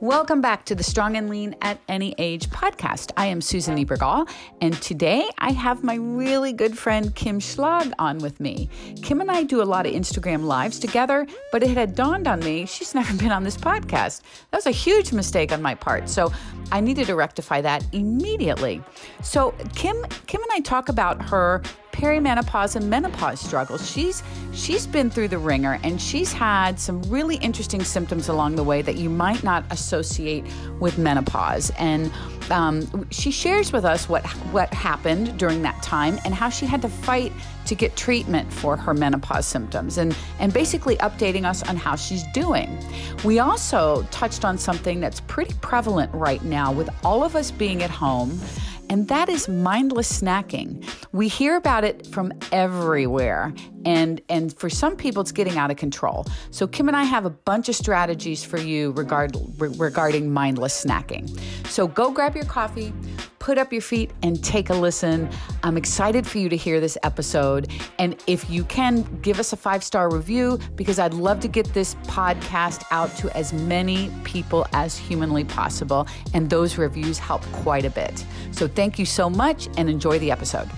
Welcome 0.00 0.40
back 0.40 0.64
to 0.64 0.74
the 0.74 0.82
Strong 0.82 1.18
and 1.18 1.28
Lean 1.28 1.54
at 1.60 1.78
Any 1.86 2.14
Age 2.16 2.48
podcast. 2.48 3.12
I 3.18 3.26
am 3.26 3.42
Susan 3.42 3.76
Niebergall, 3.76 4.30
and 4.62 4.72
today 4.80 5.28
I 5.36 5.52
have 5.52 5.84
my 5.84 5.96
really 5.96 6.54
good 6.54 6.78
friend 6.78 7.14
Kim 7.14 7.38
Schlag 7.38 7.92
on 7.98 8.16
with 8.16 8.40
me. 8.40 8.70
Kim 9.02 9.20
and 9.20 9.30
I 9.30 9.42
do 9.42 9.60
a 9.60 9.64
lot 9.64 9.84
of 9.84 9.92
Instagram 9.92 10.44
lives 10.44 10.78
together, 10.78 11.26
but 11.52 11.62
it 11.62 11.76
had 11.76 11.94
dawned 11.94 12.26
on 12.26 12.40
me 12.40 12.64
she's 12.64 12.94
never 12.94 13.14
been 13.18 13.30
on 13.30 13.44
this 13.44 13.58
podcast. 13.58 14.22
That 14.50 14.56
was 14.56 14.66
a 14.66 14.70
huge 14.70 15.12
mistake 15.12 15.52
on 15.52 15.60
my 15.60 15.74
part, 15.74 16.08
so 16.08 16.32
I 16.72 16.80
needed 16.80 17.06
to 17.08 17.14
rectify 17.14 17.60
that 17.60 17.84
immediately. 17.92 18.82
So 19.22 19.54
Kim, 19.74 20.02
Kim 20.26 20.40
and 20.40 20.50
I 20.50 20.60
talk 20.60 20.88
about 20.88 21.20
her 21.28 21.60
perimenopause 22.00 22.76
and 22.76 22.88
menopause 22.88 23.38
struggles. 23.40 23.90
She's 23.90 24.22
she's 24.52 24.86
been 24.86 25.10
through 25.10 25.28
the 25.28 25.38
ringer 25.38 25.78
and 25.82 26.00
she's 26.00 26.32
had 26.32 26.80
some 26.80 27.02
really 27.02 27.36
interesting 27.36 27.84
symptoms 27.84 28.28
along 28.28 28.56
the 28.56 28.64
way 28.64 28.80
that 28.80 28.96
you 28.96 29.10
might 29.10 29.44
not 29.44 29.64
associate 29.70 30.44
with 30.80 30.96
menopause. 30.96 31.70
And 31.78 32.10
um, 32.50 33.06
she 33.10 33.30
shares 33.30 33.70
with 33.72 33.84
us 33.84 34.08
what 34.08 34.26
what 34.52 34.72
happened 34.72 35.38
during 35.38 35.62
that 35.62 35.82
time 35.82 36.18
and 36.24 36.34
how 36.34 36.48
she 36.48 36.64
had 36.64 36.80
to 36.82 36.88
fight 36.88 37.32
to 37.66 37.74
get 37.74 37.94
treatment 37.96 38.50
for 38.50 38.76
her 38.76 38.94
menopause 38.94 39.46
symptoms 39.46 39.98
and 39.98 40.16
and 40.38 40.52
basically 40.54 40.96
updating 40.96 41.44
us 41.44 41.62
on 41.68 41.76
how 41.76 41.96
she's 41.96 42.24
doing. 42.32 42.78
We 43.24 43.38
also 43.40 44.06
touched 44.10 44.44
on 44.44 44.56
something 44.56 45.00
that's 45.00 45.20
pretty 45.20 45.54
prevalent 45.60 46.12
right 46.14 46.42
now 46.42 46.72
with 46.72 46.88
all 47.04 47.22
of 47.22 47.36
us 47.36 47.50
being 47.50 47.82
at 47.82 47.90
home 47.90 48.40
and 48.90 49.06
that 49.06 49.28
is 49.28 49.48
mindless 49.48 50.20
snacking. 50.20 50.84
We 51.12 51.28
hear 51.28 51.56
about 51.56 51.84
it 51.84 52.08
from 52.08 52.32
everywhere, 52.50 53.54
and 53.84 54.20
and 54.28 54.56
for 54.56 54.70
some 54.70 54.96
people 54.96 55.22
it's 55.22 55.32
getting 55.32 55.58
out 55.58 55.70
of 55.70 55.76
control. 55.76 56.26
So 56.50 56.66
Kim 56.66 56.88
and 56.88 56.96
I 56.96 57.04
have 57.04 57.24
a 57.24 57.30
bunch 57.30 57.68
of 57.68 57.74
strategies 57.74 58.44
for 58.44 58.58
you 58.58 58.92
regard, 58.92 59.36
regarding 59.58 60.32
mindless 60.32 60.84
snacking. 60.84 61.38
So 61.66 61.86
go 61.86 62.10
grab 62.10 62.34
your 62.34 62.44
coffee, 62.44 62.92
put 63.38 63.58
up 63.58 63.72
your 63.72 63.82
feet 63.82 64.10
and 64.22 64.42
take 64.44 64.70
a 64.70 64.74
listen. 64.74 65.28
I'm 65.62 65.76
excited 65.76 66.26
for 66.26 66.38
you 66.38 66.48
to 66.48 66.56
hear 66.56 66.78
this 66.80 66.96
episode. 67.02 67.70
And 67.98 68.22
if 68.26 68.48
you 68.48 68.64
can, 68.64 69.02
give 69.22 69.40
us 69.40 69.52
a 69.52 69.56
five 69.56 69.82
star 69.82 70.10
review 70.10 70.58
because 70.76 70.98
I'd 70.98 71.14
love 71.14 71.40
to 71.40 71.48
get 71.48 71.72
this 71.74 71.94
podcast 72.06 72.84
out 72.90 73.16
to 73.16 73.36
as 73.36 73.52
many 73.52 74.10
people 74.24 74.66
as 74.72 74.96
humanly 74.96 75.44
possible. 75.44 76.06
And 76.34 76.48
those 76.48 76.78
reviews 76.78 77.18
help 77.18 77.42
quite 77.52 77.84
a 77.84 77.90
bit. 77.90 78.24
So 78.52 78.68
thank 78.68 78.98
you 78.98 79.06
so 79.06 79.30
much 79.30 79.68
and 79.76 79.88
enjoy 79.88 80.18
the 80.18 80.30
episode. 80.30 80.68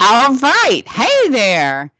All 0.00 0.34
right. 0.36 0.82
Hey 0.86 1.28
there. 1.28 1.90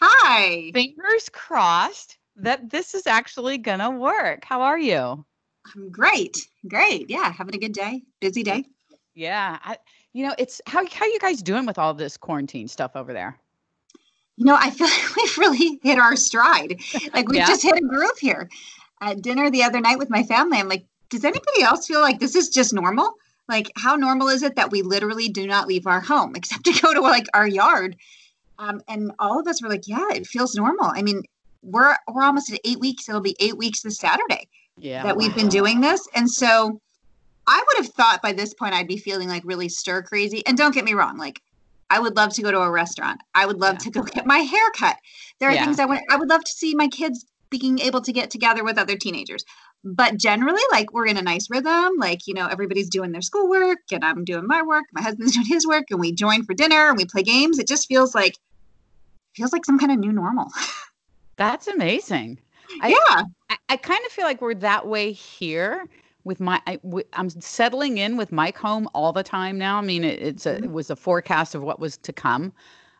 Hi. 0.00 0.70
Fingers 0.72 1.28
crossed 1.28 2.16
that 2.36 2.70
this 2.70 2.94
is 2.94 3.06
actually 3.06 3.58
going 3.58 3.80
to 3.80 3.90
work. 3.90 4.44
How 4.44 4.62
are 4.62 4.78
you? 4.78 5.24
I'm 5.74 5.90
great. 5.90 6.48
Great. 6.66 7.10
Yeah, 7.10 7.30
having 7.30 7.54
a 7.54 7.58
good 7.58 7.72
day. 7.74 8.02
Busy 8.20 8.42
day. 8.42 8.64
Yeah. 9.14 9.58
I, 9.62 9.76
you 10.14 10.26
know, 10.26 10.34
it's 10.38 10.62
how 10.66 10.86
how 10.86 11.04
you 11.04 11.18
guys 11.18 11.42
doing 11.42 11.66
with 11.66 11.78
all 11.78 11.92
this 11.92 12.16
quarantine 12.16 12.68
stuff 12.68 12.92
over 12.94 13.12
there? 13.12 13.38
You 14.36 14.46
know, 14.46 14.56
I 14.58 14.70
feel 14.70 14.86
like 14.88 15.16
we've 15.16 15.38
really 15.38 15.78
hit 15.82 15.98
our 15.98 16.16
stride. 16.16 16.80
Like 17.12 17.28
we've 17.28 17.40
yeah. 17.40 17.46
just 17.46 17.62
hit 17.62 17.76
a 17.76 17.86
groove 17.86 18.18
here. 18.18 18.48
At 19.02 19.20
dinner 19.20 19.50
the 19.50 19.62
other 19.62 19.80
night 19.80 19.98
with 19.98 20.10
my 20.10 20.22
family, 20.22 20.58
I'm 20.58 20.68
like, 20.68 20.86
does 21.10 21.24
anybody 21.24 21.62
else 21.62 21.86
feel 21.86 22.00
like 22.00 22.18
this 22.18 22.34
is 22.34 22.48
just 22.48 22.72
normal? 22.72 23.14
Like, 23.48 23.70
how 23.76 23.96
normal 23.96 24.28
is 24.28 24.42
it 24.42 24.56
that 24.56 24.70
we 24.70 24.82
literally 24.82 25.28
do 25.28 25.46
not 25.46 25.66
leave 25.66 25.86
our 25.86 26.00
home 26.00 26.32
except 26.36 26.64
to 26.64 26.80
go 26.80 26.94
to 26.94 27.00
like 27.00 27.26
our 27.34 27.46
yard? 27.46 27.96
Um, 28.58 28.80
and 28.88 29.12
all 29.18 29.40
of 29.40 29.46
us 29.48 29.62
were 29.62 29.68
like, 29.68 29.88
yeah, 29.88 30.08
it 30.12 30.26
feels 30.26 30.54
normal. 30.54 30.92
I 30.94 31.02
mean, 31.02 31.22
we're 31.62 31.96
we're 32.12 32.22
almost 32.22 32.52
at 32.52 32.60
eight 32.64 32.80
weeks. 32.80 33.08
It'll 33.08 33.20
be 33.20 33.36
eight 33.40 33.56
weeks 33.56 33.82
this 33.82 33.98
Saturday 33.98 34.48
yeah, 34.78 35.02
that 35.02 35.16
we've 35.16 35.34
been 35.34 35.48
doing 35.48 35.80
this. 35.80 36.06
And 36.14 36.30
so 36.30 36.80
I 37.46 37.64
would 37.66 37.84
have 37.84 37.94
thought 37.94 38.22
by 38.22 38.32
this 38.32 38.54
point 38.54 38.74
I'd 38.74 38.88
be 38.88 38.96
feeling 38.96 39.28
like 39.28 39.42
really 39.44 39.68
stir 39.68 40.02
crazy. 40.02 40.42
And 40.46 40.56
don't 40.56 40.74
get 40.74 40.84
me 40.84 40.94
wrong, 40.94 41.18
like 41.18 41.40
I 41.90 41.98
would 42.00 42.16
love 42.16 42.32
to 42.34 42.42
go 42.42 42.50
to 42.50 42.60
a 42.60 42.70
restaurant. 42.70 43.20
I 43.34 43.46
would 43.46 43.60
love 43.60 43.74
yeah. 43.74 43.78
to 43.78 43.90
go 43.90 44.02
get 44.02 44.26
my 44.26 44.38
hair 44.38 44.70
cut. 44.76 44.96
There 45.38 45.48
are 45.48 45.54
yeah. 45.54 45.64
things 45.64 45.78
I 45.78 45.86
want 45.86 46.00
I 46.10 46.16
would 46.16 46.28
love 46.28 46.44
to 46.44 46.52
see 46.52 46.74
my 46.74 46.88
kids 46.88 47.24
being 47.58 47.78
able 47.78 48.00
to 48.02 48.12
get 48.12 48.30
together 48.30 48.64
with 48.64 48.78
other 48.78 48.96
teenagers. 48.96 49.44
But 49.84 50.16
generally, 50.16 50.62
like 50.72 50.92
we're 50.92 51.06
in 51.06 51.16
a 51.16 51.22
nice 51.22 51.48
rhythm. 51.50 51.92
Like, 51.98 52.26
you 52.26 52.34
know, 52.34 52.46
everybody's 52.46 52.88
doing 52.88 53.12
their 53.12 53.22
schoolwork 53.22 53.78
and 53.92 54.04
I'm 54.04 54.24
doing 54.24 54.46
my 54.46 54.62
work. 54.62 54.84
My 54.92 55.02
husband's 55.02 55.32
doing 55.34 55.46
his 55.46 55.66
work 55.66 55.84
and 55.90 56.00
we 56.00 56.12
join 56.12 56.44
for 56.44 56.54
dinner 56.54 56.88
and 56.88 56.96
we 56.96 57.04
play 57.04 57.22
games. 57.22 57.58
It 57.58 57.68
just 57.68 57.86
feels 57.86 58.14
like 58.14 58.36
feels 59.34 59.52
like 59.52 59.64
some 59.64 59.78
kind 59.78 59.92
of 59.92 59.98
new 59.98 60.12
normal. 60.12 60.48
That's 61.36 61.68
amazing. 61.68 62.38
I, 62.80 62.88
yeah. 62.88 63.24
I, 63.50 63.56
I 63.70 63.76
kind 63.76 64.00
of 64.06 64.12
feel 64.12 64.24
like 64.24 64.40
we're 64.40 64.54
that 64.54 64.86
way 64.86 65.12
here 65.12 65.86
with 66.24 66.40
my 66.40 66.60
I, 66.66 66.78
am 67.14 67.30
settling 67.30 67.98
in 67.98 68.16
with 68.16 68.32
Mike 68.32 68.56
home 68.56 68.88
all 68.94 69.12
the 69.12 69.22
time 69.22 69.58
now. 69.58 69.78
I 69.78 69.82
mean, 69.82 70.04
it, 70.04 70.20
it's 70.20 70.46
a, 70.46 70.56
it 70.56 70.70
was 70.70 70.90
a 70.90 70.96
forecast 70.96 71.54
of 71.54 71.62
what 71.62 71.80
was 71.80 71.96
to 71.98 72.12
come. 72.12 72.52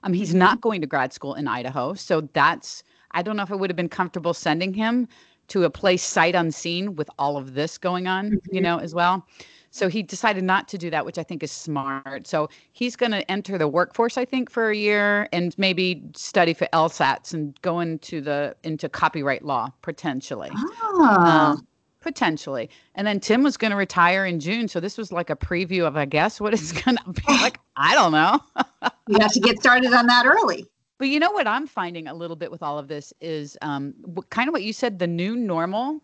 Um, 0.03 0.13
he's 0.13 0.35
not 0.35 0.61
going 0.61 0.81
to 0.81 0.87
grad 0.87 1.13
school 1.13 1.35
in 1.35 1.47
Idaho, 1.47 1.95
so 1.95 2.23
that's 2.33 2.83
I 3.15 3.23
don't 3.23 3.37
know 3.37 3.43
if 3.43 3.51
it 3.51 3.57
would 3.57 3.71
have 3.71 3.77
been 3.77 3.89
comfortable 3.89 4.35
sending 4.35 4.75
him 4.75 5.09
to 5.49 5.65
a 5.65 5.71
place 5.71 6.03
sight 6.03 6.35
unseen 6.35 6.97
with 6.97 7.11
all 7.19 7.37
of 7.37 7.55
this 7.55 7.79
going 7.79 8.07
on, 8.07 8.31
mm-hmm. 8.31 8.55
you 8.55 8.61
know, 8.61 8.79
as 8.79 8.95
well. 8.95 9.27
So 9.71 9.89
he 9.89 10.03
decided 10.03 10.45
not 10.45 10.69
to 10.69 10.79
do 10.79 10.91
that, 10.91 11.07
which 11.07 11.17
I 11.17 11.23
think 11.23 11.43
is 11.43 11.51
smart. 11.51 12.27
So 12.27 12.51
he's 12.73 12.95
going 12.95 13.13
to 13.13 13.29
enter 13.31 13.57
the 13.57 13.69
workforce, 13.69 14.19
I 14.19 14.27
think, 14.27 14.51
for 14.51 14.71
a 14.71 14.77
year 14.77 15.29
and 15.33 15.57
maybe 15.57 16.03
study 16.15 16.53
for 16.53 16.67
LSATs 16.75 17.33
and 17.33 17.59
go 17.63 17.81
into 17.81 18.21
the 18.21 18.55
into 18.65 18.91
copyright 18.91 19.45
law 19.45 19.71
potentially. 19.81 20.51
Oh. 20.53 21.57
Um, 21.57 21.67
potentially. 22.03 22.69
And 22.97 23.07
then 23.07 23.19
Tim 23.19 23.43
was 23.43 23.57
going 23.57 23.71
to 23.71 23.77
retire 23.77 24.27
in 24.27 24.41
June, 24.41 24.69
so 24.69 24.79
this 24.79 24.99
was 24.99 25.11
like 25.11 25.31
a 25.31 25.37
preview 25.37 25.87
of, 25.87 25.97
I 25.97 26.05
guess, 26.05 26.41
what 26.41 26.53
it's 26.53 26.73
going 26.73 26.99
to 26.99 27.13
be 27.13 27.23
like. 27.29 27.59
I 27.77 27.95
don't 27.95 28.13
know. 28.13 28.41
you 29.09 29.19
have 29.21 29.33
to 29.33 29.41
get 29.41 29.59
started 29.59 29.93
on 29.95 30.07
that 30.07 30.27
early. 30.27 30.67
But 31.03 31.09
you 31.09 31.19
know 31.19 31.33
what 31.33 31.49
I'm 31.49 31.67
finding 31.67 32.07
a 32.07 32.15
little 32.15 32.37
bit 32.37 32.53
with 32.53 32.63
all 32.63 32.79
of 32.79 32.87
this 32.87 33.13
is 33.21 33.59
um, 33.61 33.93
kind 34.31 34.49
of 34.49 34.53
what 34.53 34.63
you 34.63 34.73
said. 34.73 35.01
The 35.01 35.07
new 35.09 35.35
normal 35.35 36.01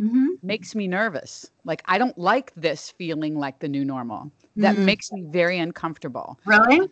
mm-hmm. 0.00 0.26
makes 0.42 0.74
me 0.74 0.88
nervous. 0.88 1.48
Like 1.64 1.82
I 1.84 1.98
don't 1.98 2.18
like 2.18 2.52
this 2.56 2.90
feeling 2.90 3.38
like 3.38 3.60
the 3.60 3.68
new 3.68 3.84
normal. 3.84 4.32
That 4.56 4.74
mm-hmm. 4.74 4.86
makes 4.86 5.12
me 5.12 5.22
very 5.28 5.60
uncomfortable. 5.60 6.40
Really? 6.46 6.88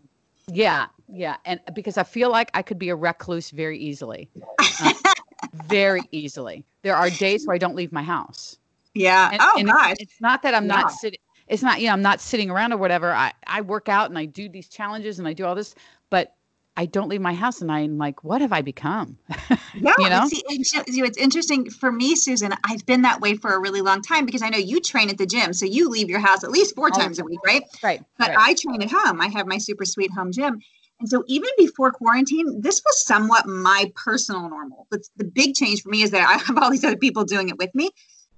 Yeah, 0.46 0.86
yeah, 1.08 1.38
and 1.46 1.58
because 1.74 1.98
I 1.98 2.04
feel 2.04 2.30
like 2.30 2.52
I 2.54 2.62
could 2.62 2.78
be 2.78 2.90
a 2.90 2.94
recluse 2.94 3.50
very 3.50 3.76
easily, 3.76 4.30
uh, 4.60 4.92
very 5.64 6.02
easily. 6.12 6.64
There 6.82 6.94
are 6.94 7.10
days 7.10 7.44
where 7.44 7.56
I 7.56 7.58
don't 7.58 7.74
leave 7.74 7.90
my 7.90 8.04
house. 8.04 8.56
Yeah. 8.94 9.30
And, 9.32 9.40
oh 9.42 9.54
and 9.58 9.66
gosh. 9.66 9.90
It's, 9.94 10.02
it's 10.02 10.20
not 10.20 10.42
that 10.42 10.54
I'm 10.54 10.66
yeah. 10.66 10.76
not 10.76 10.92
sitting. 10.92 11.18
It's 11.48 11.64
not, 11.64 11.80
you 11.80 11.88
know, 11.88 11.94
I'm 11.94 12.02
not 12.02 12.20
sitting 12.20 12.50
around 12.50 12.72
or 12.72 12.76
whatever. 12.76 13.10
I 13.10 13.32
I 13.48 13.62
work 13.62 13.88
out 13.88 14.10
and 14.10 14.16
I 14.16 14.26
do 14.26 14.48
these 14.48 14.68
challenges 14.68 15.18
and 15.18 15.26
I 15.26 15.32
do 15.32 15.44
all 15.44 15.56
this, 15.56 15.74
but 16.08 16.36
I 16.78 16.86
don't 16.86 17.08
leave 17.08 17.20
my 17.20 17.34
house 17.34 17.60
and 17.60 17.72
I'm 17.72 17.98
like, 17.98 18.22
what 18.22 18.40
have 18.40 18.52
I 18.52 18.62
become? 18.62 19.18
Yeah, 19.74 19.92
you 19.98 20.08
know? 20.08 20.26
See, 20.26 20.42
it's 20.48 21.18
interesting 21.18 21.70
for 21.70 21.92
me, 21.92 22.16
Susan. 22.16 22.52
I've 22.64 22.84
been 22.86 23.02
that 23.02 23.20
way 23.20 23.36
for 23.36 23.54
a 23.54 23.60
really 23.60 23.80
long 23.80 24.00
time 24.00 24.24
because 24.26 24.42
I 24.42 24.48
know 24.48 24.58
you 24.58 24.80
train 24.80 25.08
at 25.08 25.18
the 25.18 25.26
gym. 25.26 25.52
So 25.52 25.66
you 25.66 25.88
leave 25.88 26.08
your 26.08 26.18
house 26.18 26.42
at 26.42 26.50
least 26.50 26.74
four 26.74 26.88
oh, 26.92 26.98
times 26.98 27.20
a 27.20 27.24
week, 27.24 27.38
right? 27.46 27.62
Right. 27.82 28.02
But 28.18 28.30
right. 28.30 28.38
I 28.38 28.54
train 28.54 28.82
at 28.82 28.90
home. 28.90 29.20
I 29.20 29.28
have 29.28 29.46
my 29.46 29.58
super 29.58 29.84
sweet 29.84 30.10
home 30.10 30.32
gym. 30.32 30.58
And 30.98 31.08
so 31.08 31.22
even 31.28 31.50
before 31.58 31.92
quarantine, 31.92 32.60
this 32.60 32.80
was 32.84 33.04
somewhat 33.04 33.46
my 33.46 33.92
personal 33.94 34.48
normal. 34.48 34.86
But 34.90 35.02
the 35.16 35.24
big 35.24 35.54
change 35.54 35.82
for 35.82 35.90
me 35.90 36.02
is 36.02 36.10
that 36.10 36.26
I 36.26 36.38
have 36.44 36.58
all 36.58 36.70
these 36.70 36.82
other 36.82 36.96
people 36.96 37.24
doing 37.24 37.50
it 37.50 37.58
with 37.58 37.72
me. 37.74 37.90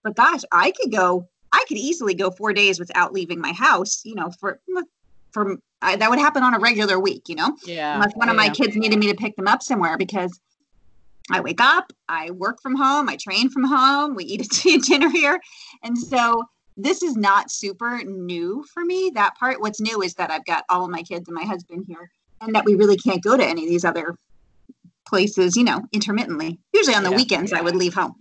But 0.03 0.17
gosh, 0.17 0.43
I 0.53 0.73
could 0.73 0.93
go, 0.93 1.29
I 1.53 1.65
could 1.69 1.79
easily 1.79 2.15
go 2.15 2.31
four 2.31 2.53
days 2.53 2.79
without 2.79 3.13
leaving 3.13 3.41
my 3.41 3.53
house, 3.53 4.03
you 4.05 4.15
know, 4.15 4.31
for 4.41 4.61
for 5.33 5.57
I, 5.83 5.97
that 5.97 6.11
would 6.11 6.19
happen 6.19 6.43
on 6.43 6.55
a 6.55 6.59
regular 6.59 6.99
week, 6.99 7.29
you 7.29 7.35
know? 7.35 7.57
Yeah. 7.65 7.95
Unless 7.95 8.15
one 8.15 8.29
yeah, 8.29 8.33
of 8.33 8.37
my 8.37 8.49
kids 8.51 8.77
needed 8.77 8.99
me 8.99 9.09
to 9.09 9.15
pick 9.15 9.37
them 9.37 9.49
up 9.49 9.63
somewhere 9.63 9.97
because 9.97 10.39
I 11.31 11.41
wake 11.41 11.61
up, 11.61 11.93
I 12.09 12.31
work 12.33 12.61
from 12.61 12.75
home, 12.75 13.09
I 13.09 13.17
train 13.17 13.51
from 13.51 13.65
home, 13.65 14.15
we 14.15 14.25
eat 14.25 14.45
a 14.45 14.79
dinner 14.87 15.09
here. 15.09 15.41
And 15.83 15.97
so 15.97 16.45
this 16.77 17.03
is 17.03 17.17
not 17.17 17.51
super 17.51 18.03
new 18.05 18.65
for 18.73 18.85
me, 18.85 19.11
that 19.15 19.37
part. 19.37 19.61
What's 19.61 19.81
new 19.81 20.03
is 20.03 20.15
that 20.15 20.31
I've 20.31 20.45
got 20.45 20.65
all 20.69 20.85
of 20.85 20.91
my 20.91 21.03
kids 21.03 21.29
and 21.29 21.35
my 21.35 21.45
husband 21.45 21.85
here 21.87 22.11
and 22.41 22.55
that 22.55 22.65
we 22.65 22.75
really 22.75 22.97
can't 22.97 23.23
go 23.23 23.37
to 23.37 23.45
any 23.45 23.65
of 23.65 23.69
these 23.69 23.85
other 23.85 24.17
places, 25.07 25.57
you 25.57 25.65
know, 25.65 25.83
intermittently. 25.93 26.59
Usually 26.73 26.95
on 26.95 27.05
the 27.05 27.11
yeah, 27.11 27.17
weekends, 27.17 27.53
yeah. 27.53 27.59
I 27.59 27.63
would 27.63 27.77
leave 27.77 27.95
home. 27.95 28.15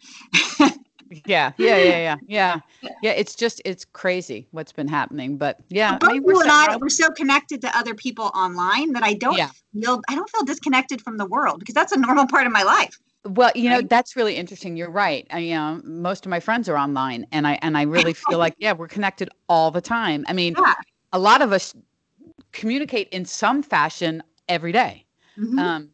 yeah, 1.25 1.51
yeah, 1.57 1.77
yeah, 1.77 1.77
yeah, 1.77 2.15
yeah. 2.27 2.59
Yeah, 3.01 3.11
it's 3.11 3.35
just 3.35 3.61
it's 3.65 3.85
crazy 3.85 4.47
what's 4.51 4.71
been 4.71 4.87
happening. 4.87 5.37
But 5.37 5.57
yeah, 5.69 5.97
I 6.01 6.13
mean, 6.13 6.23
you 6.25 6.41
and 6.41 6.51
I 6.51 6.77
we're 6.77 6.89
so 6.89 7.09
connected 7.11 7.61
to 7.61 7.77
other 7.77 7.95
people 7.95 8.31
online 8.35 8.93
that 8.93 9.03
I 9.03 9.13
don't 9.13 9.37
yeah. 9.37 9.49
feel 9.73 10.01
I 10.09 10.15
don't 10.15 10.29
feel 10.29 10.43
disconnected 10.43 11.01
from 11.01 11.17
the 11.17 11.25
world 11.25 11.59
because 11.59 11.75
that's 11.75 11.91
a 11.91 11.97
normal 11.97 12.27
part 12.27 12.45
of 12.45 12.53
my 12.53 12.63
life. 12.63 12.97
Well, 13.25 13.51
you 13.53 13.69
know, 13.69 13.81
that's 13.81 14.15
really 14.15 14.35
interesting. 14.35 14.77
You're 14.77 14.89
right. 14.89 15.27
I, 15.29 15.39
you 15.39 15.55
know, 15.55 15.81
most 15.83 16.25
of 16.25 16.29
my 16.29 16.39
friends 16.39 16.69
are 16.69 16.77
online 16.77 17.27
and 17.31 17.45
I 17.45 17.59
and 17.61 17.77
I 17.77 17.81
really 17.81 18.13
feel 18.13 18.37
like, 18.37 18.55
yeah, 18.59 18.71
we're 18.71 18.87
connected 18.87 19.29
all 19.49 19.71
the 19.71 19.81
time. 19.81 20.23
I 20.27 20.33
mean, 20.33 20.55
yeah. 20.57 20.73
a 21.11 21.19
lot 21.19 21.41
of 21.41 21.51
us 21.51 21.75
communicate 22.51 23.09
in 23.09 23.25
some 23.25 23.61
fashion 23.61 24.23
every 24.47 24.71
day. 24.71 25.05
Mm-hmm. 25.37 25.59
Um, 25.59 25.89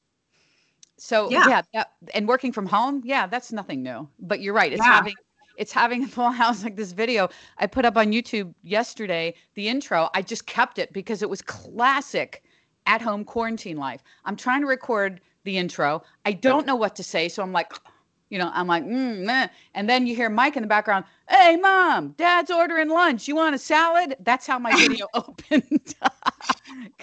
So 1.06 1.38
yeah, 1.38 1.44
yeah 1.44 1.62
that, 1.74 1.92
and 2.16 2.28
working 2.28 2.52
from 2.52 2.66
home, 2.66 3.02
yeah, 3.06 3.28
that's 3.28 3.52
nothing 3.52 3.84
new. 3.84 4.10
But 4.19 4.42
you're 4.42 4.56
right. 4.56 4.74
It's 4.74 4.86
Yeah. 4.86 4.92
having 4.92 5.16
it's 5.56 5.72
having 5.72 6.04
a 6.04 6.07
full 6.07 6.31
house 6.42 6.63
like 6.63 6.75
this 6.75 6.94
video 6.94 7.30
I 7.60 7.68
put 7.68 7.86
up 7.86 7.96
on 7.96 8.12
YouTube 8.12 8.54
yesterday. 8.63 9.36
The 9.54 9.68
intro, 9.69 10.10
I 10.16 10.24
just 10.24 10.48
kept 10.48 10.80
it 10.80 10.92
because 10.94 11.22
it 11.22 11.30
was 11.30 11.42
classic 11.44 12.44
at 12.88 13.02
home 13.02 13.24
quarantine 13.24 13.78
life. 13.78 14.04
I'm 14.25 14.36
trying 14.36 14.62
to 14.62 14.68
record 14.68 15.22
the 15.44 15.57
intro. 15.60 16.02
I 16.25 16.31
don't 16.34 16.66
know 16.66 16.75
what 16.75 16.96
to 16.96 17.04
say, 17.04 17.30
so 17.30 17.44
I'm 17.44 17.52
like, 17.54 17.72
you 18.30 18.40
know, 18.40 18.50
I'm 18.54 18.68
like, 18.68 18.84
mm, 18.84 19.19
meh. 19.19 19.48
and 19.75 19.88
then 19.88 20.07
you 20.07 20.16
hear 20.16 20.30
Mike 20.30 20.56
in 20.57 20.63
the 20.63 20.68
background. 20.68 21.06
Hey, 21.30 21.56
mom, 21.57 22.13
dad's 22.18 22.50
ordering 22.50 22.90
lunch. 22.90 23.28
You 23.28 23.36
want 23.36 23.54
a 23.56 23.60
salad? 23.60 24.16
That's 24.22 24.48
how 24.48 24.57
my 24.57 24.74
video 24.75 25.07
opened. 25.13 25.94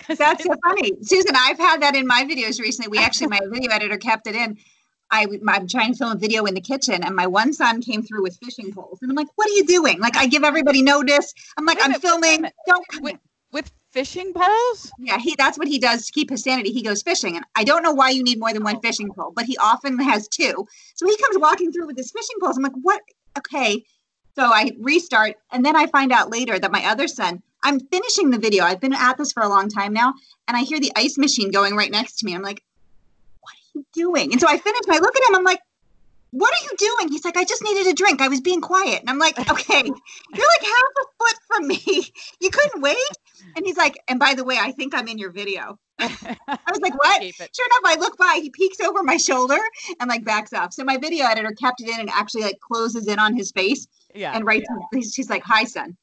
That's 0.09 0.45
so 0.45 0.55
funny. 0.65 0.93
Susan, 1.03 1.35
I've 1.37 1.59
had 1.59 1.83
that 1.83 1.95
in 1.95 2.07
my 2.07 2.25
videos 2.25 2.61
recently. 2.61 2.89
We 2.89 2.99
actually, 2.99 3.29
my 3.29 3.41
video 3.51 3.71
editor 3.71 3.97
kept 3.97 4.27
it 4.27 4.35
in. 4.35 4.59
I, 5.11 5.27
I'm 5.47 5.69
trying 5.69 5.93
to 5.93 5.99
film 5.99 6.13
a 6.13 6.19
video 6.19 6.47
in 6.47 6.55
the 6.55 6.61
kitchen, 6.61 7.05
and 7.05 7.15
my 7.15 7.27
one 7.27 7.53
son 7.53 7.83
came 7.83 8.03
through 8.03 8.23
with 8.23 8.39
fishing 8.43 8.73
poles. 8.73 8.99
And 9.03 9.11
I'm 9.11 9.17
like, 9.17 9.29
what 9.35 9.47
are 9.49 9.53
you 9.53 9.67
doing? 9.67 10.01
Like, 10.01 10.17
I 10.17 10.27
give 10.27 10.43
everybody 10.43 10.83
notice. 10.83 11.35
I'm 11.59 11.67
like, 11.67 11.79
I'm 11.83 11.91
minute, 11.91 12.05
a 12.05 12.07
filming. 12.07 12.47
Don't 12.67 12.89
come 12.89 13.03
with, 13.03 13.19
with 13.53 13.71
fishing 13.91 14.33
poles. 14.35 14.91
Yeah, 14.99 15.19
he 15.19 15.35
that's 15.37 15.59
what 15.59 15.69
he 15.69 15.79
does 15.79 16.07
to 16.07 16.13
keep 16.13 16.31
his 16.31 16.43
sanity. 16.43 16.73
He 16.73 16.83
goes 16.83 17.03
fishing. 17.03 17.37
And 17.37 17.45
I 17.55 17.65
don't 17.65 17.83
know 17.83 17.93
why 17.93 18.09
you 18.11 18.23
need 18.23 18.41
more 18.41 18.53
than 18.55 18.65
one 18.65 18.77
oh. 18.77 18.81
fishing 18.81 19.13
pole, 19.13 19.33
but 19.37 19.45
he 19.45 19.57
often 19.59 19.99
has 19.99 20.29
two. 20.29 20.67
So 20.95 21.07
he 21.07 21.17
comes 21.19 21.39
walking 21.39 21.71
through 21.73 21.89
with 21.89 21.99
his 21.99 22.11
fishing 22.11 22.37
poles. 22.41 22.57
I'm 22.57 22.63
like, 22.63 22.73
what? 22.81 23.03
Okay. 23.37 23.85
So 24.35 24.45
I 24.45 24.73
restart, 24.81 25.35
and 25.51 25.63
then 25.63 25.77
I 25.77 25.87
find 25.89 26.11
out 26.11 26.31
later 26.31 26.59
that 26.59 26.73
my 26.73 26.87
other 26.87 27.07
son, 27.07 27.43
I'm 27.63 27.81
finishing 27.81 28.31
the 28.31 28.39
video. 28.39 28.65
I've 28.65 28.81
been 28.81 28.93
at 28.95 29.19
this 29.19 29.33
for 29.33 29.43
a 29.43 29.49
long 29.49 29.69
time 29.69 29.93
now, 29.93 30.15
and 30.49 30.57
I 30.57 30.63
hear 30.63 30.81
the 30.81 30.93
ice 30.97 31.17
machine 31.19 31.51
going 31.51 31.77
right 31.77 31.91
next 31.91 32.19
to 32.19 32.27
me. 32.27 32.35
I'm 32.35 32.43
like, 32.43 32.63
what 33.41 33.53
are 33.55 33.79
you 33.79 33.87
doing? 33.93 34.33
And 34.33 34.41
so 34.41 34.49
I 34.49 34.59
finish 34.59 34.81
I 34.89 34.99
look 34.99 35.17
at 35.17 35.29
him, 35.29 35.37
I'm 35.37 35.45
like, 35.45 35.61
what 36.33 36.51
are 36.55 36.65
you 36.65 36.71
doing? 36.79 37.13
He's 37.13 37.25
like, 37.27 37.37
I 37.37 37.45
just 37.45 37.63
needed 37.63 37.87
a 37.87 37.93
drink. 37.95 38.23
I 38.23 38.29
was 38.29 38.41
being 38.41 38.63
quiet. 38.63 39.01
And 39.01 39.11
I'm 39.11 39.19
like, 39.19 39.39
okay, 39.51 39.83
you're 39.85 40.49
like 40.49 40.63
half 40.63 40.93
a 41.01 41.05
foot 41.19 41.37
from 41.47 41.69
me. 41.69 41.81
You 42.41 42.51
couldn't 42.51 42.83
wait? 42.83 42.97
And 43.55 43.65
he's 43.65 43.77
like, 43.77 43.97
and 44.09 44.19
by 44.19 44.35
the 44.35 44.43
way, 44.45 44.57
I 44.59 44.73
think 44.73 44.95
I'm 44.95 45.07
in 45.07 45.17
your 45.19 45.31
video. 45.31 45.79
I 46.01 46.37
was 46.71 46.81
like, 46.81 46.99
what? 46.99 47.23
Sure 47.23 47.67
enough, 47.67 47.81
I 47.85 47.97
look 48.01 48.17
by, 48.19 48.41
he 48.43 48.51
peeks 48.51 48.81
over 48.81 49.03
my 49.05 49.17
shoulder 49.17 49.59
and 50.01 50.09
like 50.09 50.25
backs 50.25 50.53
off. 50.53 50.73
So 50.73 50.83
my 50.83 50.97
video 50.97 51.27
editor 51.27 51.53
kept 51.53 51.81
it 51.83 51.89
in 51.89 52.01
and 52.01 52.11
actually 52.11 52.43
like 52.43 52.59
closes 52.61 53.07
in 53.07 53.19
on 53.21 53.37
his 53.37 53.53
face 53.53 53.87
Yeah. 54.15 54.33
and 54.35 54.45
writes, 54.45 54.67
he's, 54.93 55.13
she's 55.15 55.31
like, 55.31 55.43
hi, 55.45 55.63
son. 55.65 55.97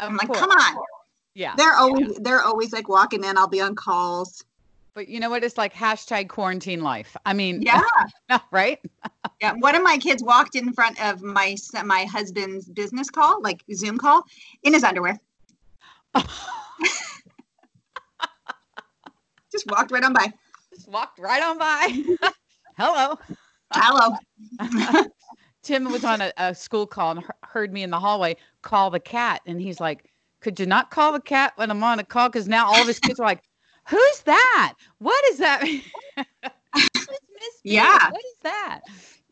of 0.00 0.08
I'm 0.10 0.16
like, 0.16 0.26
course. 0.26 0.40
come 0.40 0.50
on. 0.50 0.76
Yeah. 1.34 1.54
They're 1.56 1.74
always, 1.74 2.16
they're 2.16 2.42
always 2.42 2.72
like 2.72 2.88
walking 2.88 3.24
in. 3.24 3.36
I'll 3.36 3.48
be 3.48 3.60
on 3.60 3.74
calls. 3.74 4.44
But 4.94 5.08
you 5.08 5.18
know 5.18 5.28
what? 5.28 5.42
It's 5.42 5.58
like 5.58 5.74
hashtag 5.74 6.28
quarantine 6.28 6.80
life. 6.82 7.16
I 7.26 7.32
mean, 7.32 7.62
Yeah. 7.62 7.82
right? 8.50 8.80
Yeah, 9.40 9.54
one 9.58 9.74
of 9.74 9.82
my 9.82 9.98
kids 9.98 10.22
walked 10.22 10.54
in 10.54 10.72
front 10.72 11.02
of 11.02 11.20
my 11.20 11.56
my 11.84 12.04
husband's 12.04 12.66
business 12.66 13.10
call, 13.10 13.42
like 13.42 13.62
Zoom 13.74 13.98
call, 13.98 14.22
in 14.62 14.72
his 14.72 14.84
underwear. 14.84 15.18
Just 19.52 19.66
walked 19.68 19.90
right 19.90 20.04
on 20.04 20.12
by. 20.14 20.32
Just 20.74 20.88
walked 20.88 21.18
right 21.18 21.42
on 21.42 21.58
by. 21.58 22.04
Hello. 22.78 23.18
Hello. 23.72 24.16
Tim 25.62 25.90
was 25.90 26.04
on 26.04 26.20
a, 26.20 26.32
a 26.38 26.54
school 26.54 26.86
call 26.86 27.10
and 27.10 27.24
heard 27.42 27.72
me 27.72 27.82
in 27.82 27.90
the 27.90 28.00
hallway 28.00 28.36
call 28.62 28.88
the 28.90 29.00
cat. 29.00 29.42
And 29.46 29.60
he's 29.60 29.80
like, 29.80 30.10
Could 30.44 30.60
you 30.60 30.66
not 30.66 30.90
call 30.92 31.12
the 31.12 31.20
cat 31.20 31.54
when 31.56 31.70
I'm 31.70 31.82
on 31.82 31.98
a 31.98 32.04
call? 32.04 32.28
Because 32.28 32.46
now 32.48 32.66
all 32.66 32.82
of 32.82 32.86
his 32.86 33.00
kids 33.00 33.18
are 33.18 33.26
like, 33.26 33.42
Who's 33.88 34.20
that? 34.26 34.74
What 34.98 35.24
is 35.30 35.38
that? 35.38 35.62
It's 35.64 35.84
Miss 37.08 37.60
B. 37.66 37.74
Yeah. 37.74 38.10
What 38.10 38.20
is 38.24 38.36
that? 38.42 38.80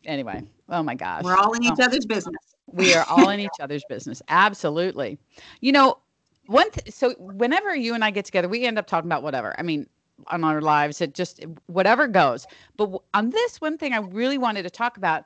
Anyway, 0.07 0.43
oh 0.71 0.83
my 0.83 0.95
gosh. 0.95 1.23
We're 1.23 1.37
all 1.37 1.53
in 1.53 1.63
each 1.63 1.75
Oh. 1.79 1.85
other's 1.85 2.07
business. 2.07 2.35
we 2.73 2.95
are 2.95 3.05
all 3.09 3.29
in 3.29 3.41
each 3.47 3.61
other's 3.61 3.85
business 3.89 4.23
absolutely 4.29 5.19
you 5.61 5.73
know 5.73 5.99
one 6.47 6.71
th- 6.71 6.95
so 6.95 7.11
whenever 7.19 7.75
you 7.77 7.93
and 7.95 8.03
i 8.05 8.11
get 8.11 8.25
together 8.25 8.49
we 8.49 8.65
end 8.65 8.79
up 8.79 8.87
talking 8.87 9.09
about 9.09 9.23
whatever 9.23 9.55
i 9.59 9.63
mean 9.63 9.87
on 10.29 10.43
our 10.45 10.61
lives 10.63 11.01
it 11.03 11.13
just 11.15 11.45
whatever 11.67 12.07
goes 12.07 12.47
but 12.79 12.85
w- 12.87 13.01
on 13.15 13.29
this 13.31 13.61
one 13.61 13.77
thing 13.77 13.93
i 13.93 13.99
really 13.99 14.39
wanted 14.39 14.63
to 14.63 14.71
talk 14.71 14.97
about 14.97 15.25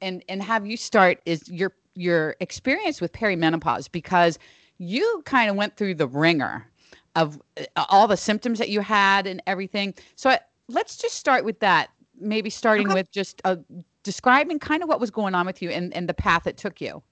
and 0.00 0.24
and 0.28 0.42
have 0.42 0.66
you 0.66 0.76
start 0.76 1.20
is 1.26 1.46
your 1.50 1.72
your 1.94 2.34
experience 2.40 3.00
with 3.00 3.12
perimenopause 3.12 3.90
because 3.90 4.38
you 4.78 5.22
kind 5.24 5.50
of 5.50 5.56
went 5.56 5.76
through 5.76 5.94
the 5.94 6.08
ringer 6.08 6.66
of 7.14 7.40
uh, 7.58 7.84
all 7.88 8.06
the 8.06 8.16
symptoms 8.16 8.58
that 8.58 8.68
you 8.68 8.80
had 8.80 9.26
and 9.26 9.42
everything 9.46 9.94
so 10.16 10.30
I, 10.30 10.40
let's 10.68 10.96
just 10.96 11.14
start 11.16 11.44
with 11.44 11.58
that 11.60 11.90
maybe 12.18 12.50
starting 12.50 12.90
Okay. 12.90 12.92
with 12.92 13.10
just 13.10 13.40
uh, 13.44 13.56
describing 14.02 14.58
kind 14.58 14.82
of 14.82 14.88
what 14.88 15.00
was 15.00 15.10
going 15.10 15.34
on 15.34 15.46
with 15.46 15.62
you 15.62 15.70
and, 15.70 15.92
and 15.94 16.08
the 16.08 16.14
path 16.14 16.46
it 16.46 16.56
took 16.56 16.80
you 16.80 17.02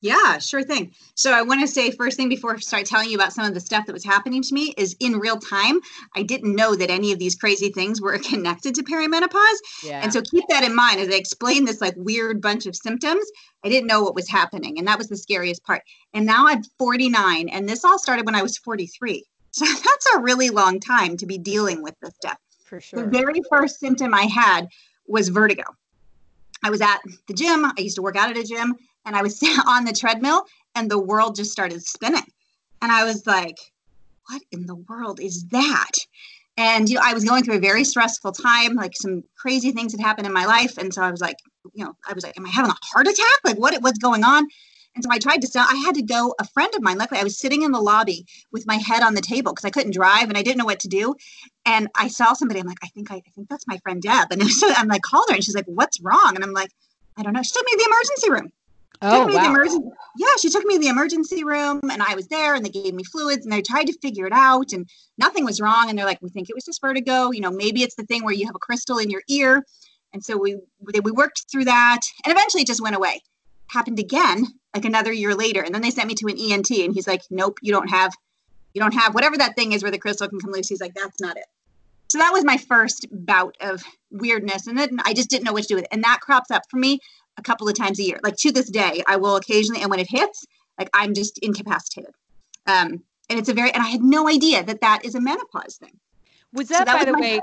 Yeah, 0.00 0.38
sure 0.38 0.62
thing. 0.62 0.92
So 1.14 1.32
I 1.32 1.42
want 1.42 1.60
to 1.60 1.66
say 1.66 1.90
first 1.90 2.16
thing 2.16 2.28
before 2.28 2.54
I 2.54 2.58
start 2.58 2.86
telling 2.86 3.10
you 3.10 3.16
about 3.16 3.32
some 3.32 3.44
of 3.44 3.54
the 3.54 3.60
stuff 3.60 3.86
that 3.86 3.92
was 3.92 4.04
happening 4.04 4.42
to 4.42 4.54
me 4.54 4.72
is 4.76 4.94
in 5.00 5.14
real 5.14 5.38
time, 5.38 5.80
I 6.14 6.22
didn't 6.22 6.54
know 6.54 6.76
that 6.76 6.88
any 6.88 7.10
of 7.10 7.18
these 7.18 7.34
crazy 7.34 7.70
things 7.70 8.00
were 8.00 8.16
connected 8.30 8.76
to 8.76 8.84
perimenopause. 8.84 9.56
yeah 9.82 10.00
And 10.02 10.12
so 10.12 10.22
keep 10.22 10.44
that 10.50 10.62
in 10.62 10.74
mind 10.74 11.00
as 11.00 11.08
I 11.08 11.14
explain 11.14 11.64
this 11.64 11.80
like 11.80 11.94
weird 11.96 12.40
bunch 12.40 12.66
of 12.66 12.76
symptoms. 12.76 13.24
I 13.64 13.68
didn't 13.68 13.88
know 13.88 14.02
what 14.02 14.14
was 14.14 14.28
happening. 14.28 14.78
And 14.78 14.86
that 14.86 14.98
was 14.98 15.08
the 15.08 15.16
scariest 15.16 15.64
part. 15.64 15.82
And 16.14 16.24
now 16.24 16.46
I'm 16.46 16.62
49, 16.78 17.48
and 17.48 17.68
this 17.68 17.84
all 17.84 17.98
started 17.98 18.24
when 18.24 18.36
I 18.36 18.42
was 18.42 18.56
43. 18.58 19.24
So 19.50 19.64
that's 19.64 20.14
a 20.14 20.20
really 20.20 20.50
long 20.50 20.78
time 20.78 21.16
to 21.16 21.26
be 21.26 21.38
dealing 21.38 21.82
with 21.82 21.94
this 22.02 22.14
stuff. 22.16 22.36
for 22.66 22.80
sure. 22.80 23.02
The 23.02 23.08
very 23.08 23.40
first 23.50 23.80
symptom 23.80 24.12
I 24.14 24.24
had 24.24 24.68
was 25.08 25.30
vertigo. 25.30 25.64
I 26.62 26.70
was 26.70 26.80
at 26.82 26.98
the 27.26 27.34
gym. 27.34 27.64
I 27.64 27.72
used 27.78 27.96
to 27.96 28.02
work 28.02 28.14
out 28.16 28.30
at 28.30 28.36
a 28.36 28.44
gym, 28.44 28.76
and 29.04 29.16
I 29.16 29.22
was 29.22 29.42
on 29.66 29.84
the 29.84 29.92
treadmill, 29.92 30.44
and 30.74 30.90
the 30.90 30.98
world 30.98 31.36
just 31.36 31.52
started 31.52 31.82
spinning. 31.82 32.26
And 32.80 32.92
I 32.92 33.04
was 33.04 33.26
like, 33.26 33.56
what 34.28 34.42
in 34.52 34.66
the 34.66 34.76
world 34.76 35.20
is 35.20 35.44
that? 35.48 35.92
And 36.56 36.88
you 36.88 36.96
know, 36.96 37.02
I 37.04 37.14
was 37.14 37.24
going 37.24 37.44
through 37.44 37.56
a 37.56 37.60
very 37.60 37.84
stressful 37.84 38.32
time, 38.32 38.74
like 38.74 38.92
some 38.94 39.22
crazy 39.36 39.70
things 39.70 39.92
had 39.92 40.00
happened 40.00 40.26
in 40.26 40.32
my 40.32 40.44
life. 40.44 40.76
And 40.76 40.92
so 40.92 41.02
I 41.02 41.10
was 41.10 41.20
like, 41.20 41.36
you 41.72 41.84
know, 41.84 41.94
I 42.08 42.12
was 42.12 42.24
like, 42.24 42.36
am 42.36 42.46
I 42.46 42.48
having 42.48 42.70
a 42.70 42.76
heart 42.82 43.06
attack? 43.06 43.38
Like 43.44 43.58
what 43.58 43.80
what's 43.80 43.98
going 43.98 44.24
on? 44.24 44.46
And 44.94 45.04
so 45.04 45.10
I 45.12 45.18
tried 45.18 45.40
to 45.42 45.46
sell, 45.46 45.64
I 45.68 45.76
had 45.76 45.94
to 45.94 46.02
go, 46.02 46.34
a 46.40 46.44
friend 46.48 46.74
of 46.74 46.82
mine, 46.82 46.98
luckily 46.98 47.20
I 47.20 47.24
was 47.24 47.38
sitting 47.38 47.62
in 47.62 47.70
the 47.70 47.80
lobby 47.80 48.26
with 48.50 48.66
my 48.66 48.76
head 48.76 49.02
on 49.02 49.14
the 49.14 49.20
table 49.20 49.52
because 49.52 49.64
I 49.64 49.70
couldn't 49.70 49.94
drive 49.94 50.28
and 50.28 50.36
I 50.36 50.42
didn't 50.42 50.58
know 50.58 50.64
what 50.64 50.80
to 50.80 50.88
do. 50.88 51.14
And 51.64 51.86
I 51.94 52.08
saw 52.08 52.32
somebody, 52.32 52.58
I'm 52.58 52.66
like, 52.66 52.78
I 52.82 52.88
think 52.88 53.12
I, 53.12 53.16
I 53.16 53.30
think 53.32 53.48
that's 53.48 53.68
my 53.68 53.78
friend 53.78 54.02
Deb. 54.02 54.32
And 54.32 54.42
so 54.50 54.72
I'm 54.76 54.88
like, 54.88 55.02
called 55.02 55.26
her 55.28 55.36
and 55.36 55.44
she's 55.44 55.54
like, 55.54 55.66
what's 55.66 56.00
wrong? 56.00 56.32
And 56.34 56.42
I'm 56.42 56.52
like, 56.52 56.70
I 57.16 57.22
don't 57.22 57.32
know. 57.32 57.42
She 57.42 57.52
took 57.52 57.64
me 57.64 57.72
to 57.72 57.78
the 57.78 57.90
emergency 57.92 58.30
room 58.30 58.52
oh 59.02 59.20
took 59.20 59.28
me 59.28 59.32
to 59.34 59.38
the 59.38 59.44
wow 59.44 59.50
emergency. 59.50 59.88
Yeah, 60.16 60.26
she 60.40 60.50
took 60.50 60.64
me 60.64 60.74
to 60.74 60.80
the 60.80 60.88
emergency 60.88 61.44
room 61.44 61.80
and 61.90 62.02
I 62.02 62.14
was 62.14 62.28
there 62.28 62.54
and 62.54 62.64
they 62.64 62.70
gave 62.70 62.94
me 62.94 63.04
fluids 63.04 63.44
and 63.44 63.52
they 63.52 63.62
tried 63.62 63.86
to 63.86 63.98
figure 64.00 64.26
it 64.26 64.32
out 64.32 64.72
and 64.72 64.88
nothing 65.16 65.44
was 65.44 65.60
wrong. 65.60 65.88
And 65.88 65.98
they're 65.98 66.06
like, 66.06 66.20
we 66.20 66.30
think 66.30 66.48
it 66.50 66.54
was 66.54 66.64
just 66.64 66.80
vertigo. 66.80 67.30
You 67.30 67.40
know, 67.40 67.50
maybe 67.50 67.82
it's 67.82 67.94
the 67.94 68.04
thing 68.04 68.24
where 68.24 68.34
you 68.34 68.46
have 68.46 68.54
a 68.54 68.60
crystal 68.60 68.98
in 68.98 69.10
your 69.10 69.22
ear. 69.28 69.64
And 70.12 70.24
so 70.24 70.36
we 70.36 70.56
we 70.80 71.00
we 71.00 71.12
worked 71.12 71.46
through 71.50 71.66
that 71.66 72.00
and 72.24 72.32
eventually 72.32 72.62
it 72.62 72.66
just 72.66 72.82
went 72.82 72.96
away. 72.96 73.20
Happened 73.68 73.98
again 73.98 74.46
like 74.74 74.84
another 74.84 75.12
year 75.12 75.34
later. 75.34 75.62
And 75.62 75.74
then 75.74 75.82
they 75.82 75.90
sent 75.90 76.08
me 76.08 76.14
to 76.14 76.26
an 76.26 76.38
ENT 76.38 76.70
and 76.70 76.94
he's 76.94 77.06
like, 77.06 77.22
nope, 77.30 77.58
you 77.62 77.72
don't 77.72 77.88
have, 77.88 78.12
you 78.74 78.80
don't 78.80 78.94
have 78.94 79.14
whatever 79.14 79.36
that 79.38 79.56
thing 79.56 79.72
is 79.72 79.82
where 79.82 79.90
the 79.90 79.98
crystal 79.98 80.28
can 80.28 80.40
come 80.40 80.52
loose. 80.52 80.68
He's 80.68 80.80
like, 80.80 80.94
that's 80.94 81.20
not 81.20 81.36
it. 81.36 81.46
So 82.08 82.18
that 82.18 82.32
was 82.32 82.44
my 82.44 82.56
first 82.56 83.06
bout 83.10 83.56
of 83.60 83.82
weirdness. 84.10 84.66
And 84.66 84.78
then 84.78 84.98
I 85.04 85.12
just 85.12 85.28
didn't 85.28 85.44
know 85.44 85.52
what 85.52 85.62
to 85.62 85.68
do 85.68 85.74
with 85.74 85.84
it. 85.84 85.90
And 85.92 86.04
that 86.04 86.20
crops 86.20 86.50
up 86.50 86.62
for 86.70 86.78
me 86.78 87.00
a 87.38 87.42
couple 87.42 87.68
of 87.68 87.74
times 87.74 87.98
a 87.98 88.02
year. 88.02 88.20
Like 88.22 88.36
to 88.38 88.52
this 88.52 88.68
day, 88.70 89.02
I 89.06 89.16
will 89.16 89.36
occasionally, 89.36 89.80
and 89.80 89.90
when 89.90 90.00
it 90.00 90.08
hits, 90.10 90.44
like 90.78 90.90
I'm 90.92 91.14
just 91.14 91.38
incapacitated. 91.38 92.12
Um, 92.66 93.02
and 93.30 93.38
it's 93.38 93.48
a 93.48 93.54
very, 93.54 93.70
and 93.72 93.82
I 93.82 93.86
had 93.86 94.02
no 94.02 94.28
idea 94.28 94.62
that 94.64 94.80
that 94.82 95.04
is 95.04 95.14
a 95.14 95.20
menopause 95.20 95.76
thing. 95.76 95.96
was 96.52 96.68
so 96.68 96.74
that, 96.74 96.86
that 96.86 97.04
by 97.06 97.10
was 97.10 97.14
the 97.14 97.20
way 97.22 97.40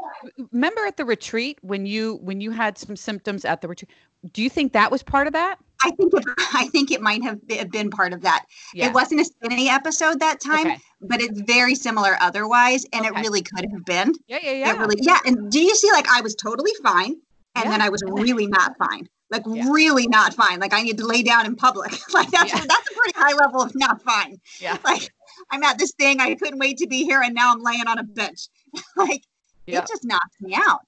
remember 0.51 0.85
at 0.85 0.97
the 0.97 1.05
retreat 1.05 1.57
when 1.61 1.85
you 1.85 2.15
when 2.21 2.41
you 2.41 2.51
had 2.51 2.77
some 2.77 2.95
symptoms 2.95 3.45
at 3.45 3.61
the 3.61 3.67
retreat 3.67 3.91
do 4.33 4.41
you 4.41 4.49
think 4.49 4.73
that 4.73 4.89
was 4.91 5.03
part 5.03 5.27
of 5.27 5.33
that 5.33 5.57
I 5.83 5.91
think 5.91 6.11
it, 6.13 6.23
I 6.53 6.67
think 6.69 6.89
it 6.89 7.01
might 7.01 7.21
have 7.23 7.39
been 7.71 7.89
part 7.91 8.13
of 8.13 8.21
that. 8.21 8.45
yeah 8.73 8.87
It 8.87 8.93
wasn't 8.93 9.21
a 9.21 9.25
spinny 9.25 9.69
episode 9.69 10.19
that 10.21 10.39
time, 10.39 10.67
okay. 10.67 10.77
but 11.01 11.21
it's 11.21 11.39
very 11.41 11.75
similar 11.75 12.17
otherwise, 12.21 12.85
and 12.93 13.05
Okay. 13.05 13.13
it 13.19 13.21
really 13.21 13.41
could 13.43 13.65
have 13.71 13.85
been. 13.85 14.13
yeah 14.27 14.39
yeah 14.41 14.51
yeah 14.53 14.73
It 14.73 14.79
really, 14.79 14.95
yeah. 15.01 15.19
And 15.25 15.51
do 15.51 15.59
you 15.59 15.75
see, 15.75 15.91
like, 15.91 16.07
I 16.09 16.21
was 16.21 16.33
totally 16.33 16.71
fine, 16.81 17.17
and 17.55 17.71
then 17.71 17.81
I 17.81 17.89
was 17.89 18.01
really 18.05 18.47
not 18.47 18.75
fine. 18.77 19.07
Like 19.31 19.43
Yeah. 19.47 19.69
really 19.69 20.07
not 20.07 20.33
fine. 20.33 20.59
Like 20.59 20.74
I 20.74 20.81
need 20.83 20.97
to 20.97 21.05
lay 21.05 21.24
down 21.24 21.45
in 21.45 21.55
public. 21.55 21.91
like 22.13 22.29
that's 22.31 22.51
Yeah. 22.53 22.59
that's 22.67 22.89
a 22.91 22.93
pretty 22.95 23.13
high 23.15 23.33
level 23.33 23.62
of 23.62 23.74
not 23.75 24.01
fine. 24.01 24.39
yeah 24.59 24.77
Like 24.85 25.09
I'm 25.51 25.63
at 25.63 25.77
this 25.77 25.91
thing. 25.93 26.19
I 26.21 26.35
couldn't 26.35 26.59
wait 26.59 26.77
to 26.77 26.88
be 26.88 27.03
here, 27.03 27.21
and 27.21 27.33
now 27.35 27.51
I'm 27.51 27.62
laying 27.62 27.88
on 27.88 27.97
a 28.00 28.03
bench. 28.03 28.47
like 28.95 29.24
Yeah. 29.65 29.79
it 29.79 29.88
just 29.88 30.03
knocked 30.05 30.35
me 30.41 30.53
out. 30.55 30.81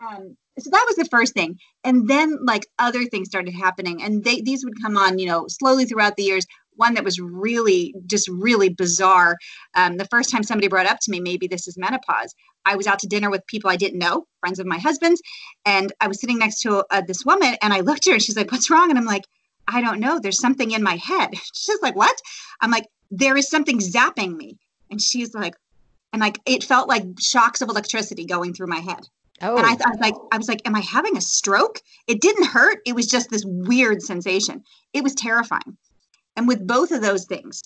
Um, 0.00 0.36
so 0.58 0.70
that 0.70 0.84
was 0.86 0.96
the 0.96 1.06
first 1.06 1.34
thing, 1.34 1.58
and 1.84 2.08
then 2.08 2.38
like 2.44 2.66
other 2.78 3.04
things 3.06 3.28
started 3.28 3.54
happening, 3.54 4.02
and 4.02 4.22
they 4.24 4.40
these 4.40 4.64
would 4.64 4.80
come 4.82 4.96
on, 4.96 5.18
you 5.18 5.26
know, 5.26 5.46
slowly 5.48 5.84
throughout 5.84 6.16
the 6.16 6.22
years. 6.24 6.46
One 6.76 6.94
that 6.94 7.04
was 7.04 7.20
really 7.20 7.94
just 8.06 8.28
really 8.28 8.68
bizarre. 8.68 9.36
Um, 9.76 9.96
the 9.96 10.06
first 10.06 10.28
time 10.30 10.42
somebody 10.42 10.66
brought 10.66 10.86
up 10.86 10.98
to 11.02 11.10
me, 11.12 11.20
maybe 11.20 11.46
this 11.46 11.68
is 11.68 11.78
menopause. 11.78 12.34
I 12.66 12.76
was 12.76 12.86
out 12.86 12.98
to 13.00 13.06
dinner 13.06 13.30
with 13.30 13.46
people 13.46 13.70
I 13.70 13.76
didn't 13.76 13.98
know, 13.98 14.26
friends 14.40 14.58
of 14.58 14.66
my 14.66 14.78
husband's, 14.78 15.20
and 15.64 15.92
I 16.00 16.08
was 16.08 16.20
sitting 16.20 16.38
next 16.38 16.60
to 16.62 16.84
uh, 16.90 17.02
this 17.06 17.24
woman, 17.24 17.56
and 17.62 17.72
I 17.72 17.80
looked 17.80 18.06
at 18.06 18.10
her, 18.10 18.14
and 18.14 18.22
she's 18.22 18.36
like, 18.36 18.50
"What's 18.50 18.70
wrong?" 18.70 18.90
And 18.90 18.98
I'm 18.98 19.04
like, 19.04 19.24
"I 19.68 19.80
don't 19.80 20.00
know. 20.00 20.18
There's 20.18 20.40
something 20.40 20.70
in 20.70 20.82
my 20.82 20.96
head." 20.96 21.30
She's 21.54 21.82
like, 21.82 21.96
"What?" 21.96 22.16
I'm 22.60 22.70
like, 22.70 22.86
"There 23.10 23.36
is 23.36 23.48
something 23.48 23.78
zapping 23.78 24.36
me," 24.36 24.58
and 24.90 25.00
she's 25.00 25.34
like, 25.34 25.54
and 26.12 26.20
like 26.20 26.38
it 26.46 26.62
felt 26.64 26.88
like 26.88 27.04
shocks 27.18 27.60
of 27.60 27.68
electricity 27.68 28.24
going 28.24 28.54
through 28.54 28.68
my 28.68 28.80
head. 28.80 29.08
Oh. 29.42 29.56
And 29.56 29.66
I, 29.66 29.72
I 29.72 29.90
was 29.90 29.98
like, 30.00 30.14
I 30.32 30.38
was 30.38 30.48
like, 30.48 30.62
am 30.64 30.76
I 30.76 30.80
having 30.80 31.16
a 31.16 31.20
stroke? 31.20 31.82
It 32.06 32.20
didn't 32.20 32.46
hurt. 32.46 32.78
It 32.86 32.94
was 32.94 33.08
just 33.08 33.30
this 33.30 33.44
weird 33.44 34.00
sensation. 34.00 34.62
It 34.92 35.02
was 35.02 35.14
terrifying. 35.14 35.76
And 36.36 36.46
with 36.46 36.66
both 36.66 36.92
of 36.92 37.02
those 37.02 37.24
things, 37.24 37.62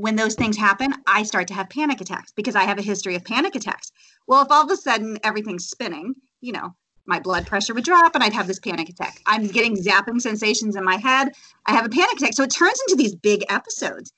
when 0.00 0.16
those 0.16 0.34
things 0.34 0.56
happen, 0.56 0.94
I 1.06 1.22
start 1.24 1.46
to 1.48 1.54
have 1.54 1.68
panic 1.68 2.00
attacks 2.00 2.32
because 2.32 2.56
I 2.56 2.62
have 2.62 2.78
a 2.78 2.82
history 2.82 3.16
of 3.16 3.24
panic 3.24 3.54
attacks. 3.54 3.92
Well, 4.26 4.42
if 4.42 4.50
all 4.50 4.64
of 4.64 4.70
a 4.70 4.76
sudden 4.76 5.18
everything's 5.22 5.68
spinning, 5.68 6.14
you 6.40 6.52
know, 6.52 6.74
my 7.04 7.20
blood 7.20 7.46
pressure 7.46 7.74
would 7.74 7.84
drop 7.84 8.14
and 8.14 8.24
I'd 8.24 8.32
have 8.32 8.46
this 8.46 8.58
panic 8.58 8.88
attack. 8.88 9.20
I'm 9.26 9.46
getting 9.46 9.76
zapping 9.76 10.20
sensations 10.20 10.76
in 10.76 10.84
my 10.84 10.96
head. 10.96 11.32
I 11.66 11.72
have 11.72 11.84
a 11.84 11.90
panic 11.90 12.16
attack. 12.16 12.32
So 12.32 12.44
it 12.44 12.50
turns 12.50 12.78
into 12.88 12.96
these 12.96 13.14
big 13.14 13.44
episodes. 13.50 14.12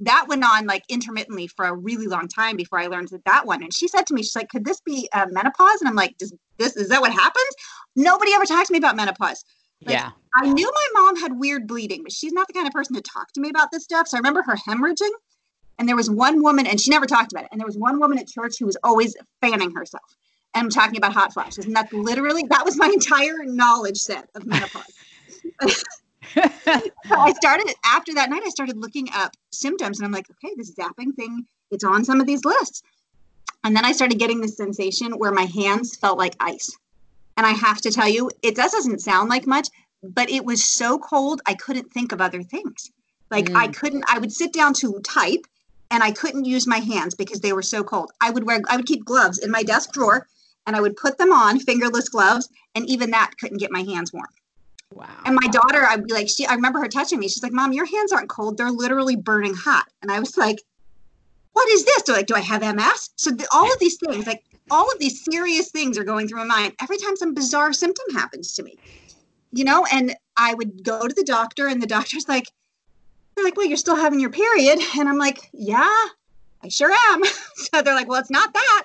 That 0.00 0.26
went 0.28 0.44
on 0.44 0.66
like 0.66 0.82
intermittently 0.88 1.46
for 1.46 1.64
a 1.64 1.74
really 1.74 2.08
long 2.08 2.28
time 2.28 2.56
before 2.56 2.80
I 2.80 2.88
learned 2.88 3.08
that 3.08 3.24
that 3.24 3.46
one. 3.46 3.62
And 3.62 3.72
she 3.72 3.88
said 3.88 4.06
to 4.08 4.14
me, 4.14 4.22
she's 4.22 4.36
like, 4.36 4.48
could 4.50 4.64
this 4.64 4.80
be 4.80 5.08
uh, 5.14 5.26
menopause? 5.30 5.80
And 5.80 5.88
I'm 5.88 5.94
like, 5.94 6.18
does 6.18 6.34
this, 6.58 6.76
is 6.76 6.88
that 6.88 7.00
what 7.00 7.12
happens? 7.12 7.54
Nobody 7.96 8.34
ever 8.34 8.44
talks 8.44 8.68
to 8.68 8.72
me 8.72 8.78
about 8.78 8.96
menopause. 8.96 9.44
Like, 9.84 9.94
yeah. 9.94 10.10
I 10.34 10.50
knew 10.50 10.70
my 10.72 11.00
mom 11.00 11.16
had 11.16 11.38
weird 11.38 11.66
bleeding, 11.66 12.02
but 12.02 12.12
she's 12.12 12.32
not 12.32 12.46
the 12.46 12.54
kind 12.54 12.66
of 12.66 12.72
person 12.72 12.94
to 12.96 13.02
talk 13.02 13.32
to 13.32 13.40
me 13.40 13.50
about 13.50 13.70
this 13.70 13.84
stuff. 13.84 14.08
So 14.08 14.16
I 14.16 14.20
remember 14.20 14.42
her 14.42 14.56
hemorrhaging. 14.56 15.10
And 15.78 15.88
there 15.88 15.96
was 15.96 16.10
one 16.10 16.42
woman, 16.42 16.66
and 16.66 16.80
she 16.80 16.90
never 16.90 17.06
talked 17.06 17.32
about 17.32 17.44
it. 17.44 17.48
And 17.50 17.60
there 17.60 17.66
was 17.66 17.76
one 17.76 17.98
woman 17.98 18.18
at 18.18 18.28
church 18.28 18.56
who 18.58 18.66
was 18.66 18.76
always 18.84 19.16
fanning 19.40 19.74
herself. 19.74 20.04
And 20.54 20.64
I'm 20.64 20.70
talking 20.70 20.96
about 20.96 21.12
hot 21.12 21.32
flashes. 21.32 21.64
And 21.64 21.74
that's 21.74 21.92
literally, 21.92 22.44
that 22.50 22.64
was 22.64 22.76
my 22.76 22.86
entire 22.86 23.44
knowledge 23.44 23.98
set 23.98 24.28
of 24.34 24.46
menopause. 24.46 24.94
so 26.34 26.42
I 27.10 27.32
started, 27.32 27.74
after 27.84 28.14
that 28.14 28.30
night, 28.30 28.42
I 28.44 28.50
started 28.50 28.76
looking 28.76 29.08
up 29.14 29.32
symptoms. 29.50 29.98
And 29.98 30.06
I'm 30.06 30.12
like, 30.12 30.26
okay, 30.30 30.54
this 30.56 30.74
zapping 30.74 31.14
thing, 31.16 31.46
it's 31.70 31.84
on 31.84 32.04
some 32.04 32.20
of 32.20 32.26
these 32.26 32.44
lists. 32.44 32.82
And 33.64 33.74
then 33.74 33.84
I 33.84 33.92
started 33.92 34.18
getting 34.18 34.40
this 34.40 34.56
sensation 34.56 35.12
where 35.12 35.32
my 35.32 35.44
hands 35.44 35.96
felt 35.96 36.18
like 36.18 36.36
ice. 36.38 36.70
And 37.36 37.46
I 37.46 37.52
have 37.52 37.80
to 37.82 37.90
tell 37.90 38.08
you, 38.08 38.30
it 38.42 38.54
doesn't 38.54 39.00
sound 39.00 39.28
like 39.28 39.46
much, 39.46 39.68
but 40.02 40.30
it 40.30 40.44
was 40.44 40.64
so 40.64 40.98
cold, 40.98 41.40
I 41.46 41.54
couldn't 41.54 41.92
think 41.92 42.12
of 42.12 42.20
other 42.20 42.42
things. 42.42 42.90
Like 43.30 43.46
mm. 43.46 43.56
I 43.56 43.68
couldn't, 43.68 44.04
I 44.08 44.18
would 44.18 44.32
sit 44.32 44.52
down 44.52 44.74
to 44.74 45.00
type 45.00 45.46
and 45.90 46.02
I 46.02 46.10
couldn't 46.10 46.44
use 46.44 46.66
my 46.66 46.78
hands 46.78 47.14
because 47.14 47.40
they 47.40 47.52
were 47.52 47.62
so 47.62 47.82
cold. 47.82 48.12
I 48.20 48.30
would 48.30 48.44
wear, 48.44 48.60
I 48.68 48.76
would 48.76 48.86
keep 48.86 49.04
gloves 49.04 49.38
in 49.38 49.50
my 49.50 49.62
desk 49.62 49.92
drawer 49.92 50.26
and 50.66 50.76
I 50.76 50.80
would 50.80 50.96
put 50.96 51.18
them 51.18 51.32
on, 51.32 51.58
fingerless 51.58 52.08
gloves, 52.08 52.48
and 52.74 52.88
even 52.88 53.10
that 53.10 53.32
couldn't 53.40 53.58
get 53.58 53.70
my 53.70 53.82
hands 53.82 54.12
warm. 54.12 54.28
Wow. 54.94 55.08
And 55.24 55.34
my 55.40 55.48
daughter, 55.48 55.84
I'd 55.84 56.06
be 56.06 56.12
like, 56.12 56.28
she, 56.28 56.46
I 56.46 56.54
remember 56.54 56.78
her 56.80 56.88
touching 56.88 57.18
me. 57.18 57.28
She's 57.28 57.42
like, 57.42 57.52
Mom, 57.52 57.72
your 57.72 57.86
hands 57.86 58.12
aren't 58.12 58.28
cold. 58.28 58.56
They're 58.56 58.70
literally 58.70 59.16
burning 59.16 59.54
hot. 59.54 59.86
And 60.02 60.10
I 60.10 60.20
was 60.20 60.36
like, 60.36 60.60
what 61.52 61.68
is 61.70 61.84
this? 61.84 62.02
Do 62.02 62.14
I, 62.14 62.22
do 62.22 62.34
I 62.34 62.40
have 62.40 62.62
MS? 62.62 63.10
So 63.16 63.30
the, 63.30 63.46
all 63.52 63.70
of 63.70 63.78
these 63.78 63.96
things, 63.96 64.26
like 64.26 64.44
all 64.72 64.90
of 64.90 64.98
these 64.98 65.22
serious 65.22 65.70
things 65.70 65.98
are 65.98 66.04
going 66.04 66.26
through 66.26 66.38
my 66.38 66.44
mind 66.44 66.72
every 66.80 66.96
time 66.96 67.14
some 67.14 67.34
bizarre 67.34 67.74
symptom 67.74 68.14
happens 68.14 68.54
to 68.54 68.62
me, 68.62 68.78
you 69.52 69.64
know? 69.64 69.86
And 69.92 70.16
I 70.36 70.54
would 70.54 70.82
go 70.82 71.06
to 71.06 71.14
the 71.14 71.24
doctor 71.24 71.68
and 71.68 71.80
the 71.80 71.86
doctor's 71.98 72.26
like, 72.26 72.46
they're 73.34 73.44
like, 73.44 73.56
well, 73.56 73.66
you're 73.66 73.76
still 73.76 73.96
having 73.96 74.18
your 74.18 74.30
period. 74.30 74.80
And 74.98 75.08
I'm 75.08 75.18
like, 75.18 75.50
yeah, 75.52 76.06
I 76.62 76.68
sure 76.68 76.90
am. 77.10 77.22
so 77.54 77.82
they're 77.82 77.94
like, 77.94 78.08
well, 78.08 78.20
it's 78.20 78.30
not 78.30 78.54
that. 78.54 78.84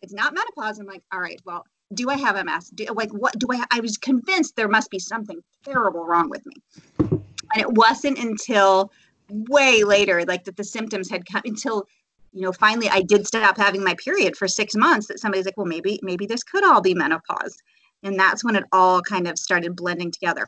It's 0.00 0.14
not 0.14 0.34
menopause. 0.34 0.78
I'm 0.78 0.86
like, 0.86 1.02
all 1.12 1.20
right, 1.20 1.40
well, 1.44 1.66
do 1.92 2.08
I 2.08 2.16
have 2.16 2.42
MS? 2.42 2.70
Do, 2.70 2.86
like, 2.94 3.10
what 3.10 3.38
do 3.38 3.48
I? 3.50 3.64
I 3.70 3.80
was 3.80 3.96
convinced 3.96 4.56
there 4.56 4.68
must 4.68 4.90
be 4.90 4.98
something 4.98 5.42
terrible 5.64 6.04
wrong 6.04 6.30
with 6.30 6.44
me. 6.46 6.54
And 6.98 7.62
it 7.62 7.72
wasn't 7.72 8.18
until 8.18 8.92
way 9.28 9.84
later, 9.84 10.24
like 10.26 10.44
that 10.44 10.56
the 10.56 10.64
symptoms 10.64 11.10
had 11.10 11.26
come 11.26 11.42
until 11.44 11.86
you 12.32 12.42
know, 12.42 12.52
finally 12.52 12.88
I 12.88 13.02
did 13.02 13.26
stop 13.26 13.56
having 13.56 13.82
my 13.82 13.94
period 13.94 14.36
for 14.36 14.48
six 14.48 14.74
months 14.74 15.06
that 15.08 15.18
somebody's 15.18 15.44
like, 15.44 15.56
well, 15.56 15.66
maybe, 15.66 15.98
maybe 16.02 16.26
this 16.26 16.42
could 16.42 16.64
all 16.64 16.80
be 16.80 16.94
menopause. 16.94 17.56
And 18.02 18.18
that's 18.18 18.44
when 18.44 18.56
it 18.56 18.64
all 18.72 19.02
kind 19.02 19.26
of 19.26 19.38
started 19.38 19.74
blending 19.74 20.10
together. 20.10 20.46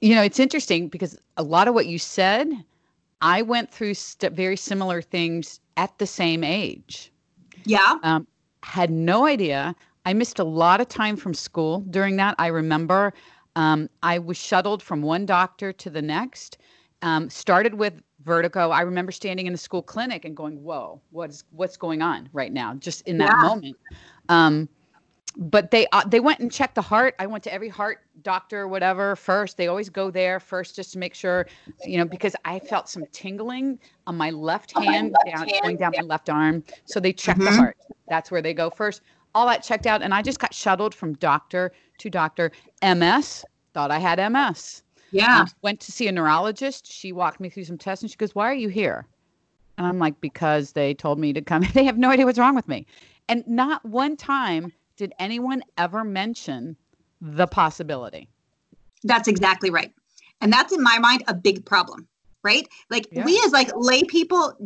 You 0.00 0.14
know, 0.14 0.22
it's 0.22 0.40
interesting 0.40 0.88
because 0.88 1.16
a 1.36 1.42
lot 1.42 1.68
of 1.68 1.74
what 1.74 1.86
you 1.86 1.98
said, 1.98 2.52
I 3.20 3.42
went 3.42 3.70
through 3.70 3.94
st- 3.94 4.32
very 4.32 4.56
similar 4.56 5.00
things 5.00 5.60
at 5.76 5.96
the 5.98 6.06
same 6.06 6.42
age. 6.42 7.12
Yeah. 7.64 7.98
Um, 8.02 8.26
had 8.64 8.90
no 8.90 9.26
idea. 9.26 9.74
I 10.04 10.12
missed 10.12 10.40
a 10.40 10.44
lot 10.44 10.80
of 10.80 10.88
time 10.88 11.16
from 11.16 11.34
school 11.34 11.80
during 11.90 12.16
that. 12.16 12.34
I 12.38 12.48
remember 12.48 13.12
um, 13.54 13.88
I 14.02 14.18
was 14.18 14.36
shuttled 14.36 14.82
from 14.82 15.02
one 15.02 15.26
doctor 15.26 15.72
to 15.72 15.90
the 15.90 16.02
next. 16.02 16.58
Um, 17.02 17.30
started 17.30 17.74
with 17.74 17.94
vertigo. 18.24 18.70
I 18.70 18.82
remember 18.82 19.12
standing 19.12 19.46
in 19.46 19.52
the 19.52 19.58
school 19.58 19.82
clinic 19.82 20.24
and 20.24 20.36
going, 20.36 20.62
"Whoa, 20.62 21.00
what's 21.10 21.44
what's 21.50 21.76
going 21.76 22.02
on 22.02 22.28
right 22.32 22.52
now?" 22.52 22.74
Just 22.74 23.02
in 23.02 23.18
that 23.18 23.30
yeah. 23.30 23.48
moment. 23.48 23.76
Um, 24.28 24.68
but 25.36 25.70
they 25.70 25.86
uh, 25.92 26.04
they 26.06 26.20
went 26.20 26.40
and 26.40 26.52
checked 26.52 26.74
the 26.74 26.82
heart. 26.82 27.14
I 27.18 27.26
went 27.26 27.42
to 27.44 27.52
every 27.52 27.68
heart 27.68 28.00
doctor, 28.22 28.68
whatever, 28.68 29.16
first. 29.16 29.56
They 29.56 29.68
always 29.68 29.88
go 29.88 30.10
there 30.10 30.38
first 30.38 30.76
just 30.76 30.92
to 30.92 30.98
make 30.98 31.14
sure, 31.14 31.46
you 31.84 31.98
know, 31.98 32.04
because 32.04 32.36
I 32.44 32.58
felt 32.58 32.88
some 32.88 33.04
tingling 33.12 33.78
on 34.06 34.16
my 34.16 34.30
left 34.30 34.76
hand, 34.76 35.12
my 35.12 35.30
left 35.30 35.36
down, 35.36 35.48
hand, 35.48 35.62
going 35.62 35.76
down 35.76 35.92
my 35.96 36.02
left 36.02 36.28
arm. 36.28 36.62
So 36.84 37.00
they 37.00 37.12
check 37.12 37.36
mm-hmm. 37.36 37.46
the 37.46 37.56
heart. 37.56 37.76
That's 38.08 38.30
where 38.30 38.42
they 38.42 38.54
go 38.54 38.68
first. 38.68 39.02
All 39.34 39.46
that 39.46 39.62
checked 39.62 39.86
out, 39.86 40.02
and 40.02 40.12
I 40.12 40.20
just 40.20 40.38
got 40.38 40.52
shuttled 40.52 40.94
from 40.94 41.14
doctor 41.14 41.72
to 41.98 42.10
doctor. 42.10 42.52
MS, 42.82 43.44
thought 43.72 43.90
I 43.90 43.98
had 43.98 44.18
MS. 44.30 44.81
Yeah. 45.12 45.44
went 45.62 45.80
to 45.80 45.92
see 45.92 46.08
a 46.08 46.12
neurologist. 46.12 46.90
She 46.90 47.12
walked 47.12 47.38
me 47.38 47.48
through 47.48 47.64
some 47.64 47.78
tests 47.78 48.02
and 48.02 48.10
she 48.10 48.16
goes, 48.16 48.34
Why 48.34 48.50
are 48.50 48.54
you 48.54 48.68
here? 48.68 49.06
And 49.78 49.86
I'm 49.86 49.98
like, 49.98 50.20
Because 50.20 50.72
they 50.72 50.94
told 50.94 51.18
me 51.18 51.32
to 51.32 51.42
come. 51.42 51.62
they 51.74 51.84
have 51.84 51.98
no 51.98 52.10
idea 52.10 52.24
what's 52.24 52.38
wrong 52.38 52.54
with 52.54 52.68
me. 52.68 52.86
And 53.28 53.46
not 53.46 53.84
one 53.84 54.16
time 54.16 54.72
did 54.96 55.12
anyone 55.18 55.62
ever 55.78 56.04
mention 56.04 56.76
the 57.20 57.46
possibility. 57.46 58.28
That's 59.04 59.28
exactly 59.28 59.70
right. 59.70 59.92
And 60.40 60.52
that's 60.52 60.72
in 60.72 60.82
my 60.82 60.98
mind 60.98 61.22
a 61.28 61.34
big 61.34 61.64
problem, 61.64 62.08
right? 62.42 62.66
Like 62.90 63.06
yeah. 63.12 63.24
we 63.24 63.40
as 63.44 63.52
like 63.52 63.70
lay 63.76 64.02
people 64.04 64.56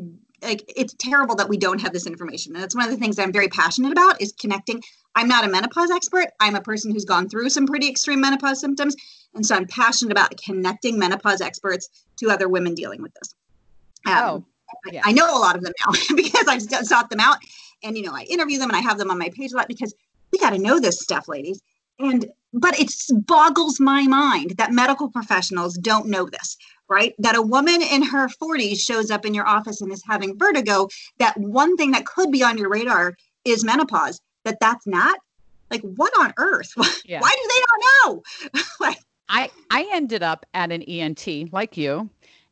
like 0.43 0.71
it's 0.75 0.95
terrible 0.99 1.35
that 1.37 1.49
we 1.49 1.57
don't 1.57 1.81
have 1.81 1.93
this 1.93 2.07
information. 2.07 2.55
And 2.55 2.63
that's 2.63 2.75
one 2.75 2.85
of 2.85 2.91
the 2.91 2.97
things 2.97 3.19
I'm 3.19 3.33
very 3.33 3.49
passionate 3.49 3.93
about 3.93 4.21
is 4.21 4.33
connecting. 4.33 4.83
I'm 5.15 5.29
not 5.29 5.45
a 5.45 5.49
menopause 5.49 5.91
expert. 5.91 6.27
I'm 6.41 6.55
a 6.55 6.61
person 6.61 6.93
who's 6.93 7.05
gone 7.05 7.29
through 7.29 7.49
some 7.51 7.67
pretty 7.67 7.89
extreme 7.89 8.21
menopause 8.21 8.61
symptoms 8.61 8.97
and 9.37 9.47
so 9.47 9.55
I'm 9.55 9.67
passionate 9.67 10.13
about 10.13 10.37
connecting 10.39 10.99
menopause 10.99 11.41
experts 11.41 11.89
to 12.17 12.31
other 12.31 12.49
women 12.49 12.75
dealing 12.75 13.03
with 13.03 13.13
this. 13.15 13.35
Um, 14.07 14.15
oh, 14.17 14.45
yeah. 14.91 15.03
I, 15.05 15.11
I, 15.11 15.13
know 15.13 15.27
a 15.27 15.39
lot 15.39 15.57
of 15.57 15.63
them 15.63 15.73
now 15.87 15.93
because 16.17 16.49
I've 16.49 16.63
sought 16.63 17.11
them 17.11 17.21
out 17.21 17.37
and, 17.85 17.97
you 17.97 18.05
know, 18.05 18.15
I 18.15 18.23
interview 18.23 18.59
them 18.59 18.71
and 18.71 18.77
I 18.77 18.81
have 18.81 18.99
them 18.99 19.11
on 19.11 19.19
my 19.19 19.31
page 19.31 19.53
a 19.53 19.57
lot 19.57 19.69
because 19.69 19.95
we 20.33 20.39
got 20.39 20.51
to 20.51 20.59
know 20.59 20.81
this 20.81 21.01
stuff, 21.01 21.29
ladies. 21.29 21.61
And, 21.99 22.27
but 22.53 22.79
it 22.79 22.93
boggles 23.27 23.79
my 23.79 24.03
mind 24.07 24.53
that 24.59 24.73
medical 24.73 25.11
professionals 25.11 25.77
don't 25.77 26.07
know 26.07 26.27
this, 26.27 26.57
right? 26.89 27.15
That 27.19 27.37
a 27.37 27.43
woman 27.43 27.83
in 27.83 28.03
her 28.03 28.29
40s 28.29 28.79
shows 28.79 29.11
up 29.11 29.25
in 29.25 29.35
your 29.35 29.47
office 29.47 29.81
and 29.81 29.93
is 29.93 30.03
having 30.07 30.39
vertigo, 30.39 30.89
that 31.19 31.37
one 31.39 31.77
thing 31.77 31.91
that 31.93 32.07
could 32.07 32.31
be 32.31 32.43
on 32.43 32.59
your 32.59 32.69
radar 32.69 33.17
is 33.45 33.65
menopause, 33.65 34.21
that 34.45 34.59
that's 34.61 34.87
not 34.87 35.19
like 35.71 35.83
what 35.83 36.13
on 36.19 36.33
earth 36.39 36.73
yeah. 37.05 37.21
why 37.21 37.29
do 37.29 37.49
they 37.49 37.61
not 37.61 37.81
know 38.07 38.63
like 38.81 38.99
I 39.29 39.51
I 39.71 39.89
ended 39.93 40.23
up 40.23 40.47
at 40.55 40.73
an 40.73 40.83
ENT 40.83 41.53
like 41.53 41.77
you, 41.77 42.09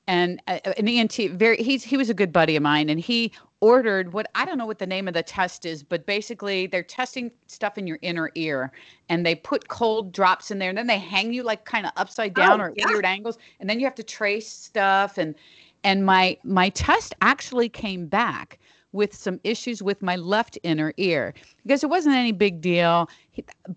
and 0.07 0.41
uh, 0.47 0.59
an 0.77 0.89
ENT 0.89 1.15
very 1.33 1.57
he's 1.63 1.85
he 1.85 1.97
was 1.97 2.11
a 2.11 2.15
good 2.15 2.33
buddy 2.33 2.57
of 2.57 2.63
mine, 2.63 2.89
and 2.89 3.01
he 3.01 3.33
ordered 3.65 4.13
what 4.13 4.27
I 4.35 4.45
don't 4.45 4.59
know 4.59 4.67
what 4.67 4.79
the 4.79 4.87
name 4.87 5.09
of 5.09 5.15
the 5.15 5.23
test 5.23 5.65
is, 5.65 5.83
but 5.83 6.05
basically 6.05 6.67
they're 6.67 6.83
testing 6.83 7.31
stuff 7.47 7.79
in 7.79 7.87
your 7.87 7.99
inner 8.03 8.31
ear, 8.35 8.71
and 9.09 9.25
they 9.25 9.35
put 9.35 9.69
cold 9.69 10.13
drops 10.13 10.51
in 10.51 10.59
there, 10.59 10.69
and 10.69 10.77
then 10.77 10.87
they 10.87 10.99
hang 10.99 11.33
you 11.33 11.43
like 11.43 11.65
kind 11.65 11.87
of 11.87 11.93
upside 11.97 12.35
down 12.35 12.61
oh, 12.61 12.65
or 12.65 12.75
yeah. 12.77 12.87
weird 12.87 13.07
angles, 13.07 13.39
and 13.61 13.71
then 13.71 13.81
you 13.81 13.87
have 13.87 13.95
to 13.95 14.03
trace 14.03 14.51
stuff, 14.51 15.17
and 15.17 15.35
and 15.83 16.05
my 16.05 16.37
my 16.45 16.69
test 16.69 17.15
actually 17.23 17.71
came 17.71 18.07
back 18.07 18.59
with 18.93 19.15
some 19.15 19.41
issues 19.45 19.83
with 19.83 20.03
my 20.03 20.17
left 20.17 20.59
inner 20.63 20.93
ear 20.99 21.33
because 21.63 21.83
it 21.83 21.89
wasn't 21.89 22.15
any 22.15 22.33
big 22.33 22.61
deal. 22.61 23.09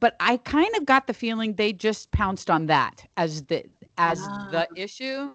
But 0.02 0.18
I 0.20 0.36
kind 0.36 0.76
of 0.76 0.86
got 0.86 1.08
the 1.08 1.14
feeling 1.14 1.54
they 1.54 1.72
just 1.72 2.12
pounced 2.12 2.50
on 2.50 2.66
that 2.66 3.08
as 3.16 3.44
the 3.44 3.64
as 3.98 4.20
ah. 4.22 4.50
the 4.52 4.68
issue. 4.76 5.32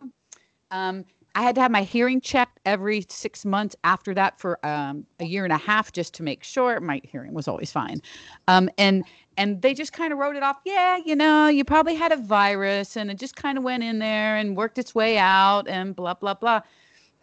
Um, 0.71 1.07
I 1.35 1.43
had 1.43 1.55
to 1.55 1.61
have 1.61 1.71
my 1.71 1.83
hearing 1.83 2.21
checked 2.21 2.61
every 2.67 3.07
six 3.09 3.45
months 3.45 3.75
after 3.85 4.15
that 4.15 4.39
for 4.39 4.65
um, 4.67 5.07
a 5.21 5.25
year 5.25 5.45
and 5.45 5.53
a 5.53 5.59
half 5.59 5.93
just 5.93 6.15
to 6.15 6.23
make 6.23 6.45
sure 6.45 6.81
my 6.81 7.01
hearing 7.05 7.33
was 7.33 7.49
always 7.49 7.73
fine. 7.73 8.03
Um, 8.49 8.69
and 8.79 9.05
and 9.39 9.63
they 9.63 9.73
just 9.73 9.95
kind 9.95 10.13
of 10.13 10.19
wrote 10.19 10.37
it 10.37 10.43
off. 10.43 10.59
Yeah, 10.65 10.99
you 11.07 11.17
know, 11.17 11.49
you 11.49 11.65
probably 11.65 11.95
had 11.95 12.13
a 12.13 12.17
virus 12.17 12.97
and 12.97 13.11
it 13.11 13.19
just 13.19 13.35
kind 13.35 13.57
of 13.57 13.65
went 13.65 13.83
in 13.83 13.99
there 13.99 14.37
and 14.37 14.57
worked 14.57 14.77
its 14.79 14.95
way 14.95 15.17
out 15.17 15.67
and 15.69 15.97
blah 15.97 16.15
blah 16.15 16.35
blah. 16.35 16.61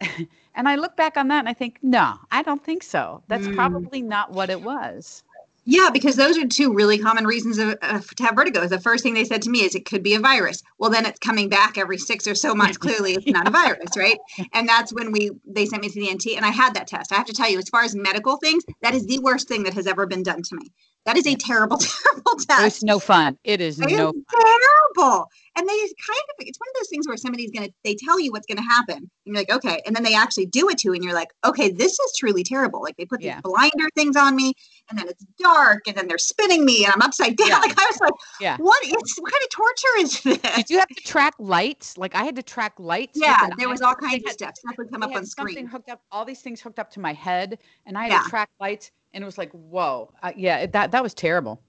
and 0.54 0.68
I 0.68 0.74
look 0.76 0.96
back 0.96 1.16
on 1.16 1.28
that 1.28 1.40
and 1.40 1.48
I 1.48 1.52
think, 1.52 1.78
no, 1.82 2.14
I 2.32 2.42
don't 2.42 2.64
think 2.64 2.82
so. 2.82 3.22
That's 3.28 3.46
mm. 3.46 3.54
probably 3.54 4.02
not 4.02 4.32
what 4.32 4.50
it 4.50 4.62
was. 4.62 5.22
Yeah, 5.70 5.88
because 5.92 6.16
those 6.16 6.36
are 6.36 6.48
two 6.48 6.74
really 6.74 6.98
common 6.98 7.24
reasons 7.24 7.58
of, 7.58 7.78
uh, 7.80 8.00
to 8.16 8.22
have 8.24 8.34
vertigo. 8.34 8.66
The 8.66 8.80
first 8.80 9.04
thing 9.04 9.14
they 9.14 9.24
said 9.24 9.40
to 9.42 9.50
me 9.50 9.60
is 9.60 9.76
it 9.76 9.84
could 9.84 10.02
be 10.02 10.14
a 10.14 10.18
virus. 10.18 10.64
Well, 10.78 10.90
then 10.90 11.06
it's 11.06 11.20
coming 11.20 11.48
back 11.48 11.78
every 11.78 11.96
six 11.96 12.26
or 12.26 12.34
so 12.34 12.56
months. 12.56 12.76
Clearly, 12.78 13.12
it's 13.14 13.28
not 13.28 13.46
a 13.46 13.52
virus, 13.52 13.96
right? 13.96 14.18
And 14.52 14.68
that's 14.68 14.92
when 14.92 15.12
we 15.12 15.30
they 15.46 15.66
sent 15.66 15.82
me 15.82 15.88
to 15.88 15.94
the 15.94 16.10
ENT, 16.10 16.26
and 16.34 16.44
I 16.44 16.48
had 16.48 16.74
that 16.74 16.88
test. 16.88 17.12
I 17.12 17.14
have 17.14 17.26
to 17.26 17.32
tell 17.32 17.48
you, 17.48 17.58
as 17.58 17.68
far 17.68 17.84
as 17.84 17.94
medical 17.94 18.36
things, 18.38 18.64
that 18.82 18.94
is 18.94 19.06
the 19.06 19.20
worst 19.20 19.46
thing 19.46 19.62
that 19.62 19.74
has 19.74 19.86
ever 19.86 20.06
been 20.06 20.24
done 20.24 20.42
to 20.42 20.56
me. 20.56 20.72
That 21.06 21.16
is 21.16 21.26
a 21.28 21.36
terrible, 21.36 21.78
terrible 21.78 22.34
test. 22.48 22.66
It's 22.66 22.82
no 22.82 22.98
fun. 22.98 23.38
It 23.44 23.60
is 23.60 23.78
it 23.78 23.92
no 23.92 24.08
is 24.08 24.24
terrible. 24.28 25.28
And 25.60 25.68
they 25.68 25.76
kind 25.76 26.24
of 26.30 26.36
it's 26.38 26.58
one 26.58 26.68
of 26.70 26.80
those 26.80 26.88
things 26.88 27.06
where 27.06 27.18
somebody's 27.18 27.50
gonna 27.50 27.68
they 27.84 27.94
tell 27.94 28.18
you 28.18 28.32
what's 28.32 28.46
gonna 28.46 28.62
happen. 28.62 28.96
And 28.96 29.10
you're 29.26 29.36
like, 29.36 29.52
okay. 29.52 29.82
And 29.84 29.94
then 29.94 30.02
they 30.02 30.14
actually 30.14 30.46
do 30.46 30.70
it 30.70 30.78
to 30.78 30.88
you, 30.88 30.94
and 30.94 31.04
you're 31.04 31.12
like, 31.12 31.28
okay, 31.44 31.68
this 31.68 31.92
is 31.92 32.16
truly 32.18 32.42
terrible. 32.42 32.82
Like 32.82 32.96
they 32.96 33.04
put 33.04 33.20
yeah. 33.20 33.34
these 33.34 33.42
blinder 33.42 33.90
things 33.94 34.16
on 34.16 34.36
me, 34.36 34.54
and 34.88 34.98
then 34.98 35.06
it's 35.06 35.22
dark, 35.38 35.82
and 35.86 35.94
then 35.94 36.08
they're 36.08 36.16
spinning 36.16 36.64
me, 36.64 36.86
and 36.86 36.94
I'm 36.94 37.02
upside 37.02 37.36
down. 37.36 37.48
Yeah. 37.48 37.60
Like 37.60 37.78
I 37.78 37.84
was 37.84 38.00
like, 38.00 38.12
yeah. 38.40 38.56
what 38.56 38.82
is 38.86 38.92
what 39.18 39.32
kind 39.32 39.42
of 39.42 39.50
torture 39.50 39.98
is 39.98 40.22
this? 40.22 40.56
Did 40.56 40.70
you 40.70 40.78
have 40.78 40.88
to 40.88 40.94
track 40.94 41.34
lights? 41.38 41.98
Like 41.98 42.14
I 42.14 42.24
had 42.24 42.34
to 42.36 42.42
track 42.42 42.72
lights. 42.78 43.20
Yeah, 43.20 43.50
there 43.58 43.68
was 43.68 43.82
all 43.82 43.94
kinds 43.94 44.24
of 44.24 44.30
stuff. 44.30 44.56
Stuff 44.56 44.78
would 44.78 44.90
come 44.90 45.02
up 45.02 45.14
on 45.14 45.26
screen. 45.26 45.48
Something 45.48 45.66
hooked 45.66 45.90
up, 45.90 46.00
all 46.10 46.24
these 46.24 46.40
things 46.40 46.62
hooked 46.62 46.78
up 46.78 46.90
to 46.92 47.00
my 47.00 47.12
head, 47.12 47.58
and 47.84 47.98
I 47.98 48.08
had 48.08 48.22
to 48.22 48.30
track 48.30 48.48
lights 48.60 48.92
and 49.12 49.22
it 49.22 49.24
was 49.24 49.38
like 49.38 49.50
whoa 49.52 50.12
uh, 50.22 50.32
yeah 50.36 50.66
that 50.66 50.92
that 50.92 51.02
was 51.02 51.14
terrible 51.14 51.60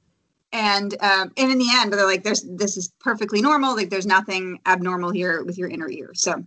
and 0.52 0.94
um, 1.02 1.32
and 1.38 1.52
in 1.52 1.58
the 1.58 1.70
end 1.72 1.94
they're 1.94 2.06
like 2.06 2.24
there's 2.24 2.44
this 2.44 2.78
is 2.78 2.92
perfectly 3.00 3.42
normal. 3.42 3.76
Like 3.76 3.90
there's 3.90 4.06
nothing 4.06 4.60
abnormal 4.66 5.12
here 5.12 5.44
with 5.44 5.58
your 5.58 5.70
inner 5.70 5.90
ear. 5.90 6.12
So 6.14 6.44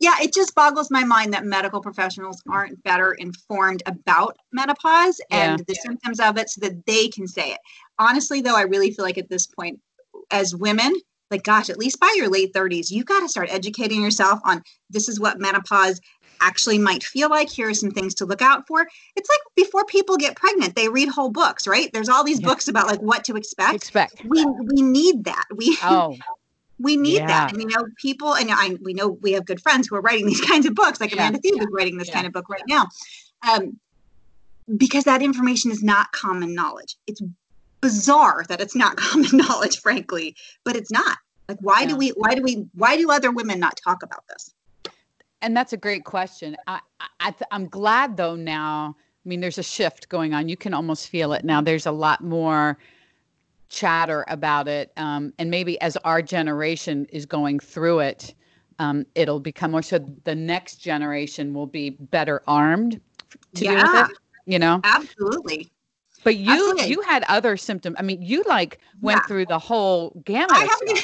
yeah 0.00 0.14
it 0.20 0.34
just 0.34 0.54
boggles 0.54 0.90
my 0.90 1.04
mind 1.04 1.32
that 1.32 1.44
medical 1.44 1.80
professionals 1.80 2.42
aren't 2.50 2.82
better 2.82 3.12
informed 3.12 3.82
about 3.86 4.36
menopause 4.52 5.20
and 5.30 5.58
yeah. 5.58 5.64
the 5.66 5.74
symptoms 5.74 6.20
of 6.20 6.36
it 6.36 6.50
so 6.50 6.60
that 6.60 6.84
they 6.86 7.08
can 7.08 7.26
say 7.26 7.52
it. 7.52 7.60
Honestly 7.98 8.40
though 8.40 8.56
i 8.56 8.62
really 8.62 8.90
feel 8.90 9.04
like 9.04 9.18
at 9.18 9.28
this 9.28 9.46
point 9.46 9.80
as 10.30 10.54
women 10.54 10.92
like 11.30 11.42
gosh 11.42 11.68
at 11.68 11.78
least 11.78 12.00
by 12.00 12.12
your 12.16 12.28
late 12.28 12.52
30s 12.52 12.90
you've 12.90 13.06
got 13.06 13.20
to 13.20 13.28
start 13.28 13.52
educating 13.52 14.02
yourself 14.02 14.40
on 14.44 14.62
this 14.90 15.08
is 15.08 15.20
what 15.20 15.38
menopause 15.38 16.00
actually 16.40 16.78
might 16.78 17.02
feel 17.02 17.28
like. 17.28 17.48
Here 17.48 17.68
are 17.68 17.74
some 17.74 17.90
things 17.90 18.14
to 18.16 18.26
look 18.26 18.42
out 18.42 18.66
for. 18.66 18.86
It's 19.16 19.28
like 19.28 19.40
before 19.56 19.84
people 19.84 20.16
get 20.16 20.36
pregnant, 20.36 20.74
they 20.76 20.88
read 20.88 21.08
whole 21.08 21.30
books, 21.30 21.66
right? 21.66 21.90
There's 21.92 22.08
all 22.08 22.24
these 22.24 22.40
yeah. 22.40 22.48
books 22.48 22.68
about 22.68 22.86
like 22.86 23.00
what 23.00 23.24
to 23.24 23.36
expect. 23.36 23.74
Expect. 23.74 24.24
We 24.24 24.44
we 24.44 24.82
need 24.82 25.24
that. 25.24 25.44
We 25.54 25.78
oh. 25.82 26.16
we 26.78 26.96
need 26.96 27.18
yeah. 27.18 27.26
that. 27.26 27.52
And 27.52 27.62
you 27.62 27.68
know, 27.68 27.86
people 27.96 28.34
and 28.34 28.50
I 28.50 28.76
we 28.82 28.94
know 28.94 29.08
we 29.08 29.32
have 29.32 29.44
good 29.44 29.60
friends 29.60 29.88
who 29.88 29.96
are 29.96 30.00
writing 30.00 30.26
these 30.26 30.40
kinds 30.50 30.66
of 30.66 30.74
books, 30.74 31.00
like 31.00 31.14
yeah. 31.14 31.28
Amanda 31.28 31.38
Thebe 31.40 31.60
is 31.60 31.66
writing 31.72 31.98
this 31.98 32.10
kind 32.10 32.26
of 32.26 32.32
book 32.32 32.48
right 32.48 32.62
now. 32.68 32.86
Um, 33.48 33.78
because 34.76 35.04
that 35.04 35.22
information 35.22 35.70
is 35.70 35.82
not 35.82 36.12
common 36.12 36.54
knowledge. 36.54 36.96
It's 37.06 37.22
bizarre 37.80 38.44
that 38.48 38.60
it's 38.60 38.74
not 38.74 38.96
common 38.96 39.36
knowledge, 39.36 39.80
frankly, 39.80 40.36
but 40.64 40.76
it's 40.76 40.90
not. 40.90 41.18
Like 41.48 41.58
why 41.60 41.86
do 41.86 41.96
we 41.96 42.10
why 42.10 42.34
do 42.34 42.42
we 42.42 42.66
why 42.74 42.96
do 42.96 43.10
other 43.10 43.30
women 43.30 43.58
not 43.58 43.80
talk 43.82 44.02
about 44.02 44.24
this? 44.28 44.52
And 45.42 45.56
that's 45.56 45.72
a 45.72 45.76
great 45.76 46.04
question. 46.04 46.56
I, 46.66 46.80
I 47.20 47.34
I'm 47.50 47.68
glad 47.68 48.16
though 48.16 48.36
now. 48.36 48.96
I 49.24 49.28
mean, 49.28 49.40
there's 49.40 49.58
a 49.58 49.62
shift 49.62 50.08
going 50.08 50.32
on. 50.32 50.48
You 50.48 50.56
can 50.56 50.72
almost 50.72 51.08
feel 51.08 51.32
it 51.32 51.44
now. 51.44 51.60
There's 51.60 51.86
a 51.86 51.92
lot 51.92 52.22
more 52.22 52.78
chatter 53.68 54.24
about 54.28 54.68
it, 54.68 54.92
um, 54.96 55.32
and 55.38 55.50
maybe 55.50 55.80
as 55.80 55.96
our 55.98 56.22
generation 56.22 57.06
is 57.12 57.26
going 57.26 57.60
through 57.60 58.00
it, 58.00 58.34
um, 58.78 59.04
it'll 59.14 59.40
become 59.40 59.72
more. 59.72 59.82
So 59.82 59.98
the 60.24 60.34
next 60.34 60.76
generation 60.76 61.52
will 61.52 61.66
be 61.66 61.90
better 61.90 62.42
armed 62.46 63.00
to 63.54 63.64
yeah, 63.64 63.70
do 63.70 63.76
with 63.76 64.10
it. 64.10 64.16
You 64.46 64.58
know, 64.58 64.80
absolutely. 64.84 65.70
But 66.28 66.36
you 66.36 66.52
Absolutely. 66.52 66.88
you 66.88 67.00
had 67.00 67.24
other 67.26 67.56
symptoms. 67.56 67.96
I 67.98 68.02
mean, 68.02 68.20
you 68.20 68.44
like 68.46 68.80
went 69.00 69.20
yeah. 69.22 69.26
through 69.28 69.46
the 69.46 69.58
whole 69.58 70.10
gamut. 70.26 70.68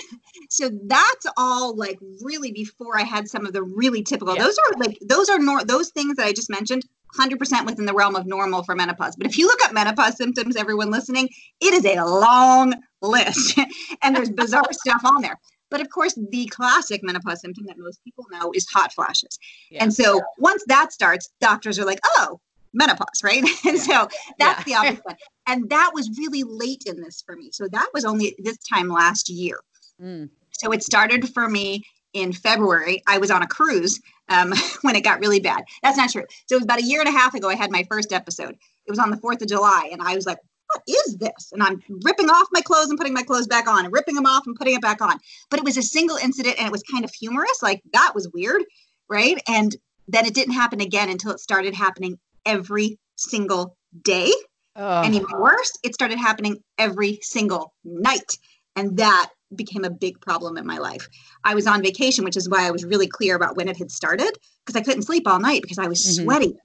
So 0.51 0.71
that's 0.87 1.27
all 1.39 1.75
like 1.75 1.99
really 2.23 2.53
before 2.53 2.99
I 2.99 3.03
had 3.03 3.27
some 3.27 3.47
of 3.47 3.55
the 3.55 3.63
really 3.63 4.03
typical. 4.03 4.37
Yeah. 4.37 4.43
Those 4.43 4.59
are 4.59 4.79
like 4.79 4.99
those 5.09 5.31
are 5.31 5.39
nor- 5.39 5.65
those 5.65 5.89
things 5.91 6.17
that 6.17 6.27
I 6.27 6.33
just 6.33 6.51
mentioned. 6.51 6.83
100% 7.19 7.65
within 7.65 7.87
the 7.87 7.95
realm 7.95 8.17
of 8.17 8.27
normal 8.27 8.65
for 8.65 8.75
menopause. 8.75 9.17
But 9.17 9.27
if 9.27 9.39
you 9.39 9.47
look 9.47 9.65
up 9.65 9.73
menopause 9.73 10.17
symptoms, 10.17 10.57
everyone 10.57 10.91
listening, 10.91 11.29
it 11.61 11.73
is 11.73 11.87
a 11.87 12.05
long 12.05 12.75
list 13.01 13.59
and 14.03 14.15
there's 14.15 14.31
bizarre 14.31 14.65
stuff 14.73 15.01
on 15.05 15.23
there. 15.23 15.39
But 15.71 15.81
of 15.81 15.89
course, 15.91 16.19
the 16.31 16.47
classic 16.47 17.03
menopause 17.03 17.41
symptom 17.41 17.65
that 17.67 17.79
most 17.79 18.03
people 18.05 18.27
know 18.31 18.53
is 18.53 18.69
hot 18.69 18.93
flashes. 18.93 19.39
Yeah. 19.71 19.85
And 19.85 19.95
so 19.95 20.21
once 20.39 20.63
that 20.67 20.93
starts, 20.93 21.31
doctors 21.41 21.79
are 21.79 21.87
like, 21.87 22.01
oh, 22.05 22.41
menopause, 22.75 23.23
right? 23.23 23.43
and 23.65 23.77
yeah. 23.77 23.83
so 23.83 24.09
that's 24.39 24.67
yeah. 24.67 24.83
the 24.83 24.89
obvious 24.89 25.01
one. 25.05 25.17
And 25.47 25.71
that 25.71 25.93
was 25.95 26.11
really 26.19 26.43
late 26.43 26.85
in 26.87 27.01
this 27.01 27.23
for 27.25 27.37
me. 27.37 27.51
So 27.53 27.69
that 27.69 27.89
was 27.95 28.05
only 28.05 28.35
this 28.39 28.59
time 28.59 28.89
last 28.89 29.29
year. 29.29 29.61
Mm. 30.03 30.29
So 30.51 30.73
it 30.73 30.83
started 30.83 31.33
for 31.33 31.49
me 31.49 31.85
in 32.13 32.33
February. 32.33 33.03
I 33.07 33.19
was 33.19 33.31
on 33.31 33.43
a 33.43 33.47
cruise 33.47 34.01
um, 34.29 34.53
when 34.83 34.97
it 34.97 35.05
got 35.05 35.21
really 35.21 35.41
bad. 35.41 35.65
That's 35.83 35.97
not 35.97 36.11
true. 36.11 36.25
So 36.47 36.57
it 36.57 36.59
was 36.59 36.65
about 36.65 36.81
a 36.81 36.85
year 36.85 37.01
and 37.01 37.09
a 37.09 37.13
half 37.13 37.35
ago. 37.35 37.49
I 37.49 37.55
had 37.55 37.71
my 37.71 37.85
first 37.91 38.13
episode. 38.13 38.57
It 38.87 38.91
was 38.91 38.99
on 38.99 39.11
the 39.11 39.17
4th 39.17 39.43
of 39.43 39.49
July. 39.49 39.89
And 39.93 40.03
I 40.03 40.15
was 40.15 40.27
like, 40.27 40.39
what 40.69 40.83
is 40.89 41.17
this? 41.19 41.53
And 41.53 41.63
I'm 41.63 41.83
ripping 42.05 42.31
off 42.31 42.49
my 42.53 42.61
clothes 42.61 42.89
and 42.89 42.99
putting 42.99 43.13
my 43.13 43.23
clothes 43.23 43.47
back 43.47 43.69
on 43.69 43.85
and 43.85 43.93
ripping 43.93 44.15
them 44.15 44.27
off 44.27 44.47
and 44.47 44.57
putting 44.57 44.75
it 44.75 44.81
back 44.81 45.01
on. 45.03 45.19
But 45.51 45.59
it 45.59 45.65
was 45.65 45.77
a 45.77 45.83
single 45.83 46.17
incident 46.17 46.57
and 46.59 46.67
it 46.67 46.73
was 46.73 46.83
kind 46.83 47.05
of 47.05 47.13
humorous. 47.13 47.63
Like 47.63 47.83
that 47.93 48.13
was 48.15 48.29
weird. 48.33 48.65
Right. 49.09 49.41
And 49.47 49.77
then 50.09 50.27
it 50.27 50.35
didn't 50.35 50.55
happen 50.55 50.81
again 50.81 51.11
until 51.11 51.33
it 51.33 51.41
started 51.41 51.75
happening 51.75 52.19
every 52.47 52.99
single 53.17 53.77
day. 54.03 54.33
And 54.77 55.15
even 55.15 55.29
worse, 55.39 55.73
it 55.85 55.95
started 55.95 56.19
happening 56.19 56.63
every 56.79 57.21
single 57.23 57.73
night. 57.85 58.39
And 58.75 58.97
that 58.97 59.31
became 59.55 59.85
a 59.85 59.91
big 59.91 60.21
problem 60.21 60.57
in 60.57 60.67
my 60.67 60.79
life. 60.79 61.09
I 61.45 61.55
was 61.55 61.67
on 61.67 61.83
vacation, 61.83 62.25
which 62.25 62.37
is 62.37 62.49
why 62.49 62.67
I 62.67 62.73
was 62.73 62.85
really 62.85 63.07
clear 63.07 63.37
about 63.37 63.57
when 63.57 63.69
it 63.69 63.77
had 63.77 63.91
started 63.91 64.37
because 64.65 64.81
I 64.81 64.83
couldn't 64.83 65.03
sleep 65.03 65.29
all 65.29 65.39
night 65.39 65.63
because 65.63 65.79
I 65.79 65.87
was 65.87 66.03
mm-hmm. 66.03 66.25
sweaty. 66.25 66.57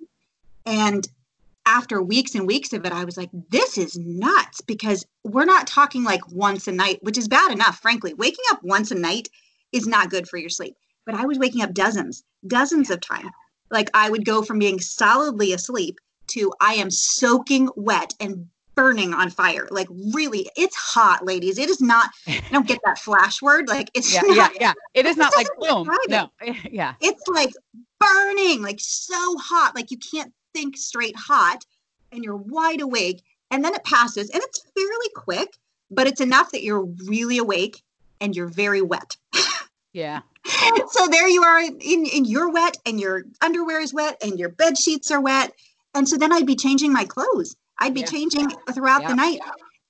And 0.65 1.07
after 1.65 2.01
weeks 2.01 2.33
and 2.33 2.47
weeks 2.47 2.73
of 2.73 2.83
it, 2.85 2.91
I 2.91 3.05
was 3.05 3.15
like, 3.15 3.29
this 3.51 3.77
is 3.77 3.95
nuts 3.97 4.61
because 4.61 5.05
we're 5.23 5.45
not 5.45 5.67
talking 5.67 6.03
like 6.03 6.27
once 6.31 6.67
a 6.67 6.71
night, 6.71 6.97
which 7.01 7.17
is 7.17 7.27
bad 7.27 7.51
enough, 7.51 7.79
frankly. 7.79 8.15
Waking 8.15 8.45
up 8.49 8.59
once 8.63 8.89
a 8.89 8.95
night 8.95 9.29
is 9.71 9.85
not 9.85 10.09
good 10.09 10.27
for 10.27 10.37
your 10.37 10.49
sleep. 10.49 10.75
But 11.05 11.13
I 11.15 11.25
was 11.25 11.37
waking 11.37 11.61
up 11.61 11.73
dozens, 11.73 12.23
dozens 12.47 12.89
of 12.89 13.01
times 13.01 13.29
like 13.71 13.89
I 13.93 14.09
would 14.09 14.25
go 14.25 14.41
from 14.41 14.59
being 14.59 14.79
solidly 14.79 15.53
asleep 15.53 15.99
to 16.27 16.53
I 16.59 16.75
am 16.75 16.91
soaking 16.91 17.69
wet 17.75 18.13
and 18.19 18.47
burning 18.75 19.13
on 19.13 19.29
fire. 19.29 19.67
Like 19.71 19.87
really, 20.13 20.49
it's 20.55 20.75
hot, 20.75 21.25
ladies. 21.25 21.57
It 21.57 21.69
is 21.69 21.81
not. 21.81 22.11
I 22.27 22.41
don't 22.51 22.67
get 22.67 22.79
that 22.85 22.99
flash 22.99 23.41
word. 23.41 23.67
Like 23.67 23.89
it's 23.93 24.13
yeah, 24.13 24.21
not, 24.21 24.35
yeah, 24.35 24.49
yeah. 24.59 24.73
It 24.93 25.05
is 25.05 25.17
not 25.17 25.35
like 25.35 25.47
boom. 25.59 25.89
No, 26.07 26.31
yeah. 26.71 26.93
It's 27.01 27.27
like 27.27 27.51
burning, 27.99 28.61
like 28.61 28.79
so 28.79 29.37
hot, 29.37 29.75
like 29.75 29.91
you 29.91 29.97
can't 29.97 30.33
think 30.53 30.77
straight 30.77 31.15
hot, 31.15 31.65
and 32.11 32.23
you're 32.23 32.37
wide 32.37 32.81
awake, 32.81 33.21
and 33.51 33.63
then 33.63 33.73
it 33.73 33.83
passes, 33.83 34.29
and 34.29 34.41
it's 34.41 34.61
fairly 34.75 35.09
quick, 35.15 35.57
but 35.91 36.07
it's 36.07 36.21
enough 36.21 36.51
that 36.51 36.63
you're 36.63 36.85
really 37.05 37.37
awake 37.37 37.81
and 38.21 38.35
you're 38.35 38.47
very 38.47 38.81
wet. 38.81 39.15
yeah. 39.93 40.21
so 40.91 41.07
there 41.07 41.27
you 41.27 41.43
are 41.43 41.59
in, 41.61 42.05
in 42.05 42.25
your 42.25 42.51
wet 42.51 42.77
and 42.85 42.99
your 42.99 43.23
underwear 43.41 43.81
is 43.81 43.93
wet 43.93 44.17
and 44.23 44.39
your 44.39 44.49
bed 44.49 44.77
sheets 44.77 45.11
are 45.11 45.21
wet. 45.21 45.53
And 45.93 46.07
so 46.07 46.17
then 46.17 46.31
I'd 46.31 46.45
be 46.45 46.55
changing 46.55 46.93
my 46.93 47.05
clothes. 47.05 47.55
I'd 47.79 47.93
be 47.93 48.01
yeah. 48.01 48.07
changing 48.07 48.49
throughout 48.73 49.01
yeah. 49.01 49.07
the 49.09 49.15
night. 49.15 49.39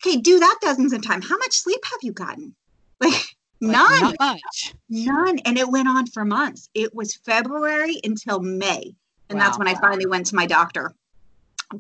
Okay, 0.06 0.18
do 0.18 0.40
that 0.40 0.60
dozens 0.62 0.94
of 0.94 1.02
times. 1.02 1.28
How 1.28 1.38
much 1.38 1.54
sleep 1.54 1.82
have 1.92 2.00
you 2.02 2.12
gotten? 2.12 2.56
Like 3.02 3.72
none. 3.74 4.02
Not 4.02 4.16
much. 4.20 4.74
None. 4.90 5.40
And 5.40 5.58
it 5.58 5.70
went 5.70 5.88
on 5.88 6.08
for 6.08 6.24
months. 6.24 6.70
It 6.74 6.94
was 6.96 7.16
February 7.16 8.00
until 8.04 8.40
May. 8.40 8.94
And 9.30 9.38
wow. 9.38 9.46
that's 9.46 9.58
when 9.58 9.68
I 9.68 9.76
finally 9.76 10.06
went 10.06 10.26
to 10.28 10.36
my 10.36 10.46
doctor 10.46 10.94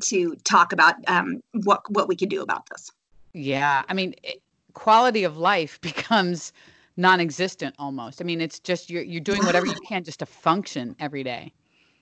to 0.01 0.36
talk 0.43 0.71
about 0.71 0.95
um, 1.08 1.41
what 1.63 1.82
what 1.91 2.08
we 2.08 2.15
could 2.15 2.29
do 2.29 2.41
about 2.41 2.67
this. 2.69 2.91
Yeah, 3.34 3.84
I 3.88 3.93
mean, 3.93 4.13
it, 4.23 4.41
quality 4.73 5.23
of 5.23 5.38
life 5.38 5.79
becomes 5.82 6.53
non-existent 6.99 7.73
almost. 7.79 8.21
I 8.21 8.25
mean, 8.25 8.41
it's 8.41 8.59
just 8.59 8.89
you're 8.89 9.03
you're 9.03 9.21
doing 9.21 9.43
whatever 9.45 9.65
you 9.65 9.79
can 9.88 10.03
just 10.03 10.19
to 10.19 10.25
function 10.25 10.95
every 10.99 11.23
day. 11.23 11.53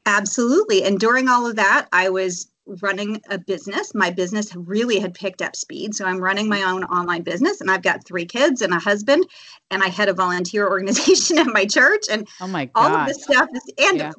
Absolutely. 0.06 0.84
And 0.84 1.00
during 1.00 1.28
all 1.30 1.46
of 1.46 1.56
that, 1.58 1.88
I 1.94 2.10
was 2.10 2.50
running 2.82 3.22
a 3.30 3.38
business. 3.38 3.94
My 3.94 4.10
business 4.10 4.56
really 4.56 5.00
had 5.00 5.14
picked 5.14 5.42
up 5.42 5.56
speed. 5.56 5.96
So 5.96 6.06
I'm 6.06 6.20
running 6.20 6.50
my 6.50 6.64
own 6.64 6.84
online 6.86 7.22
business 7.22 7.62
and 7.62 7.72
I've 7.72 7.82
got 7.82 8.06
three 8.06 8.26
kids 8.26 8.62
and 8.62 8.74
a 8.74 8.80
husband 8.80 9.26
and 9.72 9.84
I 9.84 9.88
head 9.88 10.10
a 10.10 10.14
volunteer 10.14 10.68
organization 10.70 11.38
at 11.38 11.48
my 11.48 11.66
church 11.66 12.06
and 12.10 12.28
oh 12.42 12.48
my 12.48 12.66
God. 12.66 12.92
all 12.92 12.96
of 12.98 13.08
this 13.08 13.24
stuff 13.24 13.50
is, 13.54 13.74
and 13.78 13.98
yeah. 14.00 14.12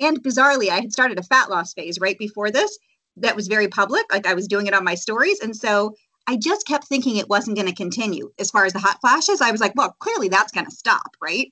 and 0.00 0.22
bizarrely 0.22 0.68
I 0.68 0.76
had 0.80 0.92
started 0.92 1.18
a 1.18 1.22
fat 1.22 1.50
loss 1.50 1.72
phase 1.72 1.98
right 1.98 2.18
before 2.18 2.50
this 2.50 2.78
that 3.16 3.34
was 3.34 3.48
very 3.48 3.68
public. 3.68 4.04
Like 4.12 4.26
I 4.26 4.34
was 4.34 4.46
doing 4.46 4.66
it 4.66 4.74
on 4.74 4.84
my 4.84 4.94
stories. 4.94 5.40
And 5.40 5.56
so 5.56 5.94
I 6.30 6.36
just 6.36 6.64
kept 6.64 6.84
thinking 6.84 7.16
it 7.16 7.28
wasn't 7.28 7.56
going 7.56 7.66
to 7.66 7.74
continue. 7.74 8.30
As 8.38 8.52
far 8.52 8.64
as 8.64 8.72
the 8.72 8.78
hot 8.78 9.00
flashes, 9.00 9.40
I 9.40 9.50
was 9.50 9.60
like, 9.60 9.74
well, 9.74 9.96
clearly 9.98 10.28
that's 10.28 10.52
going 10.52 10.64
to 10.64 10.70
stop, 10.70 11.16
right? 11.20 11.50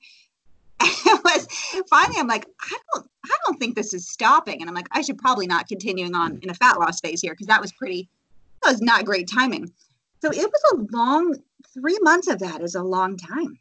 And 0.79 0.89
it 1.05 1.21
was 1.21 1.47
finally 1.89 2.17
I'm 2.17 2.27
like, 2.27 2.45
I 2.61 2.77
don't 2.93 3.05
I 3.25 3.35
don't 3.45 3.59
think 3.59 3.75
this 3.75 3.93
is 3.93 4.07
stopping. 4.07 4.61
And 4.61 4.69
I'm 4.69 4.75
like, 4.75 4.87
I 4.91 5.01
should 5.01 5.17
probably 5.17 5.47
not 5.47 5.67
continuing 5.67 6.15
on 6.15 6.39
in 6.41 6.49
a 6.49 6.53
fat 6.53 6.79
loss 6.79 7.01
phase 7.01 7.21
here 7.21 7.33
because 7.33 7.47
that 7.47 7.59
was 7.59 7.73
pretty 7.73 8.07
that 8.63 8.71
was 8.71 8.81
not 8.81 9.03
great 9.03 9.29
timing. 9.29 9.69
So 10.21 10.31
it 10.31 10.49
was 10.49 10.63
a 10.71 10.95
long 10.95 11.35
three 11.73 11.97
months 12.01 12.29
of 12.29 12.39
that 12.39 12.61
is 12.61 12.75
a 12.75 12.83
long 12.83 13.17
time. 13.17 13.59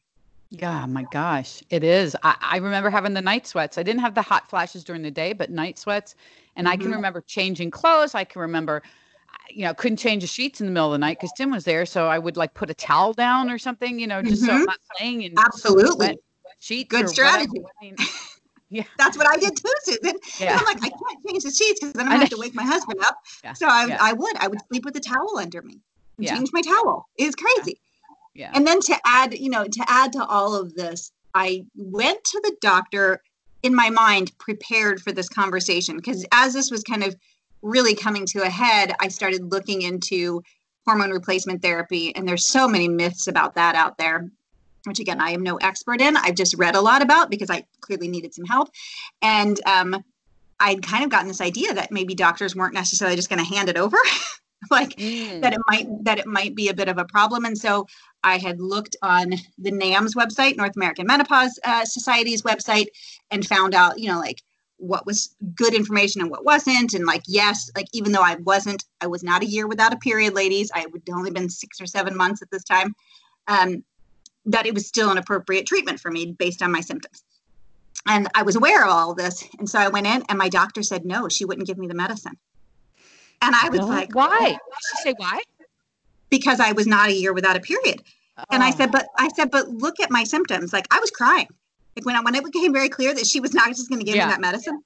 Yeah, 0.50 0.86
my 0.86 1.04
gosh, 1.10 1.64
it 1.68 1.82
is. 1.82 2.16
I, 2.22 2.36
I 2.40 2.56
remember 2.58 2.90
having 2.90 3.14
the 3.14 3.20
night 3.20 3.48
sweats. 3.48 3.76
I 3.76 3.82
didn't 3.82 4.00
have 4.02 4.14
the 4.14 4.22
hot 4.22 4.48
flashes 4.48 4.84
during 4.84 5.02
the 5.02 5.10
day, 5.10 5.32
but 5.32 5.50
night 5.50 5.80
sweats. 5.80 6.14
And 6.54 6.66
mm-hmm. 6.66 6.72
I 6.72 6.76
can 6.76 6.86
mm-hmm. 6.86 6.94
remember 6.94 7.20
changing 7.22 7.72
clothes. 7.72 8.14
I 8.14 8.22
can 8.22 8.40
remember, 8.40 8.82
you 9.50 9.64
know, 9.64 9.74
couldn't 9.74 9.98
change 9.98 10.22
the 10.22 10.26
sheets 10.26 10.60
in 10.60 10.66
the 10.66 10.72
middle 10.72 10.88
of 10.88 10.92
the 10.92 10.98
night 10.98 11.18
because 11.18 11.32
Tim 11.36 11.50
was 11.50 11.64
there. 11.64 11.86
So 11.86 12.08
I 12.08 12.18
would 12.18 12.36
like 12.36 12.54
put 12.54 12.70
a 12.70 12.74
towel 12.74 13.12
down 13.12 13.50
or 13.50 13.58
something, 13.58 13.98
you 13.98 14.06
know, 14.06 14.22
just 14.22 14.42
mm-hmm. 14.42 14.46
so 14.46 14.52
I'm 14.52 14.58
mm-hmm. 14.60 14.66
not 14.66 14.78
laying 15.00 15.22
in 15.22 15.34
absolutely 15.38 15.96
wet, 15.96 15.98
wet 15.98 16.18
sheets. 16.58 16.88
Good 16.90 17.08
strategy. 17.08 17.60
I 17.60 17.84
mean, 17.84 17.96
yeah, 18.70 18.84
that's 18.96 19.16
what 19.16 19.26
I 19.26 19.36
did 19.36 19.56
too, 19.56 19.72
Susan. 19.82 20.18
Yeah. 20.40 20.56
I'm 20.58 20.64
like, 20.64 20.78
I 20.78 20.88
can't 20.88 21.26
change 21.26 21.44
the 21.44 21.50
sheets 21.50 21.80
because 21.80 21.94
then 21.94 22.08
I 22.08 22.16
have 22.16 22.30
to 22.30 22.38
wake 22.38 22.54
my 22.54 22.64
husband 22.64 23.00
up. 23.04 23.18
Yeah. 23.42 23.52
So 23.54 23.66
I, 23.66 23.86
yeah. 23.86 23.98
I 24.00 24.12
would, 24.12 24.36
I 24.36 24.48
would 24.48 24.60
sleep 24.68 24.84
with 24.84 24.96
a 24.96 25.00
towel 25.00 25.38
under 25.38 25.62
me. 25.62 25.80
Yeah. 26.18 26.36
Change 26.36 26.50
my 26.52 26.62
towel. 26.62 27.06
It's 27.16 27.36
crazy. 27.36 27.80
Yeah. 28.34 28.50
And 28.54 28.66
then 28.66 28.80
to 28.80 28.96
add, 29.04 29.34
you 29.34 29.50
know, 29.50 29.64
to 29.64 29.84
add 29.88 30.12
to 30.12 30.24
all 30.24 30.54
of 30.54 30.74
this, 30.74 31.12
I 31.34 31.64
went 31.76 32.22
to 32.24 32.40
the 32.44 32.56
doctor 32.60 33.22
in 33.62 33.74
my 33.74 33.90
mind 33.90 34.36
prepared 34.38 35.00
for 35.02 35.12
this 35.12 35.28
conversation 35.28 35.96
because 35.96 36.24
as 36.32 36.52
this 36.52 36.70
was 36.70 36.82
kind 36.82 37.02
of 37.02 37.16
really 37.62 37.94
coming 37.94 38.26
to 38.26 38.42
a 38.42 38.50
head, 38.50 38.94
I 39.00 39.08
started 39.08 39.50
looking 39.50 39.82
into 39.82 40.42
hormone 40.86 41.10
replacement 41.10 41.62
therapy. 41.62 42.14
And 42.16 42.26
there's 42.26 42.48
so 42.48 42.66
many 42.66 42.88
myths 42.88 43.26
about 43.26 43.54
that 43.56 43.74
out 43.74 43.98
there, 43.98 44.30
which 44.84 45.00
again, 45.00 45.20
I 45.20 45.30
am 45.30 45.42
no 45.42 45.56
expert 45.56 46.00
in. 46.00 46.16
I've 46.16 46.34
just 46.34 46.54
read 46.54 46.76
a 46.76 46.80
lot 46.80 47.02
about 47.02 47.30
because 47.30 47.50
I 47.50 47.64
clearly 47.80 48.08
needed 48.08 48.34
some 48.34 48.46
help. 48.46 48.70
And 49.20 49.60
um, 49.66 50.02
I'd 50.60 50.82
kind 50.82 51.04
of 51.04 51.10
gotten 51.10 51.28
this 51.28 51.40
idea 51.40 51.74
that 51.74 51.92
maybe 51.92 52.14
doctors 52.14 52.56
weren't 52.56 52.74
necessarily 52.74 53.16
just 53.16 53.28
going 53.28 53.44
to 53.44 53.54
hand 53.54 53.68
it 53.68 53.76
over. 53.76 53.98
like 54.70 54.96
mm. 54.96 55.40
that 55.40 55.52
it 55.52 55.60
might 55.68 55.86
that 56.04 56.18
it 56.18 56.26
might 56.26 56.54
be 56.54 56.68
a 56.68 56.74
bit 56.74 56.88
of 56.88 56.98
a 56.98 57.04
problem 57.04 57.44
and 57.44 57.56
so 57.56 57.86
i 58.24 58.36
had 58.36 58.60
looked 58.60 58.96
on 59.02 59.30
the 59.56 59.70
nams 59.70 60.16
website 60.16 60.56
north 60.56 60.74
american 60.74 61.06
menopause 61.06 61.60
uh, 61.64 61.84
society's 61.84 62.42
website 62.42 62.86
and 63.30 63.46
found 63.46 63.72
out 63.72 64.00
you 64.00 64.08
know 64.08 64.18
like 64.18 64.42
what 64.78 65.04
was 65.06 65.34
good 65.54 65.74
information 65.74 66.20
and 66.20 66.30
what 66.30 66.44
wasn't 66.44 66.94
and 66.94 67.04
like 67.04 67.22
yes 67.26 67.70
like 67.76 67.86
even 67.92 68.12
though 68.12 68.22
i 68.22 68.36
wasn't 68.36 68.84
i 69.00 69.06
was 69.06 69.22
not 69.22 69.42
a 69.42 69.46
year 69.46 69.66
without 69.66 69.92
a 69.92 69.98
period 69.98 70.34
ladies 70.34 70.70
i 70.74 70.86
would 70.92 71.02
only 71.10 71.30
been 71.30 71.48
six 71.48 71.80
or 71.80 71.86
seven 71.86 72.16
months 72.16 72.42
at 72.42 72.50
this 72.50 72.64
time 72.64 72.94
um, 73.48 73.82
that 74.46 74.66
it 74.66 74.74
was 74.74 74.86
still 74.86 75.10
an 75.10 75.18
appropriate 75.18 75.66
treatment 75.66 75.98
for 75.98 76.10
me 76.10 76.32
based 76.38 76.62
on 76.62 76.70
my 76.70 76.80
symptoms 76.80 77.24
and 78.06 78.28
i 78.34 78.42
was 78.42 78.56
aware 78.56 78.84
of 78.84 78.90
all 78.90 79.10
of 79.10 79.16
this 79.16 79.44
and 79.58 79.68
so 79.68 79.78
i 79.78 79.88
went 79.88 80.06
in 80.06 80.22
and 80.28 80.38
my 80.38 80.48
doctor 80.48 80.82
said 80.82 81.04
no 81.04 81.28
she 81.28 81.44
wouldn't 81.44 81.66
give 81.66 81.78
me 81.78 81.88
the 81.88 81.94
medicine 81.94 82.38
and 83.42 83.54
I 83.54 83.68
was 83.68 83.80
like, 83.80 84.14
why? 84.14 84.38
Did 84.40 84.58
she 84.90 85.02
say 85.02 85.14
why? 85.16 85.42
Because 86.30 86.60
I 86.60 86.72
was 86.72 86.86
not 86.86 87.08
a 87.08 87.12
year 87.12 87.32
without 87.32 87.56
a 87.56 87.60
period. 87.60 88.02
Oh. 88.36 88.44
And 88.50 88.62
I 88.62 88.70
said, 88.70 88.88
oh. 88.88 88.92
but 88.92 89.06
I 89.16 89.28
said, 89.28 89.50
but 89.50 89.68
look 89.68 90.00
at 90.00 90.10
my 90.10 90.24
symptoms. 90.24 90.72
Like 90.72 90.86
I 90.90 90.98
was 91.00 91.10
crying. 91.10 91.48
Like 91.98 92.06
when 92.06 92.14
I, 92.14 92.20
when 92.20 92.34
it 92.36 92.44
became 92.44 92.72
very 92.72 92.88
clear 92.88 93.12
that 93.12 93.26
she 93.26 93.40
was 93.40 93.52
not 93.52 93.68
just 93.68 93.88
going 93.88 93.98
to 93.98 94.04
give 94.04 94.14
yeah. 94.14 94.26
me 94.26 94.32
that 94.32 94.40
medicine, 94.40 94.82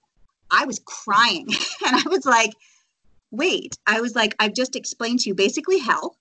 I 0.51 0.65
was 0.65 0.81
crying. 0.87 1.47
and 1.87 1.97
I 1.97 2.03
was 2.09 2.25
like, 2.25 2.53
wait, 3.31 3.77
I 3.87 4.01
was 4.01 4.15
like, 4.15 4.35
I've 4.39 4.55
just 4.55 4.77
explained 4.77 5.21
to 5.21 5.29
you 5.29 5.35
basically 5.35 5.79
hell. 5.79 6.17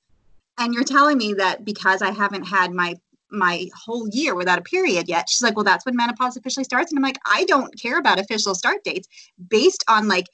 And 0.58 0.74
you're 0.74 0.84
telling 0.84 1.18
me 1.18 1.34
that 1.36 1.64
because 1.64 2.02
I 2.02 2.12
haven't 2.12 2.44
had 2.44 2.74
my 2.74 2.96
my 3.34 3.68
whole 3.86 4.10
year 4.10 4.36
without 4.36 4.60
a 4.60 4.62
period 4.62 5.08
yet. 5.08 5.30
She's 5.30 5.42
like, 5.42 5.56
well, 5.56 5.64
that's 5.64 5.86
when 5.86 5.96
menopause 5.96 6.36
officially 6.36 6.66
starts. 6.66 6.92
And 6.92 7.00
I'm 7.00 7.04
like, 7.04 7.20
I 7.26 7.46
don't 7.46 7.74
care 7.80 7.98
about 7.98 8.20
official 8.20 8.54
start 8.54 8.84
dates 8.84 9.08
based 9.50 9.86
on 9.88 10.10
like 10.10 10.26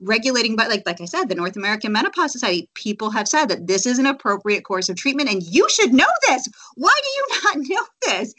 regulating 0.00 0.56
but 0.56 0.68
like 0.68 0.82
like 0.84 1.00
i 1.00 1.06
said 1.06 1.24
the 1.24 1.34
north 1.34 1.56
american 1.56 1.90
menopause 1.90 2.30
society 2.30 2.68
people 2.74 3.08
have 3.08 3.26
said 3.26 3.46
that 3.46 3.66
this 3.66 3.86
is 3.86 3.98
an 3.98 4.04
appropriate 4.04 4.62
course 4.62 4.90
of 4.90 4.96
treatment 4.96 5.30
and 5.30 5.42
you 5.42 5.66
should 5.70 5.94
know 5.94 6.04
this 6.28 6.46
why 6.74 6.94
do 7.02 7.08
you 7.08 7.26
not 7.42 7.56
know 7.70 7.86
this 8.02 8.34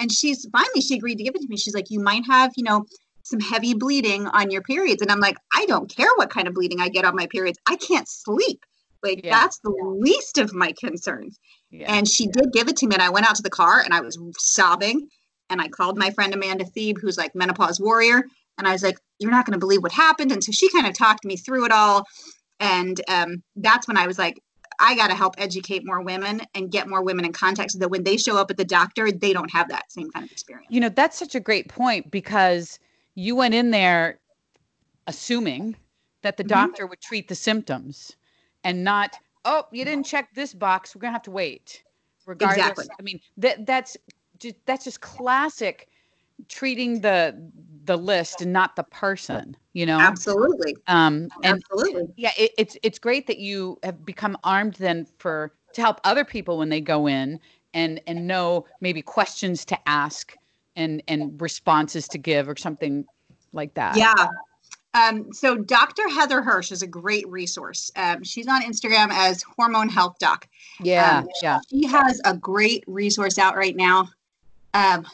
and 0.00 0.10
she's 0.10 0.46
finally 0.50 0.80
she 0.80 0.96
agreed 0.96 1.16
to 1.16 1.24
give 1.24 1.34
it 1.34 1.42
to 1.42 1.48
me 1.48 1.56
she's 1.56 1.74
like 1.74 1.90
you 1.90 2.00
might 2.00 2.24
have 2.26 2.52
you 2.56 2.64
know 2.64 2.84
some 3.22 3.40
heavy 3.40 3.74
bleeding 3.74 4.26
on 4.28 4.50
your 4.50 4.62
periods 4.62 5.02
and 5.02 5.10
i'm 5.10 5.20
like 5.20 5.36
i 5.54 5.64
don't 5.66 5.94
care 5.94 6.08
what 6.16 6.30
kind 6.30 6.48
of 6.48 6.54
bleeding 6.54 6.80
i 6.80 6.88
get 6.88 7.04
on 7.04 7.14
my 7.14 7.26
periods 7.26 7.58
i 7.68 7.76
can't 7.76 8.08
sleep 8.08 8.64
like 9.02 9.24
yeah. 9.24 9.38
that's 9.38 9.58
the 9.60 9.70
least 10.00 10.38
of 10.38 10.52
my 10.52 10.72
concerns 10.80 11.38
yeah. 11.70 11.92
and 11.94 12.08
she 12.08 12.26
did 12.26 12.52
give 12.52 12.68
it 12.68 12.76
to 12.76 12.86
me 12.86 12.94
and 12.94 13.02
i 13.02 13.10
went 13.10 13.28
out 13.28 13.36
to 13.36 13.42
the 13.42 13.50
car 13.50 13.80
and 13.80 13.94
i 13.94 14.00
was 14.00 14.18
sobbing 14.38 15.06
and 15.50 15.60
i 15.60 15.68
called 15.68 15.98
my 15.98 16.10
friend 16.10 16.34
amanda 16.34 16.64
thebe 16.64 16.96
who's 17.00 17.18
like 17.18 17.34
menopause 17.34 17.78
warrior 17.78 18.24
and 18.60 18.68
I 18.68 18.72
was 18.72 18.82
like, 18.82 18.98
you're 19.18 19.30
not 19.30 19.46
going 19.46 19.54
to 19.54 19.58
believe 19.58 19.82
what 19.82 19.90
happened. 19.90 20.32
And 20.32 20.44
so 20.44 20.52
she 20.52 20.70
kind 20.70 20.86
of 20.86 20.92
talked 20.92 21.24
me 21.24 21.36
through 21.36 21.64
it 21.64 21.72
all. 21.72 22.04
And 22.60 23.00
um, 23.08 23.42
that's 23.56 23.88
when 23.88 23.96
I 23.96 24.06
was 24.06 24.18
like, 24.18 24.38
I 24.80 24.96
got 24.96 25.08
to 25.08 25.14
help 25.14 25.34
educate 25.38 25.84
more 25.84 26.00
women 26.00 26.40
and 26.54 26.70
get 26.72 26.88
more 26.88 27.02
women 27.02 27.24
in 27.24 27.32
contact 27.32 27.72
so 27.72 27.78
that 27.78 27.90
when 27.90 28.02
they 28.02 28.16
show 28.16 28.38
up 28.38 28.50
at 28.50 28.56
the 28.56 28.64
doctor, 28.64 29.12
they 29.12 29.32
don't 29.32 29.50
have 29.52 29.68
that 29.68 29.92
same 29.92 30.10
kind 30.10 30.24
of 30.24 30.32
experience. 30.32 30.66
You 30.70 30.80
know, 30.80 30.88
that's 30.88 31.18
such 31.18 31.34
a 31.34 31.40
great 31.40 31.68
point 31.68 32.10
because 32.10 32.78
you 33.14 33.36
went 33.36 33.54
in 33.54 33.70
there 33.70 34.18
assuming 35.06 35.76
that 36.22 36.36
the 36.36 36.44
mm-hmm. 36.44 36.48
doctor 36.48 36.86
would 36.86 37.00
treat 37.00 37.28
the 37.28 37.34
symptoms 37.34 38.16
and 38.64 38.82
not, 38.82 39.16
oh, 39.44 39.64
you 39.70 39.84
didn't 39.84 40.06
check 40.06 40.34
this 40.34 40.54
box. 40.54 40.94
We're 40.94 41.00
going 41.00 41.10
to 41.10 41.14
have 41.14 41.22
to 41.22 41.30
wait. 41.30 41.84
Regardless. 42.26 42.58
Exactly. 42.58 42.86
I 42.98 43.02
mean, 43.02 43.20
that 43.38 43.66
that's 43.66 43.96
just, 44.38 44.56
that's 44.64 44.84
just 44.84 45.00
classic 45.00 45.88
treating 46.48 47.00
the 47.00 47.50
the 47.84 47.96
list 47.96 48.40
and 48.40 48.52
not 48.52 48.76
the 48.76 48.82
person 48.84 49.56
you 49.72 49.84
know 49.86 49.98
absolutely 49.98 50.76
um 50.86 51.28
and 51.42 51.62
absolutely 51.70 52.04
yeah 52.16 52.32
it, 52.38 52.52
it's 52.58 52.76
it's 52.82 52.98
great 52.98 53.26
that 53.26 53.38
you 53.38 53.78
have 53.82 54.04
become 54.04 54.36
armed 54.44 54.74
then 54.74 55.06
for 55.18 55.52
to 55.72 55.80
help 55.80 56.00
other 56.04 56.24
people 56.24 56.58
when 56.58 56.68
they 56.68 56.80
go 56.80 57.06
in 57.06 57.40
and 57.74 58.00
and 58.06 58.26
know 58.26 58.64
maybe 58.80 59.02
questions 59.02 59.64
to 59.64 59.78
ask 59.88 60.36
and 60.76 61.02
and 61.08 61.40
responses 61.40 62.06
to 62.06 62.18
give 62.18 62.48
or 62.48 62.56
something 62.56 63.04
like 63.52 63.74
that 63.74 63.96
yeah 63.96 64.28
um, 64.92 65.32
so 65.32 65.56
Dr. 65.56 66.08
Heather 66.08 66.42
Hirsch 66.42 66.72
is 66.72 66.82
a 66.82 66.86
great 66.86 67.28
resource. 67.28 67.92
Um, 67.94 68.24
she's 68.24 68.48
on 68.48 68.62
Instagram 68.62 69.10
as 69.12 69.42
Hormone 69.56 69.88
Health 69.88 70.16
Doc. 70.18 70.48
Yeah, 70.80 71.18
um, 71.18 71.28
yeah. 71.42 71.60
She 71.70 71.86
has 71.86 72.20
a 72.24 72.36
great 72.36 72.82
resource 72.88 73.38
out 73.38 73.56
right 73.56 73.76
now. 73.76 74.10
Um, 74.74 75.06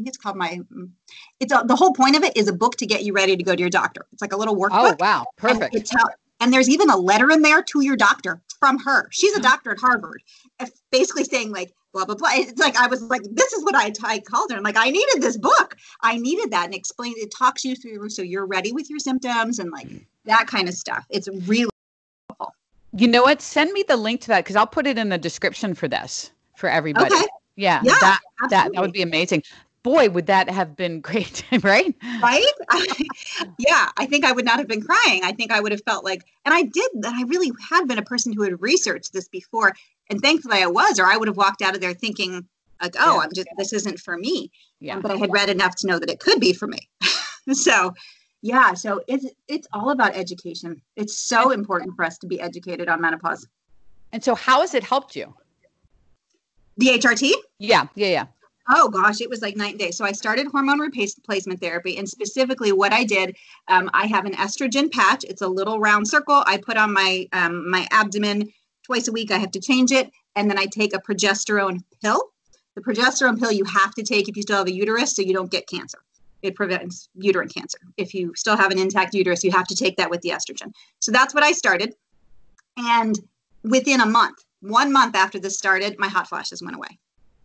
think 0.00 0.08
it's 0.08 0.18
called 0.18 0.36
my. 0.36 0.60
Mm, 0.74 0.90
it's 1.38 1.52
a, 1.52 1.62
the 1.66 1.76
whole 1.76 1.92
point 1.92 2.16
of 2.16 2.22
it 2.22 2.36
is 2.36 2.48
a 2.48 2.52
book 2.52 2.76
to 2.76 2.86
get 2.86 3.04
you 3.04 3.12
ready 3.12 3.36
to 3.36 3.42
go 3.42 3.54
to 3.54 3.60
your 3.60 3.70
doctor. 3.70 4.06
It's 4.12 4.22
like 4.22 4.32
a 4.32 4.36
little 4.36 4.56
workbook. 4.56 4.70
Oh 4.72 4.96
wow, 4.98 5.26
perfect. 5.36 5.74
And, 5.74 5.88
how, 5.90 6.04
and 6.40 6.52
there's 6.52 6.68
even 6.68 6.90
a 6.90 6.96
letter 6.96 7.30
in 7.30 7.42
there 7.42 7.62
to 7.62 7.80
your 7.82 7.96
doctor 7.96 8.40
from 8.58 8.78
her. 8.80 9.08
She's 9.10 9.34
a 9.36 9.40
mm. 9.40 9.42
doctor 9.42 9.72
at 9.72 9.78
Harvard, 9.78 10.22
eh, 10.58 10.66
basically 10.90 11.24
saying 11.24 11.52
like 11.52 11.72
blah 11.92 12.04
blah 12.04 12.14
blah. 12.14 12.30
It's 12.32 12.60
like 12.60 12.76
I 12.76 12.86
was 12.86 13.02
like, 13.02 13.22
this 13.30 13.52
is 13.52 13.64
what 13.64 13.74
I, 13.76 13.92
I 14.04 14.20
called 14.20 14.50
her. 14.50 14.56
I'm 14.56 14.62
like, 14.62 14.76
I 14.78 14.90
needed 14.90 15.22
this 15.22 15.36
book. 15.36 15.76
I 16.00 16.16
needed 16.16 16.50
that 16.52 16.64
and 16.66 16.74
explain. 16.74 17.14
It 17.16 17.32
talks 17.36 17.64
you 17.64 17.76
through 17.76 18.08
so 18.10 18.22
you're 18.22 18.46
ready 18.46 18.72
with 18.72 18.88
your 18.88 18.98
symptoms 18.98 19.58
and 19.58 19.70
like 19.70 19.88
mm. 19.88 20.04
that 20.24 20.46
kind 20.46 20.68
of 20.68 20.74
stuff. 20.74 21.04
It's 21.10 21.28
really 21.46 21.70
helpful. 22.28 22.54
You 22.92 23.08
know 23.08 23.22
what? 23.22 23.42
Send 23.42 23.72
me 23.72 23.84
the 23.86 23.96
link 23.96 24.22
to 24.22 24.28
that 24.28 24.44
because 24.44 24.56
I'll 24.56 24.66
put 24.66 24.86
it 24.86 24.98
in 24.98 25.10
the 25.10 25.18
description 25.18 25.74
for 25.74 25.88
this 25.88 26.30
for 26.56 26.68
everybody. 26.68 27.14
Okay. 27.14 27.26
Yeah, 27.56 27.80
yeah 27.84 27.96
that, 28.00 28.20
that 28.48 28.72
that 28.72 28.80
would 28.80 28.92
be 28.92 29.02
amazing 29.02 29.42
boy, 29.82 30.08
would 30.10 30.26
that 30.26 30.50
have 30.50 30.76
been 30.76 31.00
great, 31.08 31.44
right? 31.62 31.94
Right? 32.22 32.52
yeah, 33.58 33.88
I 33.96 34.06
think 34.06 34.24
I 34.24 34.32
would 34.32 34.44
not 34.44 34.58
have 34.58 34.68
been 34.68 34.82
crying. 34.82 35.22
I 35.24 35.32
think 35.32 35.50
I 35.52 35.60
would 35.60 35.72
have 35.72 35.82
felt 35.84 36.04
like, 36.04 36.24
and 36.44 36.54
I 36.54 36.62
did, 36.62 36.90
and 36.94 37.06
I 37.06 37.22
really 37.22 37.50
had 37.68 37.86
been 37.86 37.98
a 37.98 38.02
person 38.02 38.32
who 38.32 38.42
had 38.42 38.60
researched 38.60 39.12
this 39.12 39.28
before. 39.28 39.72
And 40.08 40.20
thankfully 40.20 40.62
I 40.62 40.66
was, 40.66 40.98
or 40.98 41.04
I 41.04 41.16
would 41.16 41.28
have 41.28 41.36
walked 41.36 41.62
out 41.62 41.74
of 41.74 41.80
there 41.80 41.94
thinking, 41.94 42.46
like, 42.82 42.96
oh, 42.98 43.16
yeah. 43.16 43.20
I'm 43.20 43.30
just, 43.34 43.48
this 43.58 43.72
isn't 43.72 44.00
for 44.00 44.16
me. 44.16 44.50
Yeah. 44.80 44.96
Um, 44.96 45.02
but 45.02 45.10
I 45.10 45.16
had 45.16 45.32
read 45.32 45.50
enough 45.50 45.76
to 45.76 45.86
know 45.86 45.98
that 45.98 46.10
it 46.10 46.20
could 46.20 46.40
be 46.40 46.52
for 46.52 46.66
me. 46.66 46.78
so, 47.52 47.92
yeah, 48.42 48.72
so 48.72 49.02
it's 49.06 49.26
it's 49.48 49.68
all 49.72 49.90
about 49.90 50.16
education. 50.16 50.80
It's 50.96 51.16
so 51.16 51.50
important 51.50 51.94
for 51.94 52.04
us 52.04 52.16
to 52.18 52.26
be 52.26 52.40
educated 52.40 52.88
on 52.88 53.00
menopause. 53.00 53.46
And 54.12 54.24
so, 54.24 54.34
how 54.34 54.62
has 54.62 54.74
it 54.74 54.82
helped 54.82 55.14
you? 55.14 55.34
The 56.78 56.86
HRT? 56.86 57.32
Yeah, 57.58 57.86
yeah, 57.94 58.06
yeah. 58.06 58.26
Oh 58.68 58.88
gosh, 58.88 59.20
it 59.20 59.30
was 59.30 59.42
like 59.42 59.56
night 59.56 59.70
and 59.70 59.78
day. 59.78 59.90
So 59.90 60.04
I 60.04 60.12
started 60.12 60.46
hormone 60.46 60.78
replacement 60.78 61.60
therapy, 61.60 61.96
and 61.96 62.08
specifically, 62.08 62.72
what 62.72 62.92
I 62.92 63.04
did, 63.04 63.36
um, 63.68 63.90
I 63.92 64.06
have 64.06 64.26
an 64.26 64.34
estrogen 64.34 64.92
patch. 64.92 65.24
It's 65.24 65.42
a 65.42 65.48
little 65.48 65.80
round 65.80 66.06
circle. 66.06 66.42
I 66.46 66.58
put 66.58 66.76
on 66.76 66.92
my 66.92 67.26
um, 67.32 67.68
my 67.70 67.86
abdomen 67.90 68.52
twice 68.84 69.08
a 69.08 69.12
week. 69.12 69.30
I 69.30 69.38
have 69.38 69.50
to 69.52 69.60
change 69.60 69.92
it, 69.92 70.10
and 70.36 70.50
then 70.50 70.58
I 70.58 70.66
take 70.66 70.94
a 70.94 71.00
progesterone 71.00 71.82
pill. 72.02 72.22
The 72.76 72.82
progesterone 72.82 73.38
pill 73.38 73.50
you 73.50 73.64
have 73.64 73.94
to 73.94 74.02
take 74.02 74.28
if 74.28 74.36
you 74.36 74.42
still 74.42 74.58
have 74.58 74.68
a 74.68 74.72
uterus, 74.72 75.16
so 75.16 75.22
you 75.22 75.32
don't 75.32 75.50
get 75.50 75.66
cancer. 75.66 75.98
It 76.42 76.54
prevents 76.54 77.08
uterine 77.14 77.48
cancer. 77.48 77.78
If 77.96 78.14
you 78.14 78.32
still 78.36 78.56
have 78.56 78.70
an 78.70 78.78
intact 78.78 79.14
uterus, 79.14 79.42
you 79.42 79.50
have 79.50 79.66
to 79.66 79.74
take 79.74 79.96
that 79.96 80.10
with 80.10 80.20
the 80.22 80.30
estrogen. 80.30 80.72
So 81.00 81.12
that's 81.12 81.34
what 81.34 81.42
I 81.42 81.52
started, 81.52 81.94
and 82.76 83.18
within 83.64 84.00
a 84.00 84.06
month, 84.06 84.38
one 84.60 84.92
month 84.92 85.16
after 85.16 85.38
this 85.38 85.58
started, 85.58 85.98
my 85.98 86.08
hot 86.08 86.28
flashes 86.28 86.62
went 86.62 86.76
away 86.76 86.98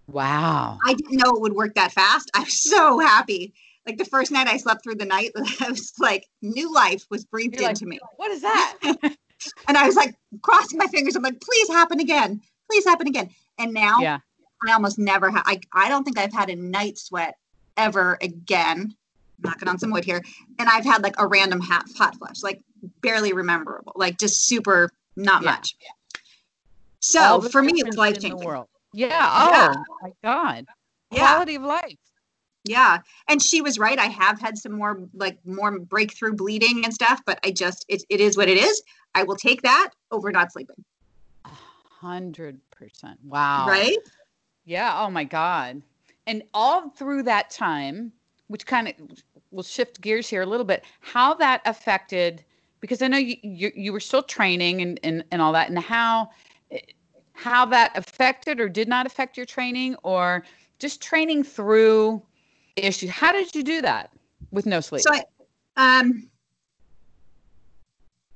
Wow. 0.08 0.80
I 0.86 0.94
didn't 0.94 1.18
know 1.18 1.36
it 1.36 1.42
would 1.42 1.54
work 1.54 1.76
that 1.76 1.92
fast. 1.92 2.30
I'm 2.34 2.46
so 2.50 3.00
happy. 3.00 3.54
Like 3.86 3.98
the 3.98 4.06
first 4.06 4.32
night 4.32 4.48
I 4.48 4.58
slept 4.58 4.84
through 4.84 4.96
the 4.96 5.06
night, 5.06 5.32
I 5.62 5.70
was 5.70 5.94
like, 6.00 6.26
new 6.42 6.74
life 6.74 7.06
was 7.10 7.26
breathed 7.26 7.60
You're 7.60 7.70
into 7.70 7.86
like, 7.86 7.90
me. 7.90 8.00
What 8.18 8.32
is 8.32 8.42
that? 8.42 8.78
and 9.68 9.78
I 9.78 9.86
was 9.86 9.96
like 9.96 10.16
crossing 10.42 10.78
my 10.78 10.88
fingers. 10.88 11.16
I'm 11.16 11.24
like, 11.24 11.40
please 11.42 11.70
happen 11.70 12.00
again. 12.00 12.42
Please 12.70 12.86
happen 12.86 13.08
again. 13.08 13.30
And 13.60 13.74
now 13.74 14.00
yeah. 14.00 14.20
I 14.68 14.74
almost 14.74 14.98
never 14.98 15.30
have, 15.30 15.44
I, 15.46 15.60
I 15.74 15.90
don't 15.90 16.04
think 16.04 16.18
I've 16.18 16.34
had 16.34 16.50
a 16.50 16.56
night 16.56 16.98
sweat 16.98 17.36
ever 17.78 18.18
again. 18.22 18.96
knocking 19.40 19.68
on 19.68 19.78
some 19.78 19.92
wood 19.92 20.06
here. 20.06 20.22
And 20.58 20.68
I've 20.68 20.86
had 20.86 21.04
like 21.04 21.16
a 21.20 21.28
random 21.28 21.60
hot, 21.60 21.86
hot 21.96 22.16
flush, 22.16 22.42
like 22.42 22.62
barely 23.02 23.34
rememberable, 23.34 23.94
like 23.96 24.18
just 24.18 24.48
super, 24.48 24.90
not 25.16 25.44
yeah. 25.44 25.52
much. 25.52 25.76
So 27.02 27.42
for 27.42 27.62
me, 27.62 27.80
it 27.80 27.86
was 27.86 27.98
life 27.98 28.20
changing. 28.20 28.66
Yeah. 28.96 29.30
Oh 29.34 29.52
yeah. 29.52 29.74
my 30.02 30.12
God. 30.24 30.66
Yeah. 31.12 31.28
Quality 31.28 31.56
of 31.56 31.64
life. 31.64 31.98
Yeah. 32.64 33.00
And 33.28 33.42
she 33.42 33.62
was 33.62 33.78
right. 33.78 34.00
I 34.00 34.06
have 34.06 34.40
had 34.40 34.58
some 34.58 34.72
more 34.72 35.02
like 35.14 35.38
more 35.46 35.78
breakthrough 35.78 36.34
bleeding 36.34 36.84
and 36.86 36.94
stuff, 36.94 37.22
but 37.26 37.40
I 37.44 37.52
just 37.52 37.86
it, 37.90 38.04
it 38.10 38.22
is 38.22 38.38
what 38.38 38.48
it 38.48 38.58
is. 38.58 38.82
I 39.14 39.24
will 39.24 39.36
take 39.36 39.62
that 39.64 39.90
over 40.12 40.32
not 40.32 40.54
sleeping. 40.54 40.84
Hundred 41.44 42.60
percent. 42.72 43.20
Wow. 43.26 43.66
Right? 43.68 43.98
Yeah. 44.64 45.04
Oh 45.04 45.10
my 45.10 45.26
God. 45.26 45.82
And 46.26 46.42
all 46.54 46.90
through 46.90 47.24
that 47.24 47.50
time, 47.52 48.14
which 48.48 48.66
kind 48.66 48.88
of 48.88 48.94
will 49.52 49.64
shift 49.64 50.00
gears 50.00 50.30
here 50.30 50.42
a 50.42 50.46
little 50.46 50.66
bit, 50.66 50.86
how 51.02 51.34
that 51.36 51.62
affected 51.66 52.46
because 52.80 53.02
I 53.02 53.10
know 53.10 53.18
you 53.18 53.36
you, 53.42 53.72
you 53.76 53.92
were 53.92 54.00
still 54.00 54.24
training 54.24 54.82
and, 54.82 55.00
and, 55.04 55.24
and 55.32 55.42
all 55.42 55.52
that 55.52 55.70
and 55.70 55.78
how 55.78 56.30
how 57.36 57.66
that 57.66 57.96
affected 57.98 58.60
or 58.60 58.70
did 58.70 58.88
not 58.88 59.06
affect 59.06 59.38
your 59.38 59.46
training 59.46 59.96
or 60.04 60.44
just 60.80 61.02
training 61.02 61.44
through 61.44 62.22
issues. 62.76 63.10
How 63.10 63.32
did 63.32 63.54
you 63.54 63.64
do 63.64 63.82
that 63.82 64.12
with 64.52 64.66
no 64.66 64.80
sleep? 64.80 65.02
So, 65.02 65.12
I, 65.14 65.24
um, 65.78 66.30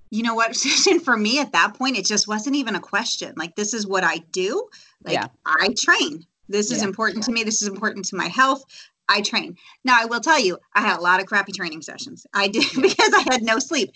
you 0.09 0.23
know 0.23 0.35
what, 0.35 0.55
Susan, 0.55 0.99
for 0.99 1.17
me 1.17 1.39
at 1.39 1.51
that 1.53 1.73
point, 1.75 1.97
it 1.97 2.05
just 2.05 2.27
wasn't 2.27 2.55
even 2.55 2.75
a 2.75 2.79
question. 2.79 3.33
Like, 3.37 3.55
this 3.55 3.73
is 3.73 3.87
what 3.87 4.03
I 4.03 4.17
do. 4.31 4.67
Like, 5.03 5.13
yeah. 5.13 5.27
I 5.45 5.73
train. 5.77 6.25
This 6.47 6.71
is 6.71 6.81
yeah. 6.81 6.87
important 6.87 7.23
to 7.25 7.31
me. 7.31 7.43
This 7.43 7.61
is 7.61 7.67
important 7.67 8.05
to 8.05 8.15
my 8.15 8.27
health. 8.27 8.63
I 9.07 9.21
train. 9.21 9.57
Now, 9.83 9.97
I 9.99 10.05
will 10.05 10.19
tell 10.19 10.39
you, 10.39 10.57
I 10.75 10.81
had 10.81 10.99
a 10.99 11.01
lot 11.01 11.19
of 11.19 11.25
crappy 11.25 11.51
training 11.51 11.81
sessions. 11.81 12.25
I 12.33 12.47
did 12.47 12.65
because 12.81 13.13
I 13.13 13.23
had 13.31 13.41
no 13.41 13.59
sleep. 13.59 13.91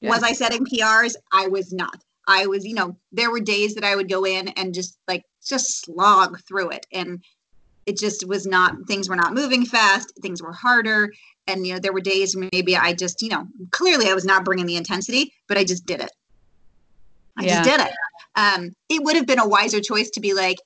Yeah. 0.00 0.10
Was 0.10 0.22
I 0.22 0.32
setting 0.32 0.64
PRs? 0.64 1.14
I 1.32 1.46
was 1.46 1.72
not. 1.72 2.02
I 2.26 2.46
was, 2.46 2.64
you 2.64 2.74
know, 2.74 2.96
there 3.12 3.30
were 3.30 3.40
days 3.40 3.74
that 3.74 3.84
I 3.84 3.94
would 3.94 4.08
go 4.08 4.24
in 4.24 4.48
and 4.48 4.74
just 4.74 4.98
like 5.06 5.24
just 5.44 5.84
slog 5.84 6.40
through 6.40 6.70
it. 6.70 6.86
And 6.92 7.22
it 7.86 7.96
just 7.96 8.26
was 8.26 8.46
not 8.46 8.86
things 8.86 9.08
were 9.08 9.16
not 9.16 9.34
moving 9.34 9.64
fast, 9.64 10.12
things 10.20 10.42
were 10.42 10.52
harder. 10.52 11.12
And 11.46 11.66
you 11.66 11.74
know, 11.74 11.78
there 11.78 11.92
were 11.92 12.00
days 12.00 12.36
maybe 12.36 12.76
I 12.76 12.92
just, 12.92 13.22
you 13.22 13.28
know, 13.28 13.46
clearly 13.70 14.08
I 14.08 14.14
was 14.14 14.24
not 14.24 14.44
bringing 14.44 14.66
the 14.66 14.76
intensity, 14.76 15.32
but 15.46 15.56
I 15.56 15.64
just 15.64 15.86
did 15.86 16.00
it. 16.00 16.10
I 17.36 17.44
yeah. 17.44 17.62
just 17.62 17.70
did 17.70 17.86
it. 17.86 17.92
Um, 18.34 18.74
it 18.88 19.02
would 19.04 19.16
have 19.16 19.26
been 19.26 19.38
a 19.38 19.48
wiser 19.48 19.80
choice 19.80 20.10
to 20.10 20.20
be 20.20 20.34
like, 20.34 20.58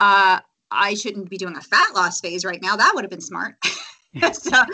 uh, 0.00 0.40
I 0.70 0.94
shouldn't 0.94 1.28
be 1.28 1.36
doing 1.36 1.56
a 1.56 1.60
fat 1.60 1.94
loss 1.94 2.20
phase 2.20 2.44
right 2.44 2.60
now. 2.62 2.76
That 2.76 2.92
would 2.94 3.04
have 3.04 3.10
been 3.10 3.20
smart. 3.20 3.56
so, 4.32 4.64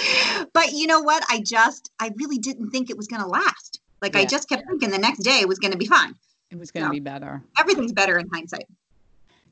but 0.52 0.72
you 0.72 0.86
know 0.86 1.00
what? 1.00 1.24
I 1.28 1.40
just, 1.40 1.90
I 1.98 2.12
really 2.16 2.38
didn't 2.38 2.70
think 2.70 2.88
it 2.88 2.96
was 2.96 3.08
going 3.08 3.22
to 3.22 3.28
last. 3.28 3.77
Like 4.00 4.14
yeah. 4.14 4.20
I 4.20 4.24
just 4.24 4.48
kept 4.48 4.66
thinking 4.68 4.90
the 4.90 4.98
next 4.98 5.20
day 5.20 5.44
was 5.44 5.58
going 5.58 5.72
to 5.72 5.78
be 5.78 5.86
fine. 5.86 6.14
It 6.50 6.58
was 6.58 6.70
going 6.70 6.84
to 6.84 6.88
so, 6.88 6.92
be 6.92 7.00
better. 7.00 7.42
Everything's 7.58 7.92
better 7.92 8.18
in 8.18 8.28
hindsight. 8.32 8.66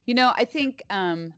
You 0.06 0.14
know, 0.14 0.32
I 0.36 0.44
think 0.44 0.82
um, 0.88 1.34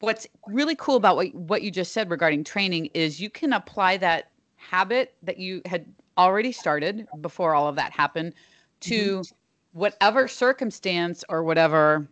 what's 0.00 0.26
really 0.46 0.74
cool 0.76 0.96
about 0.96 1.16
what 1.16 1.34
what 1.34 1.62
you 1.62 1.70
just 1.70 1.92
said 1.92 2.10
regarding 2.10 2.44
training 2.44 2.90
is 2.94 3.20
you 3.20 3.30
can 3.30 3.52
apply 3.52 3.96
that 3.98 4.30
habit 4.56 5.14
that 5.22 5.38
you 5.38 5.62
had 5.66 5.86
already 6.18 6.52
started 6.52 7.06
before 7.20 7.54
all 7.54 7.68
of 7.68 7.76
that 7.76 7.92
happened 7.92 8.34
to 8.80 9.20
mm-hmm. 9.20 9.78
whatever 9.78 10.28
circumstance 10.28 11.24
or 11.28 11.42
whatever 11.42 12.06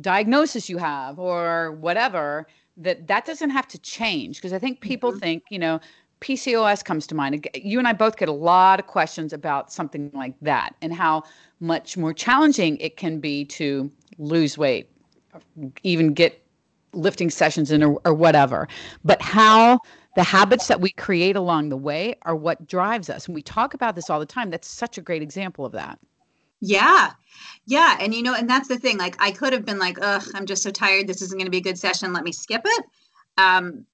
diagnosis 0.00 0.68
you 0.68 0.78
have 0.78 1.18
or 1.18 1.72
whatever 1.72 2.46
that 2.76 3.06
that 3.06 3.26
doesn't 3.26 3.50
have 3.50 3.66
to 3.66 3.78
change 3.78 4.36
because 4.36 4.52
i 4.52 4.58
think 4.58 4.80
people 4.80 5.10
mm-hmm. 5.10 5.20
think 5.20 5.42
you 5.50 5.58
know 5.58 5.80
PCOS 6.20 6.84
comes 6.84 7.06
to 7.06 7.14
mind. 7.14 7.48
You 7.54 7.78
and 7.78 7.86
I 7.86 7.92
both 7.92 8.16
get 8.16 8.28
a 8.28 8.32
lot 8.32 8.80
of 8.80 8.86
questions 8.86 9.32
about 9.32 9.72
something 9.72 10.10
like 10.14 10.34
that 10.42 10.74
and 10.82 10.92
how 10.92 11.22
much 11.60 11.96
more 11.96 12.12
challenging 12.12 12.76
it 12.78 12.96
can 12.96 13.20
be 13.20 13.44
to 13.44 13.90
lose 14.18 14.58
weight, 14.58 14.90
even 15.82 16.14
get 16.14 16.42
lifting 16.92 17.30
sessions 17.30 17.70
in 17.70 17.82
or, 17.82 18.00
or 18.04 18.14
whatever. 18.14 18.68
But 19.04 19.22
how 19.22 19.80
the 20.16 20.24
habits 20.24 20.66
that 20.66 20.80
we 20.80 20.90
create 20.90 21.36
along 21.36 21.68
the 21.68 21.76
way 21.76 22.16
are 22.22 22.34
what 22.34 22.66
drives 22.66 23.08
us. 23.08 23.26
And 23.26 23.34
we 23.34 23.42
talk 23.42 23.74
about 23.74 23.94
this 23.94 24.10
all 24.10 24.18
the 24.18 24.26
time. 24.26 24.50
That's 24.50 24.68
such 24.68 24.98
a 24.98 25.00
great 25.00 25.22
example 25.22 25.64
of 25.64 25.72
that. 25.72 25.98
Yeah. 26.60 27.12
Yeah. 27.66 27.96
And 28.00 28.12
you 28.12 28.22
know, 28.22 28.34
and 28.34 28.50
that's 28.50 28.66
the 28.66 28.78
thing. 28.78 28.98
Like 28.98 29.14
I 29.20 29.30
could 29.30 29.52
have 29.52 29.64
been 29.64 29.78
like, 29.78 29.98
ugh, 30.02 30.24
I'm 30.34 30.46
just 30.46 30.62
so 30.62 30.72
tired. 30.72 31.06
This 31.06 31.22
isn't 31.22 31.38
going 31.38 31.46
to 31.46 31.52
be 31.52 31.58
a 31.58 31.62
good 31.62 31.78
session. 31.78 32.12
Let 32.12 32.24
me 32.24 32.32
skip 32.32 32.62
it. 32.64 32.84
Um, 33.36 33.84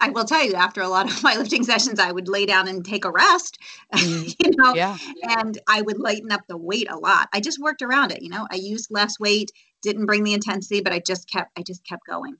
I 0.00 0.10
will 0.10 0.24
tell 0.24 0.44
you, 0.44 0.54
after 0.54 0.80
a 0.82 0.88
lot 0.88 1.10
of 1.10 1.22
my 1.22 1.36
lifting 1.36 1.64
sessions, 1.64 1.98
I 1.98 2.12
would 2.12 2.28
lay 2.28 2.46
down 2.46 2.68
and 2.68 2.84
take 2.84 3.04
a 3.04 3.10
rest, 3.10 3.58
mm, 3.94 4.34
you 4.38 4.50
know, 4.56 4.74
yeah. 4.74 4.96
and 5.38 5.58
I 5.68 5.82
would 5.82 5.98
lighten 5.98 6.32
up 6.32 6.42
the 6.48 6.56
weight 6.56 6.90
a 6.90 6.96
lot. 6.96 7.28
I 7.32 7.40
just 7.40 7.60
worked 7.60 7.82
around 7.82 8.12
it, 8.12 8.22
you 8.22 8.28
know. 8.28 8.46
I 8.50 8.56
used 8.56 8.90
less 8.90 9.18
weight, 9.18 9.50
didn't 9.82 10.06
bring 10.06 10.24
the 10.24 10.34
intensity, 10.34 10.80
but 10.80 10.92
I 10.92 11.00
just 11.00 11.30
kept, 11.30 11.50
I 11.58 11.62
just 11.62 11.84
kept 11.84 12.06
going. 12.06 12.36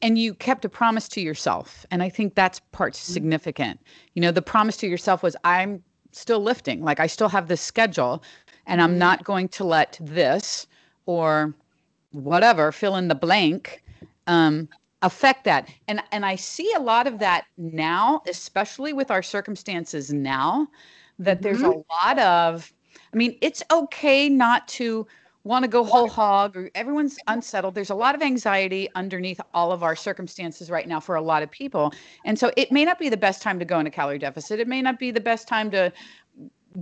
And 0.00 0.18
you 0.18 0.34
kept 0.34 0.64
a 0.64 0.68
promise 0.68 1.08
to 1.10 1.20
yourself, 1.20 1.86
and 1.90 2.02
I 2.02 2.08
think 2.08 2.34
that's 2.34 2.60
part 2.72 2.94
mm-hmm. 2.94 3.12
significant. 3.12 3.80
You 4.14 4.22
know, 4.22 4.32
the 4.32 4.42
promise 4.42 4.76
to 4.78 4.88
yourself 4.88 5.22
was, 5.22 5.36
I'm 5.44 5.82
still 6.10 6.40
lifting, 6.40 6.82
like 6.82 7.00
I 7.00 7.06
still 7.06 7.28
have 7.28 7.48
this 7.48 7.60
schedule, 7.60 8.22
and 8.66 8.82
I'm 8.82 8.90
mm-hmm. 8.90 8.98
not 8.98 9.24
going 9.24 9.48
to 9.50 9.64
let 9.64 9.98
this 10.00 10.66
or 11.06 11.54
whatever 12.12 12.72
fill 12.72 12.96
in 12.96 13.08
the 13.08 13.14
blank 13.14 13.82
um, 14.26 14.68
affect 15.02 15.44
that. 15.44 15.68
And 15.88 16.02
and 16.12 16.24
i 16.24 16.36
see 16.36 16.72
a 16.74 16.80
lot 16.80 17.06
of 17.06 17.18
that 17.18 17.44
now 17.56 18.22
especially 18.28 18.92
with 18.92 19.10
our 19.10 19.22
circumstances 19.22 20.12
now 20.12 20.68
that 21.18 21.36
mm-hmm. 21.36 21.42
there's 21.42 21.62
a 21.62 21.82
lot 22.02 22.18
of 22.18 22.72
i 23.12 23.16
mean 23.16 23.36
it's 23.40 23.62
okay 23.70 24.28
not 24.28 24.66
to 24.68 25.06
want 25.44 25.64
to 25.64 25.68
go 25.68 25.84
whole 25.84 26.08
hog 26.08 26.56
or 26.56 26.70
everyone's 26.74 27.18
unsettled. 27.26 27.74
There's 27.74 27.90
a 27.90 27.94
lot 27.94 28.14
of 28.14 28.22
anxiety 28.22 28.88
underneath 28.94 29.40
all 29.54 29.72
of 29.72 29.82
our 29.82 29.96
circumstances 29.96 30.70
right 30.70 30.86
now 30.86 31.00
for 31.00 31.16
a 31.16 31.20
lot 31.20 31.42
of 31.42 31.50
people. 31.50 31.92
And 32.24 32.38
so 32.38 32.52
it 32.56 32.70
may 32.70 32.84
not 32.84 32.98
be 32.98 33.08
the 33.08 33.16
best 33.16 33.42
time 33.42 33.58
to 33.58 33.64
go 33.64 33.78
into 33.78 33.90
calorie 33.90 34.20
deficit. 34.20 34.60
It 34.60 34.68
may 34.68 34.80
not 34.82 34.98
be 34.98 35.10
the 35.10 35.20
best 35.20 35.48
time 35.48 35.70
to 35.72 35.92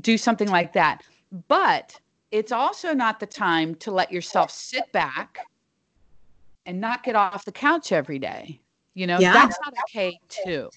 do 0.01 0.19
something 0.19 0.49
like 0.49 0.75
that. 0.75 1.03
But 1.49 1.99
it's 2.31 2.53
also 2.53 2.93
not 2.93 3.19
the 3.19 3.27
time 3.27 3.75
to 3.77 3.91
let 3.91 4.13
yourself 4.13 4.51
sit 4.51 4.91
back 4.93 5.39
and 6.71 6.81
not 6.81 7.03
get 7.03 7.17
off 7.17 7.45
the 7.45 7.53
couch 7.53 7.91
every 7.91 8.21
day. 8.21 8.61
You 8.95 9.09
know, 9.09 9.19
yeah. 9.19 9.33
that's 9.33 9.59
not 9.65 9.75
okay 9.89 10.19
too. 10.29 10.71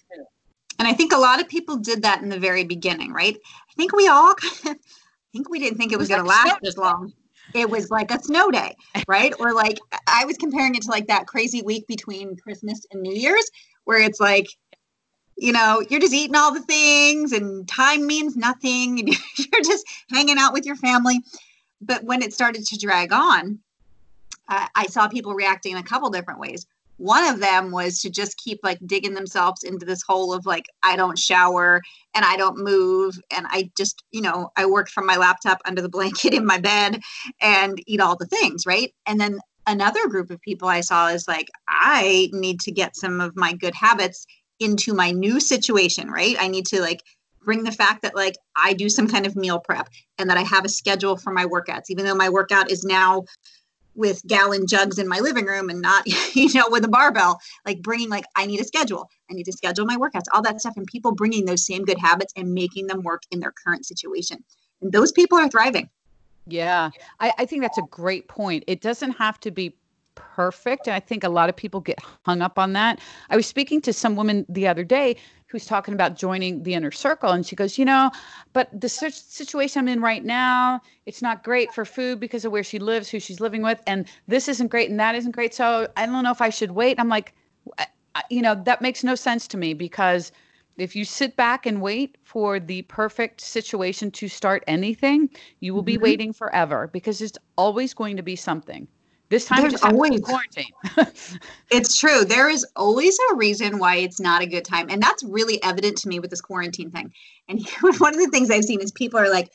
And 0.79 0.88
I 0.88 0.93
think 0.93 1.13
a 1.13 1.17
lot 1.17 1.39
of 1.39 1.47
people 1.47 1.77
did 1.77 2.01
that 2.01 2.23
in 2.23 2.29
the 2.29 2.39
very 2.39 2.63
beginning, 2.63 3.13
right? 3.13 3.38
I 3.53 3.73
think 3.77 3.95
we 3.95 4.08
all 4.08 4.34
kind 4.34 4.75
of, 4.75 4.82
I 4.84 5.29
think 5.32 5.49
we 5.49 5.60
didn't 5.60 5.77
think 5.77 5.91
it 5.91 5.97
was, 5.97 6.10
was 6.10 6.17
going 6.17 6.25
like 6.25 6.43
to 6.43 6.49
last 6.49 6.67
as 6.67 6.77
long. 6.77 7.13
It 7.53 7.69
was 7.69 7.91
like 7.91 8.10
a 8.10 8.19
snow 8.19 8.49
day, 8.49 8.75
right? 9.08 9.34
or 9.39 9.53
like 9.53 9.77
I 10.08 10.25
was 10.25 10.36
comparing 10.38 10.73
it 10.73 10.82
to 10.84 10.89
like 10.89 11.08
that 11.08 11.27
crazy 11.27 11.62
week 11.62 11.86
between 11.88 12.36
Christmas 12.38 12.86
and 12.91 13.01
New 13.01 13.13
Year's 13.13 13.49
where 13.86 13.99
it's 13.99 14.19
like 14.19 14.47
you 15.36 15.51
know, 15.51 15.84
you're 15.89 15.99
just 15.99 16.13
eating 16.13 16.36
all 16.36 16.53
the 16.53 16.62
things 16.62 17.32
and 17.32 17.67
time 17.67 18.06
means 18.06 18.36
nothing 18.36 18.99
and 18.99 19.10
you're 19.38 19.63
just 19.63 19.86
hanging 20.12 20.38
out 20.38 20.53
with 20.53 20.65
your 20.65 20.75
family. 20.75 21.19
But 21.82 22.03
when 22.03 22.21
it 22.21 22.34
started 22.34 22.65
to 22.67 22.77
drag 22.77 23.12
on, 23.12 23.60
I 24.47 24.86
saw 24.89 25.08
people 25.08 25.34
reacting 25.34 25.73
in 25.73 25.77
a 25.77 25.84
couple 25.84 26.10
different 26.10 26.39
ways. 26.39 26.65
One 26.97 27.25
of 27.25 27.39
them 27.39 27.71
was 27.71 27.99
to 28.01 28.10
just 28.10 28.38
keep 28.38 28.60
like 28.62 28.77
digging 28.86 29.15
themselves 29.15 29.63
into 29.63 29.86
this 29.86 30.03
hole 30.03 30.32
of 30.32 30.45
like, 30.45 30.65
I 30.84 30.95
don't 30.95 31.17
shower 31.17 31.82
and 32.13 32.23
I 32.23 32.38
don't 32.38 32.63
move. 32.63 33.19
And 33.36 33.47
I 33.49 33.71
just, 33.75 34.03
you 34.12 34.21
know, 34.21 34.51
I 34.56 34.67
work 34.67 34.89
from 34.89 35.08
my 35.08 35.17
laptop 35.17 35.60
under 35.65 35.82
the 35.82 35.89
blanket 35.89 36.34
in 36.34 36.45
my 36.45 36.60
bed 36.60 37.01
and 37.41 37.82
eat 37.88 37.99
all 37.99 38.15
the 38.15 38.27
things. 38.27 38.65
Right. 38.65 38.93
And 39.08 39.19
then 39.19 39.39
another 39.65 40.08
group 40.08 40.29
of 40.29 40.39
people 40.41 40.67
I 40.67 40.82
saw 40.82 41.08
is 41.08 41.27
like, 41.27 41.49
I 41.67 42.29
need 42.32 42.60
to 42.62 42.71
get 42.71 42.95
some 42.95 43.21
of 43.21 43.36
my 43.36 43.53
good 43.53 43.73
habits 43.73 44.27
into 44.60 44.93
my 44.93 45.10
new 45.12 45.39
situation. 45.39 46.12
Right. 46.12 46.36
I 46.39 46.47
need 46.47 46.67
to 46.67 46.79
like 46.79 47.01
bring 47.43 47.63
the 47.63 47.71
fact 47.71 48.03
that 48.03 48.15
like 48.15 48.36
I 48.56 48.73
do 48.73 48.88
some 48.88 49.08
kind 49.08 49.25
of 49.25 49.36
meal 49.36 49.60
prep 49.60 49.89
and 50.19 50.29
that 50.29 50.38
I 50.38 50.43
have 50.43 50.63
a 50.63 50.69
schedule 50.69 51.17
for 51.17 51.34
my 51.34 51.45
workouts, 51.45 51.89
even 51.89 52.06
though 52.06 52.15
my 52.15 52.29
workout 52.29 52.69
is 52.71 52.84
now 52.84 53.23
with 53.95 54.25
gallon 54.25 54.65
jugs 54.67 54.97
in 54.97 55.08
my 55.08 55.19
living 55.19 55.45
room 55.45 55.69
and 55.69 55.82
not 55.82 56.03
you 56.36 56.53
know 56.53 56.67
with 56.69 56.84
a 56.84 56.88
barbell 56.88 57.39
like 57.65 57.82
bringing 57.82 58.10
like 58.10 58.25
i 58.36 58.45
need 58.45 58.60
a 58.60 58.63
schedule. 58.63 59.10
I 59.29 59.34
need 59.34 59.45
to 59.45 59.51
schedule 59.51 59.86
my 59.86 59.97
workouts 59.97 60.25
all 60.32 60.41
that 60.43 60.60
stuff 60.60 60.77
and 60.77 60.86
people 60.86 61.13
bringing 61.13 61.45
those 61.45 61.65
same 61.65 61.84
good 61.84 61.97
habits 61.97 62.34
and 62.36 62.53
making 62.53 62.88
them 62.88 63.01
work 63.01 63.23
in 63.32 63.39
their 63.39 63.51
current 63.51 63.86
situation. 63.86 64.43
And 64.82 64.91
those 64.91 65.12
people 65.12 65.38
are 65.38 65.49
thriving. 65.49 65.89
Yeah. 66.45 66.89
I, 67.19 67.34
I 67.39 67.45
think 67.45 67.62
that's 67.62 67.77
a 67.77 67.84
great 67.89 68.27
point. 68.27 68.63
It 68.67 68.82
doesn't 68.82 69.12
have 69.12 69.39
to 69.41 69.51
be 69.51 69.75
perfect. 70.15 70.88
And 70.88 70.95
I 70.95 70.99
think 70.99 71.23
a 71.23 71.30
lot 71.30 71.49
of 71.49 71.56
people 71.56 71.80
get 71.80 71.99
hung 72.26 72.41
up 72.41 72.60
on 72.60 72.73
that. 72.73 72.99
I 73.30 73.36
was 73.36 73.45
speaking 73.45 73.82
to 73.82 73.93
some 73.93 74.15
woman 74.15 74.45
the 74.49 74.67
other 74.67 74.84
day 74.84 75.15
who's 75.47 75.65
talking 75.65 75.93
about 75.93 76.15
joining 76.15 76.63
the 76.63 76.73
inner 76.73 76.91
circle. 76.91 77.30
And 77.30 77.45
she 77.45 77.56
goes, 77.56 77.78
You 77.78 77.86
know, 77.86 78.12
but 78.54 78.69
the 78.80 78.89
situation 78.89 79.80
I'm 79.80 79.88
in 79.88 80.02
right 80.02 80.23
now, 80.23 80.82
it's 81.06 81.21
not 81.21 81.43
great 81.43 81.73
for 81.73 81.86
food 81.86 82.19
because 82.19 82.45
of 82.45 82.52
where 82.52 82.63
she 82.63 82.80
lives, 82.80 83.10
who 83.10 83.19
she's 83.19 83.39
living 83.39 83.62
with. 83.62 83.82
And 83.86 84.08
this 84.28 84.47
isn't 84.47 84.67
great 84.67 84.89
and 84.89 84.99
that 84.99 85.15
isn't 85.15 85.32
great. 85.32 85.54
So 85.54 85.88
I 85.95 86.06
don't 86.06 86.23
know 86.23 86.32
if 86.32 86.41
I 86.41 86.49
should 86.49 86.71
wait. 86.71 86.99
I'm 86.99 87.10
like, 87.10 87.34
you 88.30 88.41
know, 88.41 88.56
that 88.65 88.82
makes 88.82 89.04
no 89.04 89.15
sense 89.15 89.47
to 89.49 89.58
me 89.58 89.73
because 89.73 90.32
if 90.78 90.95
you 90.95 91.06
sit 91.06 91.36
back 91.36 91.65
and 91.65 91.82
wait 91.82 92.17
for 92.23 92.60
the 92.60 92.82
perfect 92.84 93.41
situation 93.41 94.10
to 94.12 94.28
start 94.28 94.63
anything, 94.67 95.30
you 95.60 95.73
will 95.73 95.84
be 95.84 95.93
mm-hmm. 95.93 96.04
waiting 96.04 96.34
forever 96.34 96.89
because 96.91 97.21
it's 97.21 97.38
always 97.58 97.93
going 97.93 98.17
to 98.17 98.23
be 98.23 98.36
something. 98.36 98.88
This 99.29 99.45
time, 99.45 99.62
There's 99.62 99.81
always 99.81 100.21
quarantine. 100.21 100.71
it's 101.71 101.97
true. 101.97 102.23
There 102.23 102.49
is 102.49 102.65
always 102.75 103.17
a 103.31 103.36
reason 103.36 103.79
why 103.79 103.95
it's 103.95 104.19
not 104.19 104.41
a 104.41 104.45
good 104.45 104.65
time, 104.65 104.88
and 104.89 105.01
that's 105.01 105.23
really 105.23 105.62
evident 105.63 105.97
to 105.99 106.07
me 106.07 106.19
with 106.19 106.29
this 106.29 106.41
quarantine 106.41 106.91
thing. 106.91 107.12
And 107.47 107.65
one 107.99 108.13
of 108.13 108.19
the 108.19 108.29
things 108.31 108.51
I've 108.51 108.63
seen 108.63 108.81
is 108.81 108.91
people 108.91 109.19
are 109.19 109.29
like, 109.29 109.49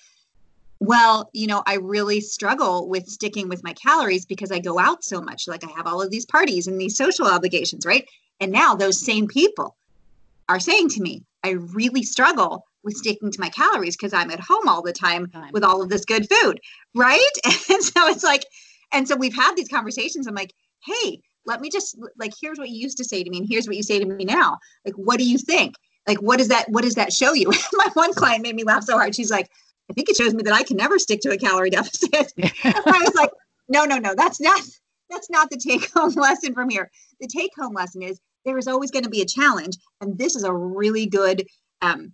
"Well, 0.80 1.30
you 1.32 1.46
know, 1.46 1.62
I 1.66 1.74
really 1.74 2.20
struggle 2.20 2.88
with 2.88 3.06
sticking 3.06 3.48
with 3.48 3.62
my 3.62 3.72
calories 3.74 4.26
because 4.26 4.50
I 4.50 4.58
go 4.58 4.78
out 4.78 5.04
so 5.04 5.20
much. 5.20 5.46
Like 5.46 5.64
I 5.64 5.70
have 5.76 5.86
all 5.86 6.02
of 6.02 6.10
these 6.10 6.26
parties 6.26 6.66
and 6.66 6.80
these 6.80 6.96
social 6.96 7.26
obligations, 7.26 7.86
right? 7.86 8.08
And 8.40 8.50
now 8.50 8.74
those 8.74 9.04
same 9.04 9.28
people 9.28 9.76
are 10.48 10.60
saying 10.60 10.88
to 10.90 11.02
me, 11.02 11.24
I 11.44 11.50
really 11.50 12.02
struggle 12.02 12.64
with 12.82 12.96
sticking 12.96 13.30
to 13.30 13.40
my 13.40 13.48
calories 13.48 13.96
because 13.96 14.12
I'm 14.12 14.30
at 14.30 14.40
home 14.40 14.66
all 14.66 14.82
the 14.82 14.92
time, 14.92 15.26
time 15.28 15.52
with 15.52 15.64
all 15.64 15.82
of 15.82 15.88
this 15.88 16.04
good 16.04 16.28
food, 16.28 16.60
right? 16.94 17.30
And 17.70 17.82
so 17.82 18.08
it's 18.08 18.24
like 18.24 18.44
and 18.92 19.06
so 19.06 19.16
we've 19.16 19.34
had 19.34 19.54
these 19.54 19.68
conversations. 19.68 20.26
I'm 20.26 20.34
like, 20.34 20.52
hey, 20.84 21.20
let 21.46 21.60
me 21.60 21.70
just 21.70 21.98
like 22.18 22.32
here's 22.40 22.58
what 22.58 22.68
you 22.68 22.78
used 22.78 22.98
to 22.98 23.04
say 23.04 23.22
to 23.22 23.30
me, 23.30 23.38
and 23.38 23.46
here's 23.48 23.66
what 23.66 23.76
you 23.76 23.82
say 23.82 23.98
to 23.98 24.06
me 24.06 24.24
now. 24.24 24.58
Like, 24.84 24.94
what 24.94 25.18
do 25.18 25.28
you 25.28 25.38
think? 25.38 25.74
Like, 26.06 26.22
what 26.22 26.38
does 26.38 26.48
that 26.48 26.66
what 26.68 26.84
does 26.84 26.94
that 26.94 27.12
show 27.12 27.32
you? 27.34 27.50
My 27.72 27.88
one 27.94 28.14
client 28.14 28.42
made 28.42 28.54
me 28.54 28.64
laugh 28.64 28.84
so 28.84 28.96
hard. 28.96 29.14
She's 29.14 29.30
like, 29.30 29.50
I 29.90 29.94
think 29.94 30.08
it 30.08 30.16
shows 30.16 30.34
me 30.34 30.42
that 30.42 30.54
I 30.54 30.62
can 30.62 30.76
never 30.76 30.98
stick 30.98 31.20
to 31.22 31.30
a 31.30 31.38
calorie 31.38 31.70
deficit. 31.70 32.32
I 32.64 33.02
was 33.04 33.14
like, 33.14 33.30
no, 33.68 33.84
no, 33.84 33.98
no, 33.98 34.14
that's 34.14 34.40
not 34.40 34.60
that's 35.10 35.30
not 35.30 35.50
the 35.50 35.56
take 35.56 35.90
home 35.92 36.12
lesson 36.16 36.54
from 36.54 36.68
here. 36.68 36.90
The 37.20 37.26
take 37.26 37.50
home 37.56 37.74
lesson 37.74 38.02
is 38.02 38.20
there 38.44 38.58
is 38.58 38.68
always 38.68 38.90
going 38.90 39.04
to 39.04 39.10
be 39.10 39.22
a 39.22 39.26
challenge, 39.26 39.76
and 40.00 40.16
this 40.18 40.36
is 40.36 40.44
a 40.44 40.52
really 40.52 41.06
good 41.06 41.46
um, 41.82 42.12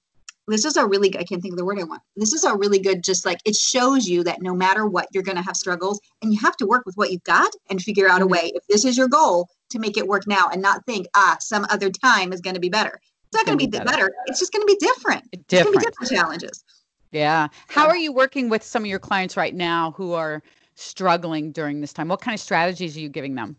this 0.48 0.64
is 0.64 0.76
a 0.76 0.86
really 0.86 1.08
good, 1.08 1.20
i 1.20 1.24
can't 1.24 1.42
think 1.42 1.52
of 1.52 1.58
the 1.58 1.64
word 1.64 1.78
i 1.78 1.84
want 1.84 2.02
this 2.16 2.32
is 2.32 2.44
a 2.44 2.56
really 2.56 2.78
good 2.78 3.02
just 3.02 3.24
like 3.24 3.38
it 3.44 3.54
shows 3.54 4.06
you 4.06 4.22
that 4.22 4.42
no 4.42 4.54
matter 4.54 4.86
what 4.86 5.08
you're 5.12 5.22
going 5.22 5.36
to 5.36 5.42
have 5.42 5.56
struggles 5.56 6.00
and 6.22 6.32
you 6.32 6.38
have 6.38 6.56
to 6.56 6.66
work 6.66 6.84
with 6.86 6.94
what 6.96 7.10
you've 7.10 7.24
got 7.24 7.50
and 7.70 7.82
figure 7.82 8.08
out 8.08 8.20
a 8.20 8.24
mm-hmm. 8.24 8.32
way 8.32 8.52
if 8.54 8.66
this 8.68 8.84
is 8.84 8.96
your 8.96 9.08
goal 9.08 9.48
to 9.70 9.78
make 9.78 9.96
it 9.96 10.06
work 10.06 10.26
now 10.26 10.48
and 10.52 10.60
not 10.60 10.84
think 10.86 11.06
ah 11.14 11.36
some 11.40 11.66
other 11.70 11.90
time 11.90 12.32
is 12.32 12.40
going 12.40 12.54
to 12.54 12.60
be 12.60 12.68
better 12.68 13.00
it's 13.26 13.34
not 13.34 13.46
going 13.46 13.58
to 13.58 13.64
be 13.64 13.70
better. 13.70 13.84
better. 13.84 14.12
it's 14.26 14.38
just 14.38 14.52
going 14.52 14.62
to 14.62 14.66
be 14.66 14.76
different 14.76 15.24
different. 15.48 15.78
Be 15.78 15.84
different 15.84 16.10
challenges 16.10 16.64
yeah 17.12 17.48
how 17.68 17.86
are 17.86 17.96
you 17.96 18.12
working 18.12 18.48
with 18.48 18.62
some 18.62 18.82
of 18.82 18.86
your 18.86 18.98
clients 18.98 19.36
right 19.36 19.54
now 19.54 19.92
who 19.92 20.12
are 20.12 20.42
struggling 20.76 21.52
during 21.52 21.80
this 21.80 21.92
time 21.92 22.08
what 22.08 22.20
kind 22.20 22.34
of 22.34 22.40
strategies 22.40 22.96
are 22.96 23.00
you 23.00 23.08
giving 23.08 23.34
them 23.34 23.56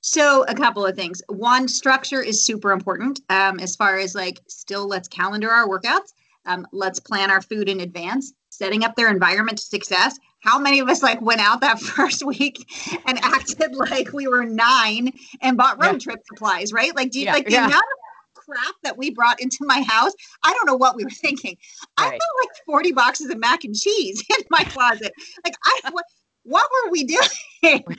so, 0.00 0.44
a 0.48 0.54
couple 0.54 0.86
of 0.86 0.94
things. 0.94 1.22
One, 1.28 1.66
structure 1.66 2.22
is 2.22 2.44
super 2.44 2.70
important 2.70 3.20
um, 3.30 3.58
as 3.58 3.74
far 3.74 3.98
as 3.98 4.14
like, 4.14 4.40
still 4.46 4.86
let's 4.86 5.08
calendar 5.08 5.50
our 5.50 5.68
workouts. 5.68 6.12
Um, 6.46 6.66
let's 6.72 7.00
plan 7.00 7.30
our 7.30 7.42
food 7.42 7.68
in 7.68 7.80
advance, 7.80 8.32
setting 8.48 8.84
up 8.84 8.94
their 8.94 9.10
environment 9.10 9.58
to 9.58 9.64
success. 9.64 10.16
How 10.40 10.58
many 10.58 10.78
of 10.78 10.88
us 10.88 11.02
like 11.02 11.20
went 11.20 11.40
out 11.40 11.60
that 11.60 11.80
first 11.80 12.24
week 12.24 12.64
and 13.06 13.18
acted 13.22 13.74
like 13.74 14.12
we 14.12 14.28
were 14.28 14.44
nine 14.44 15.12
and 15.42 15.56
bought 15.56 15.82
road 15.82 15.94
yeah. 15.94 15.98
trip 15.98 16.20
supplies, 16.26 16.72
right? 16.72 16.94
Like, 16.94 17.10
do 17.10 17.18
you 17.18 17.26
yeah. 17.26 17.32
like 17.32 17.46
the 17.46 17.52
yeah. 17.52 17.66
amount 17.66 17.74
of 17.82 18.42
crap 18.44 18.74
that 18.84 18.96
we 18.96 19.10
brought 19.10 19.40
into 19.40 19.58
my 19.62 19.82
house? 19.82 20.12
I 20.44 20.52
don't 20.54 20.66
know 20.66 20.76
what 20.76 20.94
we 20.94 21.02
were 21.02 21.10
thinking. 21.10 21.56
Right. 21.98 22.06
I 22.06 22.10
felt 22.10 22.20
like 22.40 22.50
40 22.66 22.92
boxes 22.92 23.30
of 23.30 23.38
mac 23.38 23.64
and 23.64 23.74
cheese 23.74 24.24
in 24.38 24.44
my 24.48 24.62
closet. 24.62 25.12
Like, 25.44 25.54
I, 25.64 25.90
what, 25.90 26.04
what 26.44 26.68
were 26.70 26.92
we 26.92 27.04
doing? 27.04 27.84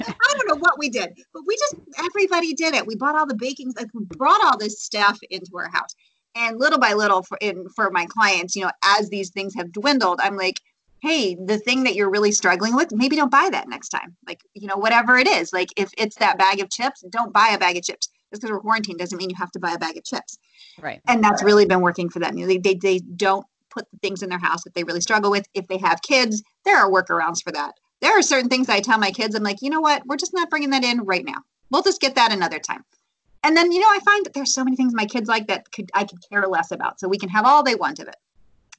I 0.00 0.34
don't 0.36 0.48
know 0.48 0.60
what 0.60 0.78
we 0.78 0.88
did, 0.88 1.10
but 1.32 1.42
we 1.46 1.56
just 1.56 1.76
everybody 1.98 2.54
did 2.54 2.74
it. 2.74 2.86
We 2.86 2.96
bought 2.96 3.16
all 3.16 3.26
the 3.26 3.34
baking, 3.34 3.72
like 3.76 3.88
we 3.94 4.04
brought 4.04 4.44
all 4.44 4.58
this 4.58 4.82
stuff 4.82 5.18
into 5.30 5.50
our 5.56 5.70
house. 5.70 5.94
And 6.36 6.60
little 6.60 6.78
by 6.78 6.92
little, 6.92 7.22
for 7.22 7.36
in, 7.40 7.66
for 7.74 7.90
my 7.90 8.06
clients, 8.06 8.54
you 8.54 8.62
know, 8.62 8.70
as 8.84 9.08
these 9.08 9.30
things 9.30 9.54
have 9.56 9.72
dwindled, 9.72 10.20
I'm 10.22 10.36
like, 10.36 10.60
hey, 11.02 11.34
the 11.34 11.58
thing 11.58 11.82
that 11.84 11.94
you're 11.94 12.10
really 12.10 12.30
struggling 12.30 12.76
with, 12.76 12.92
maybe 12.92 13.16
don't 13.16 13.30
buy 13.30 13.48
that 13.50 13.68
next 13.68 13.88
time. 13.88 14.16
Like, 14.28 14.40
you 14.54 14.68
know, 14.68 14.76
whatever 14.76 15.18
it 15.18 15.26
is. 15.26 15.52
Like, 15.52 15.70
if 15.76 15.90
it's 15.98 16.16
that 16.16 16.38
bag 16.38 16.60
of 16.60 16.70
chips, 16.70 17.02
don't 17.10 17.32
buy 17.32 17.50
a 17.52 17.58
bag 17.58 17.76
of 17.76 17.82
chips. 17.82 18.08
Just 18.30 18.42
because 18.42 18.52
we're 18.52 18.60
quarantined 18.60 18.98
doesn't 18.98 19.18
mean 19.18 19.30
you 19.30 19.36
have 19.36 19.50
to 19.52 19.58
buy 19.58 19.72
a 19.72 19.78
bag 19.78 19.96
of 19.96 20.04
chips. 20.04 20.38
Right. 20.80 21.00
And 21.08 21.24
that's 21.24 21.42
really 21.42 21.66
been 21.66 21.80
working 21.80 22.10
for 22.10 22.20
them. 22.20 22.38
You 22.38 22.46
know, 22.46 22.48
they, 22.48 22.58
they, 22.58 22.74
they 22.74 22.98
don't 22.98 23.44
put 23.70 23.90
the 23.90 23.98
things 23.98 24.22
in 24.22 24.28
their 24.28 24.38
house 24.38 24.62
that 24.64 24.74
they 24.74 24.84
really 24.84 25.00
struggle 25.00 25.32
with. 25.32 25.46
If 25.54 25.66
they 25.66 25.78
have 25.78 26.00
kids, 26.02 26.42
there 26.64 26.76
are 26.78 26.88
workarounds 26.88 27.42
for 27.42 27.50
that 27.52 27.72
there 28.00 28.18
are 28.18 28.22
certain 28.22 28.48
things 28.48 28.68
I 28.68 28.80
tell 28.80 28.98
my 28.98 29.10
kids, 29.10 29.34
I'm 29.34 29.42
like, 29.42 29.62
you 29.62 29.70
know 29.70 29.80
what? 29.80 30.06
We're 30.06 30.16
just 30.16 30.34
not 30.34 30.50
bringing 30.50 30.70
that 30.70 30.84
in 30.84 31.04
right 31.04 31.24
now. 31.24 31.42
We'll 31.70 31.82
just 31.82 32.00
get 32.00 32.14
that 32.16 32.32
another 32.32 32.58
time. 32.58 32.84
And 33.42 33.56
then, 33.56 33.72
you 33.72 33.80
know, 33.80 33.88
I 33.88 34.00
find 34.04 34.26
that 34.26 34.34
there's 34.34 34.52
so 34.52 34.64
many 34.64 34.76
things 34.76 34.92
my 34.94 35.06
kids 35.06 35.28
like 35.28 35.46
that 35.46 35.70
could 35.72 35.90
I 35.94 36.04
could 36.04 36.18
care 36.28 36.46
less 36.46 36.70
about. 36.70 37.00
So 37.00 37.08
we 37.08 37.18
can 37.18 37.28
have 37.30 37.46
all 37.46 37.62
they 37.62 37.74
want 37.74 37.98
of 37.98 38.08
it. 38.08 38.16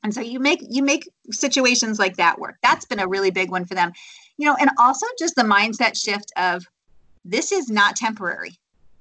And 0.03 0.13
so 0.13 0.21
you 0.21 0.39
make 0.39 0.61
you 0.69 0.83
make 0.83 1.09
situations 1.31 1.99
like 1.99 2.17
that 2.17 2.39
work. 2.39 2.57
That's 2.61 2.85
been 2.85 2.99
a 2.99 3.07
really 3.07 3.31
big 3.31 3.49
one 3.49 3.65
for 3.65 3.75
them. 3.75 3.91
You 4.37 4.47
know, 4.47 4.55
and 4.59 4.69
also 4.77 5.05
just 5.17 5.35
the 5.35 5.43
mindset 5.43 5.95
shift 6.01 6.31
of 6.37 6.65
this 7.25 7.51
is 7.51 7.69
not 7.69 7.95
temporary. 7.95 8.57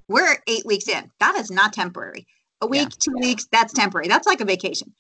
We're 0.09 0.39
eight 0.47 0.67
weeks 0.67 0.89
in. 0.89 1.11
That 1.21 1.37
is 1.37 1.51
not 1.51 1.73
temporary. 1.73 2.27
A 2.63 2.67
week, 2.67 2.89
yeah. 2.91 2.97
two 2.99 3.15
weeks, 3.19 3.47
that's 3.51 3.73
temporary. 3.73 4.09
That's 4.09 4.27
like 4.27 4.41
a 4.41 4.45
vacation. 4.45 4.93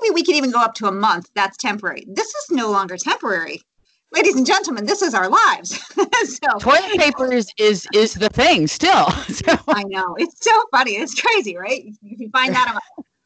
Maybe 0.00 0.14
we 0.14 0.22
could 0.22 0.36
even 0.36 0.50
go 0.50 0.60
up 0.60 0.74
to 0.76 0.86
a 0.86 0.92
month. 0.92 1.28
That's 1.34 1.58
temporary. 1.58 2.06
This 2.08 2.28
is 2.28 2.50
no 2.50 2.70
longer 2.70 2.96
temporary 2.96 3.60
ladies 4.14 4.36
and 4.36 4.46
gentlemen, 4.46 4.86
this 4.86 5.02
is 5.02 5.14
our 5.14 5.28
lives. 5.28 5.80
so 6.24 6.58
toilet 6.58 6.96
paper 6.96 7.32
is 7.32 7.50
is 7.58 7.86
is 7.92 8.14
the 8.14 8.28
thing 8.28 8.66
still. 8.66 9.08
So. 9.34 9.58
I 9.68 9.82
know 9.84 10.14
it's 10.16 10.44
so 10.44 10.52
funny. 10.70 10.92
It's 10.92 11.20
crazy, 11.20 11.56
right? 11.56 11.84
You 12.02 12.30
find 12.30 12.54
that. 12.54 12.78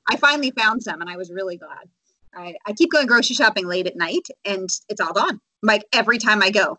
I 0.09 0.16
finally 0.16 0.53
found 0.53 0.83
some, 0.83 1.01
and 1.03 1.11
I 1.11 1.16
was 1.16 1.31
really 1.31 1.59
glad. 1.59 1.88
I, 2.35 2.55
I 2.66 2.72
keep 2.72 2.90
going 2.90 3.07
grocery 3.07 3.35
shopping 3.35 3.66
late 3.66 3.87
at 3.87 3.94
night, 3.94 4.27
and 4.44 4.70
it's 4.88 5.01
all 5.01 5.12
gone. 5.12 5.40
Like 5.62 5.85
every 5.92 6.18
time 6.18 6.42
I 6.42 6.51
go. 6.51 6.79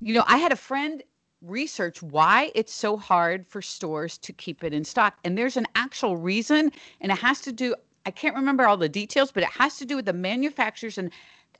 You 0.00 0.14
know, 0.14 0.24
I 0.26 0.38
had 0.38 0.52
a 0.52 0.56
friend 0.56 1.02
research 1.42 2.02
why 2.02 2.50
it's 2.54 2.72
so 2.72 2.96
hard 2.96 3.46
for 3.46 3.60
stores 3.60 4.16
to 4.18 4.32
keep 4.32 4.64
it 4.64 4.72
in 4.72 4.84
stock, 4.84 5.18
and 5.24 5.36
there's 5.36 5.58
an 5.58 5.66
actual 5.74 6.16
reason, 6.16 6.72
and 7.00 7.12
it 7.12 7.18
has 7.18 7.40
to 7.42 7.52
do. 7.52 7.74
I 8.06 8.10
can't 8.10 8.34
remember 8.34 8.66
all 8.66 8.78
the 8.78 8.88
details, 8.88 9.30
but 9.32 9.42
it 9.42 9.50
has 9.50 9.76
to 9.76 9.84
do 9.84 9.96
with 9.96 10.06
the 10.06 10.14
manufacturers 10.14 10.98
and 10.98 11.10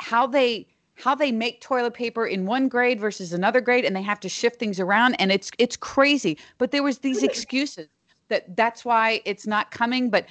how 0.01 0.27
they 0.27 0.67
how 0.95 1.15
they 1.15 1.33
make 1.33 1.61
toilet 1.61 1.95
paper 1.95 2.27
in 2.27 2.47
one 2.47 2.69
grade 2.69 3.01
versus 3.01 3.33
another 3.33 3.61
grade 3.61 3.85
and 3.85 3.95
they 3.97 4.03
have 4.03 4.21
to 4.21 4.29
shift 4.29 4.59
things 4.59 4.79
around 4.79 5.15
and 5.15 5.33
it's 5.33 5.51
it's 5.59 5.77
crazy. 5.77 6.39
But 6.59 6.71
there 6.71 6.83
was 6.83 6.99
these 6.99 7.23
excuses 7.23 7.89
that 8.29 8.57
that's 8.57 8.85
why 8.85 9.21
it's 9.25 9.47
not 9.47 9.71
coming 9.71 10.09
but 10.09 10.27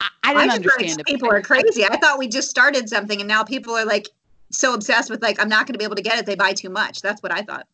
i, 0.00 0.08
I 0.24 0.34
don't 0.34 0.50
I 0.50 0.54
understand 0.54 1.00
it 1.00 1.06
people 1.06 1.30
are 1.30 1.42
crazy. 1.42 1.84
I 1.84 1.96
thought 1.96 2.18
we 2.18 2.28
just 2.28 2.50
started 2.50 2.88
something 2.88 3.20
and 3.20 3.28
now 3.28 3.44
people 3.44 3.74
are 3.74 3.84
like 3.84 4.08
so 4.50 4.74
obsessed 4.74 5.10
with 5.10 5.22
like 5.22 5.40
i'm 5.40 5.48
not 5.48 5.66
going 5.66 5.74
to 5.74 5.78
be 5.78 5.84
able 5.84 5.96
to 5.96 6.02
get 6.02 6.18
it. 6.18 6.26
They 6.26 6.34
buy 6.34 6.52
too 6.52 6.70
much. 6.70 7.02
That's 7.02 7.22
what 7.22 7.32
i 7.32 7.42
thought 7.42 7.66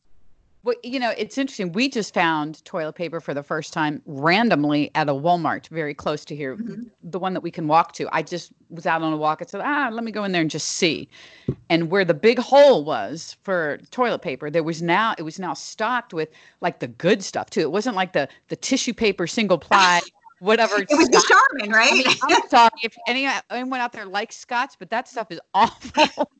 well, 0.67 0.75
you 0.83 0.99
know, 0.99 1.15
it's 1.17 1.39
interesting. 1.39 1.71
We 1.71 1.89
just 1.89 2.13
found 2.13 2.65
toilet 2.65 2.95
paper 2.95 3.21
for 3.21 3.33
the 3.33 3.45
first 3.45 3.73
time 3.73 4.03
randomly 4.05 4.91
at 4.97 5.09
a 5.09 5.13
Walmart 5.13 5.69
very 5.69 5.95
close 5.95 6.25
to 6.25 6.35
here, 6.35 6.57
mm-hmm. 6.57 6.83
the 7.05 7.21
one 7.21 7.35
that 7.35 7.41
we 7.41 7.53
can 7.53 7.69
walk 7.69 7.93
to. 7.93 8.09
I 8.11 8.23
just 8.23 8.51
was 8.69 8.85
out 8.85 9.01
on 9.01 9.13
a 9.13 9.17
walk. 9.17 9.39
I 9.41 9.45
said, 9.45 9.61
ah, 9.65 9.91
let 9.93 10.03
me 10.03 10.11
go 10.11 10.25
in 10.25 10.33
there 10.33 10.43
and 10.43 10.51
just 10.51 10.67
see. 10.67 11.09
And 11.71 11.89
where 11.89 12.05
the 12.05 12.15
big 12.15 12.41
hole 12.41 12.85
was 12.85 13.37
for 13.45 13.79
toilet 13.93 14.23
paper, 14.23 14.51
there 14.51 14.65
was 14.65 14.83
now 14.83 15.15
it 15.17 15.23
was 15.23 15.39
now 15.39 15.55
stocked 15.55 16.13
with 16.13 16.31
like 16.61 16.81
the 16.81 16.89
good 16.89 17.23
stuff 17.23 17.49
too. 17.49 17.61
It 17.61 17.71
wasn't 17.71 17.95
like 17.95 18.13
the 18.13 18.29
the 18.49 18.57
tissue 18.57 18.93
paper 18.93 19.29
single 19.29 19.59
ply. 19.59 20.01
Whatever. 20.41 20.81
It 20.81 20.89
was 20.91 21.09
the 21.09 21.25
Charmin, 21.27 21.73
right? 21.75 21.93
I 21.93 21.97
mean, 21.97 22.17
I'm 22.23 22.49
sorry 22.51 22.71
if 22.83 22.95
any 23.07 23.27
anyone 23.51 23.81
out 23.81 23.93
there 23.93 24.05
likes 24.05 24.37
Scott's, 24.37 24.77
but 24.77 24.91
that 24.91 25.09
stuff 25.09 25.29
is 25.31 25.41
awful. 25.55 26.31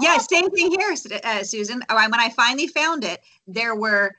Yeah, 0.00 0.18
same 0.18 0.50
thing 0.50 0.70
here, 0.70 0.94
uh, 1.24 1.42
Susan. 1.42 1.82
Oh, 1.88 1.96
when 1.96 2.20
I 2.20 2.28
finally 2.30 2.66
found 2.66 3.04
it, 3.04 3.22
there 3.46 3.74
were 3.74 4.12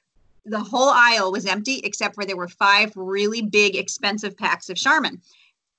the 0.45 0.59
whole 0.59 0.89
aisle 0.89 1.31
was 1.31 1.45
empty 1.45 1.81
except 1.83 2.15
for 2.15 2.25
there 2.25 2.37
were 2.37 2.47
five 2.47 2.93
really 2.95 3.41
big, 3.41 3.75
expensive 3.75 4.37
packs 4.37 4.69
of 4.69 4.77
Charmin. 4.77 5.21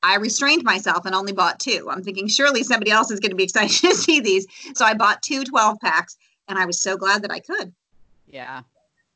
I 0.03 0.17
restrained 0.17 0.63
myself 0.63 1.07
and 1.07 1.15
only 1.15 1.33
bought 1.33 1.59
two. 1.59 1.89
I'm 1.91 2.05
thinking 2.05 2.29
surely 2.29 2.63
somebody 2.63 2.91
else 2.91 3.11
is 3.11 3.19
going 3.19 3.31
to 3.31 3.37
be 3.37 3.45
excited 3.45 3.77
to 3.89 3.95
see 3.95 4.21
these. 4.21 4.47
So 4.75 4.85
I 4.85 4.95
bought 4.95 5.23
two 5.23 5.45
12 5.45 5.81
packs 5.81 6.17
and 6.49 6.59
I 6.59 6.67
was 6.67 6.81
so 6.81 6.97
glad 6.97 7.23
that 7.23 7.33
I 7.33 7.41
could. 7.41 7.73
Yeah. 8.27 8.63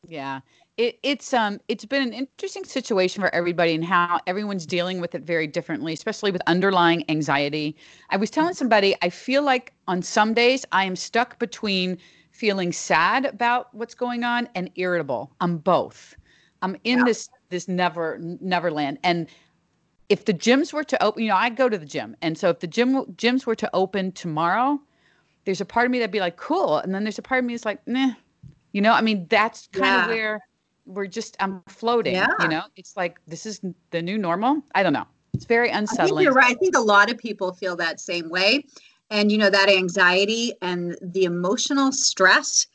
Yeah 0.09 0.41
it, 0.83 0.99
it's 1.03 1.33
um 1.33 1.61
it's 1.69 1.85
been 1.85 2.03
an 2.03 2.13
interesting 2.13 2.65
situation 2.65 3.21
for 3.21 3.35
everybody 3.35 3.75
and 3.75 3.85
how 3.85 4.21
everyone's 4.27 4.67
dealing 4.67 5.01
with 5.01 5.15
it 5.15 5.23
very 5.23 5.47
differently 5.47 5.93
especially 5.93 6.31
with 6.31 6.43
underlying 6.47 7.05
anxiety 7.09 7.77
i 8.11 8.17
was 8.17 8.31
telling 8.31 8.55
somebody 8.55 8.95
i 9.03 9.09
feel 9.09 9.43
like 9.43 9.73
on 9.87 10.03
some 10.03 10.35
days 10.35 10.65
i 10.73 10.85
am 10.85 10.97
stuck 10.97 11.39
between 11.39 11.99
feeling 12.33 12.73
sad 12.73 13.27
about 13.27 13.73
what's 13.75 13.95
going 13.95 14.25
on 14.25 14.49
and 14.55 14.71
irritable. 14.75 15.31
I'm 15.41 15.59
both. 15.59 16.17
I'm 16.63 16.77
in 16.85 16.99
yeah. 16.99 17.05
this 17.05 17.29
this 17.51 17.69
never 17.69 18.19
neverland 18.21 18.99
and 19.05 19.29
if 20.09 20.25
the 20.27 20.35
gyms 20.35 20.73
were 20.73 20.85
to 20.85 21.03
open, 21.03 21.23
you 21.23 21.29
know, 21.29 21.37
I 21.37 21.49
go 21.49 21.71
to 21.71 21.79
the 21.79 21.87
gym. 21.87 22.17
And 22.21 22.37
so 22.37 22.51
if 22.51 22.61
the 22.61 22.67
gym 22.67 23.05
gyms 23.15 23.47
were 23.47 23.55
to 23.55 23.71
open 23.73 24.13
tomorrow, 24.13 24.79
there's 25.45 25.61
a 25.61 25.65
part 25.65 25.87
of 25.87 25.93
me 25.93 25.99
that'd 25.99 26.11
be 26.11 26.21
like, 26.21 26.37
cool. 26.37 26.79
And 26.79 26.95
then 26.95 27.03
there's 27.05 27.19
a 27.19 27.23
part 27.23 27.39
of 27.39 27.47
me 27.47 27.55
that's 27.55 27.65
like, 27.65 27.87
nah. 27.87 28.13
You 28.73 28.83
know, 28.83 28.93
I 28.93 29.01
mean, 29.01 29.27
that's 29.31 29.69
kind 29.69 29.87
yeah. 29.87 30.05
of 30.05 30.11
where 30.11 30.41
we're 30.87 31.07
just 31.07 31.37
I'm 31.41 31.63
floating. 31.69 32.15
Yeah. 32.15 32.29
You 32.41 32.49
know, 32.49 32.63
it's 32.77 32.97
like 32.97 33.19
this 33.27 33.47
is 33.47 33.61
the 33.91 34.03
new 34.03 34.19
normal. 34.19 34.63
I 34.75 34.83
don't 34.83 34.93
know. 34.93 35.07
It's 35.35 35.45
very 35.45 35.71
unsettling. 35.71 36.05
I 36.05 36.09
think 36.09 36.23
you're 36.23 36.35
right. 36.35 36.53
I 36.53 36.55
think 36.55 36.77
a 36.77 36.81
lot 36.81 37.11
of 37.11 37.19
people 37.19 37.53
feel 37.53 37.77
that 37.77 38.01
same 38.01 38.29
way. 38.29 38.65
And 39.11 39.31
you 39.31 39.39
know, 39.39 39.51
that 39.51 39.69
anxiety 39.69 40.55
and 40.63 40.97
the 41.01 41.25
emotional 41.25 41.93
stress 41.93 42.67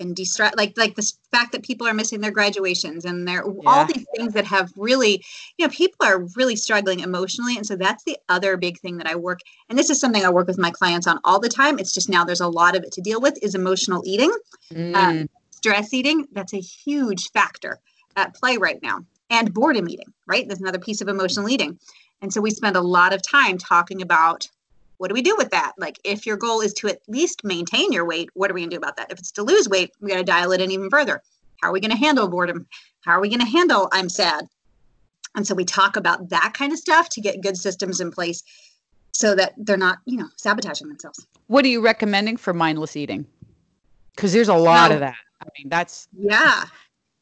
and 0.00 0.16
distress 0.16 0.52
like 0.56 0.76
like 0.76 0.94
the 0.96 1.12
fact 1.30 1.52
that 1.52 1.62
people 1.62 1.86
are 1.86 1.94
missing 1.94 2.20
their 2.20 2.30
graduations 2.30 3.04
and 3.04 3.26
they're 3.26 3.44
yeah. 3.46 3.62
all 3.66 3.84
these 3.86 4.04
things 4.16 4.32
that 4.32 4.44
have 4.44 4.72
really 4.76 5.24
you 5.56 5.66
know 5.66 5.72
people 5.72 6.04
are 6.04 6.26
really 6.36 6.56
struggling 6.56 7.00
emotionally 7.00 7.56
and 7.56 7.66
so 7.66 7.76
that's 7.76 8.02
the 8.04 8.16
other 8.28 8.56
big 8.56 8.78
thing 8.80 8.96
that 8.96 9.06
i 9.06 9.14
work 9.14 9.38
and 9.68 9.78
this 9.78 9.90
is 9.90 10.00
something 10.00 10.24
i 10.24 10.30
work 10.30 10.46
with 10.46 10.58
my 10.58 10.70
clients 10.70 11.06
on 11.06 11.18
all 11.24 11.38
the 11.38 11.48
time 11.48 11.78
it's 11.78 11.92
just 11.92 12.08
now 12.08 12.24
there's 12.24 12.40
a 12.40 12.48
lot 12.48 12.76
of 12.76 12.82
it 12.82 12.92
to 12.92 13.00
deal 13.00 13.20
with 13.20 13.38
is 13.42 13.54
emotional 13.54 14.02
eating 14.04 14.32
mm. 14.72 14.94
um, 14.96 15.28
stress 15.64 15.94
eating, 15.94 16.26
that's 16.32 16.52
a 16.52 16.60
huge 16.60 17.30
factor 17.30 17.78
at 18.16 18.34
play 18.34 18.58
right 18.58 18.82
now. 18.82 18.98
And 19.30 19.54
boredom 19.54 19.88
eating, 19.88 20.12
right? 20.26 20.46
There's 20.46 20.60
another 20.60 20.78
piece 20.78 21.00
of 21.00 21.08
emotional 21.08 21.48
eating. 21.48 21.78
And 22.20 22.30
so 22.30 22.42
we 22.42 22.50
spend 22.50 22.76
a 22.76 22.82
lot 22.82 23.14
of 23.14 23.22
time 23.22 23.56
talking 23.56 24.02
about 24.02 24.46
what 24.98 25.08
do 25.08 25.14
we 25.14 25.22
do 25.22 25.34
with 25.38 25.50
that? 25.52 25.72
Like, 25.78 25.98
if 26.04 26.26
your 26.26 26.36
goal 26.36 26.60
is 26.60 26.74
to 26.74 26.88
at 26.88 27.00
least 27.08 27.44
maintain 27.44 27.92
your 27.92 28.04
weight, 28.04 28.28
what 28.34 28.50
are 28.50 28.54
we 28.54 28.60
going 28.60 28.70
to 28.70 28.76
do 28.76 28.78
about 28.78 28.98
that? 28.98 29.10
If 29.10 29.18
it's 29.18 29.32
to 29.32 29.42
lose 29.42 29.66
weight, 29.66 29.90
we 30.02 30.10
got 30.10 30.18
to 30.18 30.22
dial 30.22 30.52
it 30.52 30.60
in 30.60 30.70
even 30.70 30.90
further. 30.90 31.22
How 31.62 31.70
are 31.70 31.72
we 31.72 31.80
going 31.80 31.90
to 31.90 31.96
handle 31.96 32.28
boredom? 32.28 32.66
How 33.02 33.12
are 33.12 33.20
we 33.20 33.30
going 33.30 33.40
to 33.40 33.46
handle 33.46 33.88
I'm 33.90 34.10
sad? 34.10 34.46
And 35.34 35.46
so 35.46 35.54
we 35.54 35.64
talk 35.64 35.96
about 35.96 36.28
that 36.28 36.52
kind 36.52 36.72
of 36.72 36.78
stuff 36.78 37.08
to 37.10 37.22
get 37.22 37.40
good 37.40 37.56
systems 37.56 38.00
in 38.00 38.10
place 38.10 38.42
so 39.12 39.34
that 39.34 39.54
they're 39.56 39.78
not, 39.78 39.98
you 40.04 40.18
know, 40.18 40.28
sabotaging 40.36 40.88
themselves. 40.88 41.26
What 41.46 41.64
are 41.64 41.68
you 41.68 41.80
recommending 41.80 42.36
for 42.36 42.52
mindless 42.52 42.96
eating? 42.96 43.26
Because 44.14 44.34
there's 44.34 44.48
a 44.48 44.54
lot 44.54 44.92
of 44.92 45.00
that. 45.00 45.16
I 45.44 45.48
mean, 45.58 45.68
that's 45.68 46.08
yeah. 46.16 46.64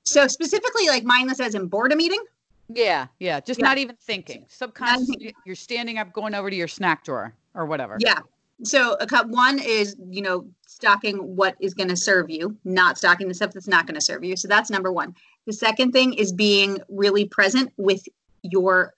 So 0.05 0.27
specifically, 0.27 0.89
like 0.89 1.05
mindless 1.05 1.41
as 1.41 1.55
in 1.55 1.66
boredom 1.66 2.01
eating. 2.01 2.23
Yeah, 2.68 3.07
yeah. 3.18 3.41
Just 3.41 3.61
yeah. 3.61 3.66
not 3.66 3.79
even 3.79 3.97
thinking. 3.97 4.45
Subconscious. 4.49 5.11
You're 5.45 5.57
standing 5.57 5.99
up, 5.99 6.12
going 6.12 6.35
over 6.35 6.51
to 6.51 6.57
your 6.57 6.68
snack 6.68 7.05
drawer 7.05 7.35
or 7.55 7.66
whatever. 7.66 7.97
Yeah. 8.01 8.20
So 8.64 8.97
a 9.01 9.07
cup 9.07 9.27
one 9.27 9.59
is 9.59 9.97
you 10.09 10.23
know 10.23 10.47
stocking 10.66 11.37
what 11.37 11.57
is 11.61 11.75
going 11.75 11.89
to 11.89 11.97
serve 11.97 12.31
you, 12.31 12.57
not 12.64 12.99
stocking 12.99 13.29
the 13.29 13.35
stuff 13.35 13.53
that's 13.53 13.68
not 13.68 13.87
going 13.87 13.95
to 13.95 14.01
serve 14.01 14.25
you. 14.25 14.37
So 14.37 14.49
that's 14.49 14.70
number 14.70 14.93
one. 14.93 15.14
The 15.47 15.53
second 15.53 15.93
thing 15.93 16.14
is 16.14 16.33
being 16.33 16.79
really 16.89 17.25
present 17.25 17.73
with 17.77 18.07
your 18.43 18.95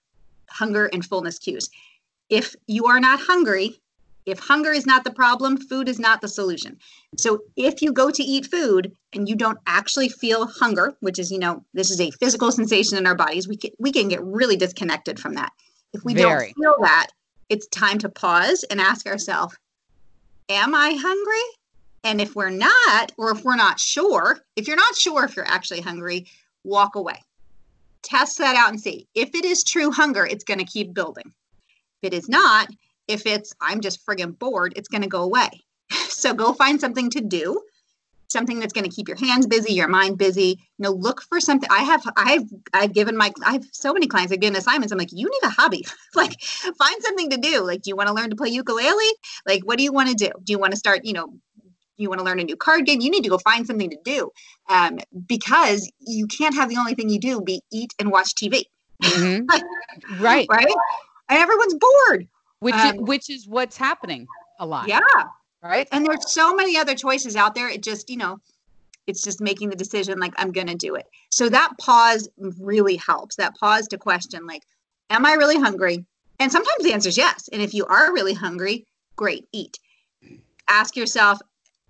hunger 0.49 0.85
and 0.87 1.03
fullness 1.03 1.39
cues. 1.39 1.69
If 2.29 2.55
you 2.67 2.85
are 2.85 2.99
not 2.99 3.19
hungry, 3.19 3.79
if 4.25 4.39
hunger 4.39 4.71
is 4.71 4.85
not 4.85 5.03
the 5.03 5.11
problem, 5.11 5.57
food 5.57 5.87
is 5.87 5.99
not 5.99 6.21
the 6.21 6.27
solution. 6.27 6.77
So 7.17 7.39
if 7.55 7.81
you 7.81 7.93
go 7.93 8.09
to 8.09 8.23
eat 8.23 8.47
food 8.47 8.91
and 9.13 9.29
you 9.29 9.35
don't 9.35 9.59
actually 9.67 10.09
feel 10.09 10.47
hunger, 10.47 10.95
which 11.01 11.19
is, 11.19 11.31
you 11.31 11.39
know, 11.39 11.63
this 11.73 11.91
is 11.91 12.01
a 12.01 12.11
physical 12.11 12.51
sensation 12.51 12.97
in 12.97 13.05
our 13.05 13.15
bodies, 13.15 13.47
we 13.47 13.57
can 13.57 13.71
we 13.79 13.91
can 13.91 14.07
get 14.07 14.23
really 14.23 14.57
disconnected 14.57 15.19
from 15.19 15.35
that. 15.35 15.51
If 15.93 16.03
we 16.03 16.13
Very. 16.13 16.53
don't 16.57 16.75
feel 16.75 16.83
that, 16.85 17.07
it's 17.49 17.67
time 17.67 17.99
to 17.99 18.09
pause 18.09 18.63
and 18.69 18.81
ask 18.81 19.05
ourselves, 19.05 19.55
am 20.49 20.73
I 20.73 20.97
hungry? 20.99 21.59
And 22.03 22.19
if 22.19 22.35
we're 22.35 22.49
not, 22.49 23.11
or 23.17 23.31
if 23.31 23.43
we're 23.43 23.55
not 23.55 23.79
sure, 23.79 24.39
if 24.55 24.67
you're 24.67 24.75
not 24.75 24.95
sure 24.95 25.23
if 25.23 25.35
you're 25.35 25.47
actually 25.47 25.81
hungry, 25.81 26.27
walk 26.63 26.95
away. 26.95 27.21
Test 28.03 28.37
that 28.37 28.55
out 28.55 28.69
and 28.69 28.79
see. 28.79 29.07
If 29.15 29.33
it 29.33 29.45
is 29.45 29.63
true 29.63 29.91
hunger, 29.91 30.25
it's 30.25 30.43
going 30.43 30.59
to 30.59 30.65
keep 30.65 30.93
building. 30.93 31.33
If 32.01 32.11
it 32.11 32.13
is 32.13 32.29
not, 32.29 32.69
if 33.07 33.25
it's 33.25 33.53
I'm 33.61 33.81
just 33.81 34.05
friggin' 34.05 34.37
bored, 34.37 34.73
it's 34.75 34.87
going 34.87 35.03
to 35.03 35.09
go 35.09 35.23
away. 35.23 35.49
so 36.09 36.33
go 36.33 36.53
find 36.53 36.79
something 36.79 37.09
to 37.11 37.21
do, 37.21 37.61
something 38.27 38.59
that's 38.59 38.73
going 38.73 38.89
to 38.89 38.95
keep 38.95 39.07
your 39.07 39.17
hands 39.17 39.45
busy, 39.45 39.73
your 39.73 39.87
mind 39.87 40.17
busy. 40.17 40.59
You 40.77 40.83
know, 40.83 40.91
look 40.91 41.21
for 41.21 41.39
something. 41.39 41.69
I 41.71 41.83
have 41.83 42.03
I've 42.17 42.49
I've 42.73 42.93
given 42.93 43.15
my 43.17 43.31
I 43.45 43.53
have 43.53 43.65
so 43.71 43.93
many 43.93 44.07
clients 44.07 44.33
I've 44.33 44.39
given 44.39 44.55
assignments. 44.55 44.91
I'm 44.91 44.97
like, 44.97 45.11
you 45.11 45.29
need 45.29 45.47
a 45.47 45.49
hobby. 45.49 45.85
like 46.15 46.41
find 46.41 47.01
something 47.01 47.29
to 47.31 47.37
do. 47.37 47.63
Like, 47.63 47.81
do 47.81 47.89
you 47.89 47.95
want 47.95 48.07
to 48.07 48.13
learn 48.13 48.29
to 48.29 48.35
play 48.35 48.49
ukulele? 48.49 49.13
Like, 49.45 49.63
what 49.63 49.77
do 49.77 49.83
you 49.83 49.93
want 49.93 50.09
to 50.09 50.15
do? 50.15 50.31
Do 50.43 50.51
you 50.51 50.59
want 50.59 50.71
to 50.71 50.77
start, 50.77 51.01
you 51.03 51.13
know, 51.13 51.33
you 51.97 52.09
want 52.09 52.19
to 52.19 52.25
learn 52.25 52.39
a 52.39 52.43
new 52.43 52.57
card 52.57 52.85
game, 52.85 52.99
you 52.99 53.09
need 53.09 53.23
to 53.23 53.29
go 53.29 53.37
find 53.37 53.65
something 53.65 53.89
to 53.89 53.97
do 54.03 54.29
um, 54.67 54.99
because 55.27 55.89
you 55.99 56.27
can't 56.27 56.53
have 56.53 56.69
the 56.69 56.77
only 56.77 56.93
thing 56.93 57.09
you 57.09 57.19
do 57.19 57.41
be 57.41 57.61
eat 57.71 57.93
and 57.99 58.11
watch 58.11 58.35
TV. 58.35 58.63
Mm-hmm. 59.01 59.45
right. 60.21 60.47
Right. 60.49 60.67
And 61.29 61.39
everyone's 61.39 61.75
bored 61.75 62.27
which 62.59 62.75
um, 62.75 62.95
is, 62.95 63.01
which 63.01 63.29
is 63.29 63.47
what's 63.47 63.77
happening 63.77 64.27
a 64.59 64.65
lot. 64.65 64.87
Yeah. 64.87 64.99
Right. 65.63 65.87
And 65.91 66.05
there's 66.05 66.31
so 66.31 66.53
many 66.53 66.77
other 66.77 66.95
choices 66.95 67.35
out 67.35 67.55
there. 67.55 67.67
It 67.67 67.81
just, 67.81 68.09
you 68.09 68.17
know, 68.17 68.39
it's 69.07 69.21
just 69.21 69.41
making 69.41 69.69
the 69.69 69.75
decision 69.75 70.19
like 70.19 70.33
I'm 70.37 70.51
going 70.51 70.67
to 70.67 70.75
do 70.75 70.95
it. 70.95 71.05
So 71.29 71.49
that 71.49 71.71
pause 71.79 72.29
really 72.37 72.97
helps. 72.97 73.35
That 73.35 73.55
pause 73.55 73.87
to 73.89 73.97
question 73.97 74.45
like 74.45 74.63
am 75.09 75.25
I 75.25 75.33
really 75.33 75.59
hungry? 75.59 76.05
And 76.39 76.51
sometimes 76.51 76.83
the 76.83 76.93
answer 76.93 77.09
is 77.09 77.17
yes. 77.17 77.47
And 77.51 77.61
if 77.61 77.73
you 77.73 77.85
are 77.85 78.13
really 78.13 78.33
hungry, 78.33 78.85
great, 79.15 79.47
eat. 79.51 79.79
Ask 80.67 80.95
yourself 80.95 81.39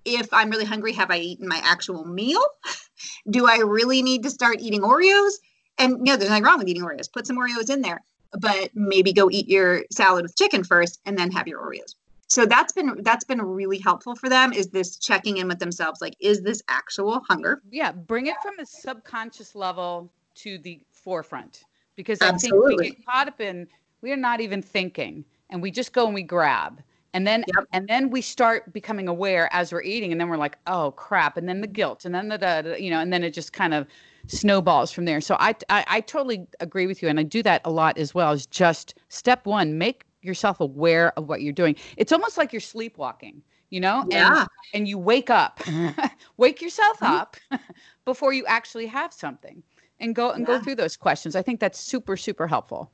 if 0.03 0.31
I'm 0.31 0.49
really 0.49 0.65
hungry, 0.65 0.93
have 0.93 1.09
I 1.09 1.17
eaten 1.17 1.47
my 1.47 1.61
actual 1.63 2.05
meal? 2.05 2.43
do 3.29 3.47
I 3.47 3.57
really 3.57 4.01
need 4.01 4.23
to 4.23 4.29
start 4.29 4.61
eating 4.61 4.81
Oreos? 4.81 5.33
And 5.77 5.97
you 5.99 6.13
know, 6.13 6.17
there's 6.17 6.29
nothing 6.29 6.43
wrong 6.43 6.59
with 6.59 6.67
eating 6.67 6.83
Oreos. 6.83 7.11
Put 7.11 7.27
some 7.27 7.37
Oreos 7.37 7.69
in 7.69 7.81
there 7.81 8.01
but 8.39 8.69
maybe 8.73 9.13
go 9.13 9.29
eat 9.31 9.47
your 9.47 9.83
salad 9.91 10.23
with 10.23 10.35
chicken 10.37 10.63
first 10.63 10.99
and 11.05 11.17
then 11.17 11.31
have 11.31 11.47
your 11.47 11.61
Oreos. 11.61 11.95
So 12.27 12.45
that's 12.45 12.73
been 12.73 13.01
that's 13.03 13.23
been 13.23 13.41
really 13.41 13.77
helpful 13.77 14.15
for 14.15 14.29
them 14.29 14.51
is 14.51 14.69
this 14.69 14.97
checking 14.97 15.37
in 15.37 15.47
with 15.47 15.59
themselves 15.59 16.01
like 16.01 16.15
is 16.19 16.41
this 16.41 16.61
actual 16.67 17.21
hunger? 17.27 17.61
Yeah, 17.69 17.91
bring 17.91 18.27
it 18.27 18.35
from 18.41 18.57
a 18.59 18.65
subconscious 18.65 19.55
level 19.55 20.11
to 20.35 20.57
the 20.57 20.81
forefront 20.91 21.63
because 21.95 22.21
I 22.21 22.29
Absolutely. 22.29 22.77
think 22.77 22.81
we 22.81 22.89
get 22.89 23.05
caught 23.05 23.27
up 23.27 23.41
in 23.41 23.67
we 24.01 24.11
are 24.11 24.17
not 24.17 24.41
even 24.41 24.61
thinking 24.61 25.23
and 25.49 25.61
we 25.61 25.71
just 25.71 25.93
go 25.93 26.05
and 26.05 26.15
we 26.15 26.23
grab 26.23 26.81
and 27.13 27.25
then 27.25 27.45
yep. 27.55 27.65
and 27.71 27.87
then 27.87 28.09
we 28.09 28.21
start 28.21 28.73
becoming 28.73 29.07
aware 29.07 29.47
as 29.53 29.71
we're 29.71 29.83
eating 29.83 30.11
and 30.11 30.19
then 30.19 30.27
we're 30.27 30.37
like 30.37 30.57
oh 30.67 30.91
crap 30.91 31.37
and 31.37 31.47
then 31.47 31.61
the 31.61 31.67
guilt 31.67 32.05
and 32.05 32.13
then 32.13 32.27
the, 32.27 32.37
the 32.37 32.75
you 32.79 32.89
know 32.89 32.99
and 32.99 33.13
then 33.13 33.23
it 33.23 33.31
just 33.31 33.53
kind 33.53 33.73
of 33.73 33.87
snowballs 34.27 34.91
from 34.91 35.05
there. 35.05 35.21
So 35.21 35.35
I, 35.39 35.55
I, 35.69 35.85
I 35.87 36.01
totally 36.01 36.47
agree 36.59 36.87
with 36.87 37.01
you, 37.01 37.09
and 37.09 37.19
I 37.19 37.23
do 37.23 37.43
that 37.43 37.61
a 37.65 37.71
lot 37.71 37.97
as 37.97 38.13
well. 38.13 38.31
Is 38.31 38.45
just 38.45 38.95
step 39.09 39.45
one, 39.45 39.77
make 39.77 40.05
yourself 40.21 40.59
aware 40.59 41.17
of 41.17 41.27
what 41.27 41.41
you're 41.41 41.53
doing. 41.53 41.75
It's 41.97 42.11
almost 42.11 42.37
like 42.37 42.51
you're 42.51 42.59
sleepwalking, 42.59 43.41
you 43.69 43.79
know? 43.79 44.05
Yeah. 44.09 44.39
And, 44.39 44.47
and 44.73 44.87
you 44.87 44.97
wake 44.97 45.29
up, 45.29 45.61
wake 46.37 46.61
yourself 46.61 46.99
mm-hmm. 46.99 47.13
up 47.13 47.37
before 48.05 48.33
you 48.33 48.45
actually 48.45 48.87
have 48.87 49.13
something, 49.13 49.61
and 49.99 50.15
go 50.15 50.31
and 50.31 50.41
yeah. 50.41 50.57
go 50.57 50.63
through 50.63 50.75
those 50.75 50.97
questions. 50.97 51.35
I 51.35 51.41
think 51.41 51.59
that's 51.59 51.79
super 51.79 52.17
super 52.17 52.47
helpful. 52.47 52.91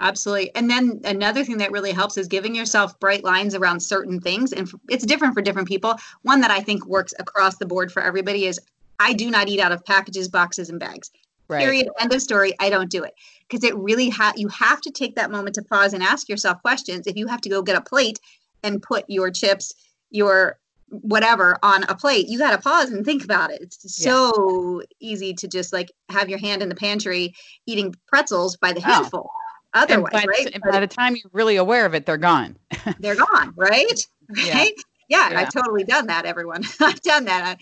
Absolutely. 0.00 0.54
And 0.54 0.68
then 0.68 1.00
another 1.04 1.44
thing 1.44 1.58
that 1.58 1.70
really 1.70 1.92
helps 1.92 2.18
is 2.18 2.26
giving 2.26 2.54
yourself 2.54 2.98
bright 2.98 3.22
lines 3.22 3.54
around 3.54 3.80
certain 3.80 4.20
things. 4.20 4.52
And 4.52 4.68
it's 4.88 5.06
different 5.06 5.34
for 5.34 5.40
different 5.40 5.68
people. 5.68 5.94
One 6.22 6.40
that 6.40 6.50
I 6.50 6.60
think 6.60 6.84
works 6.86 7.14
across 7.18 7.58
the 7.58 7.66
board 7.66 7.92
for 7.92 8.02
everybody 8.02 8.46
is 8.46 8.60
I 8.98 9.12
do 9.12 9.30
not 9.30 9.48
eat 9.48 9.60
out 9.60 9.72
of 9.72 9.84
packages, 9.84 10.28
boxes, 10.28 10.70
and 10.70 10.80
bags. 10.80 11.10
Right. 11.48 11.60
Period. 11.60 11.88
End 12.00 12.12
of 12.12 12.22
story. 12.22 12.54
I 12.58 12.70
don't 12.70 12.90
do 12.90 13.02
it 13.02 13.14
because 13.48 13.64
it 13.64 13.76
really 13.76 14.08
ha- 14.08 14.32
you 14.36 14.48
have 14.48 14.80
to 14.82 14.90
take 14.90 15.14
that 15.16 15.30
moment 15.30 15.54
to 15.56 15.62
pause 15.62 15.92
and 15.92 16.02
ask 16.02 16.28
yourself 16.28 16.62
questions. 16.62 17.06
If 17.06 17.16
you 17.16 17.26
have 17.26 17.40
to 17.42 17.48
go 17.48 17.60
get 17.62 17.76
a 17.76 17.82
plate 17.82 18.18
and 18.62 18.82
put 18.82 19.04
your 19.08 19.30
chips, 19.30 19.74
your 20.10 20.58
whatever 20.88 21.58
on 21.62 21.84
a 21.84 21.94
plate, 21.94 22.28
you 22.28 22.38
got 22.38 22.52
to 22.52 22.58
pause 22.58 22.90
and 22.90 23.04
think 23.04 23.24
about 23.24 23.50
it. 23.50 23.60
It's 23.60 23.94
so 23.94 24.80
yeah. 24.80 24.86
easy 25.00 25.34
to 25.34 25.48
just 25.48 25.72
like 25.72 25.92
have 26.08 26.28
your 26.28 26.38
hand 26.38 26.62
in 26.62 26.68
the 26.68 26.74
pantry 26.74 27.34
eating 27.66 27.94
pretzels 28.06 28.56
by 28.56 28.72
the 28.72 28.80
oh. 28.80 28.92
handful. 28.92 29.30
Oh. 29.30 29.40
Otherwise, 29.74 30.12
by, 30.12 30.24
right? 30.24 30.60
by 30.70 30.80
the 30.80 30.86
time 30.86 31.16
you're 31.16 31.30
really 31.32 31.56
aware 31.56 31.84
of 31.84 31.94
it, 31.94 32.06
they're 32.06 32.16
gone. 32.16 32.56
they're 33.00 33.16
gone, 33.16 33.52
right? 33.56 34.06
Right? 34.30 34.72
Yeah. 35.10 35.28
yeah, 35.30 35.38
I've 35.38 35.52
totally 35.52 35.84
done 35.84 36.06
that, 36.06 36.24
everyone. 36.24 36.64
I've 36.80 37.02
done 37.02 37.26
that. 37.26 37.58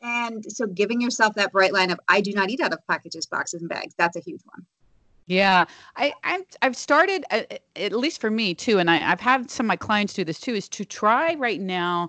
And 0.00 0.44
so 0.50 0.66
giving 0.66 1.00
yourself 1.00 1.34
that 1.34 1.52
bright 1.52 1.72
line 1.72 1.90
of 1.90 1.98
I 2.08 2.20
do 2.20 2.32
not 2.32 2.50
eat 2.50 2.60
out 2.60 2.72
of 2.72 2.86
packages, 2.86 3.26
boxes, 3.26 3.60
and 3.60 3.68
bags. 3.68 3.94
That's 3.96 4.16
a 4.16 4.20
huge 4.20 4.40
one. 4.44 4.64
Yeah, 5.26 5.66
I, 5.96 6.14
I've, 6.24 6.46
I've 6.62 6.76
started, 6.76 7.24
uh, 7.30 7.42
at 7.76 7.92
least 7.92 8.20
for 8.20 8.30
me 8.30 8.54
too, 8.54 8.78
and 8.78 8.90
I, 8.90 9.12
I've 9.12 9.20
had 9.20 9.50
some 9.50 9.66
of 9.66 9.68
my 9.68 9.76
clients 9.76 10.14
do 10.14 10.24
this 10.24 10.40
too, 10.40 10.54
is 10.54 10.68
to 10.70 10.86
try 10.86 11.34
right 11.34 11.60
now 11.60 12.08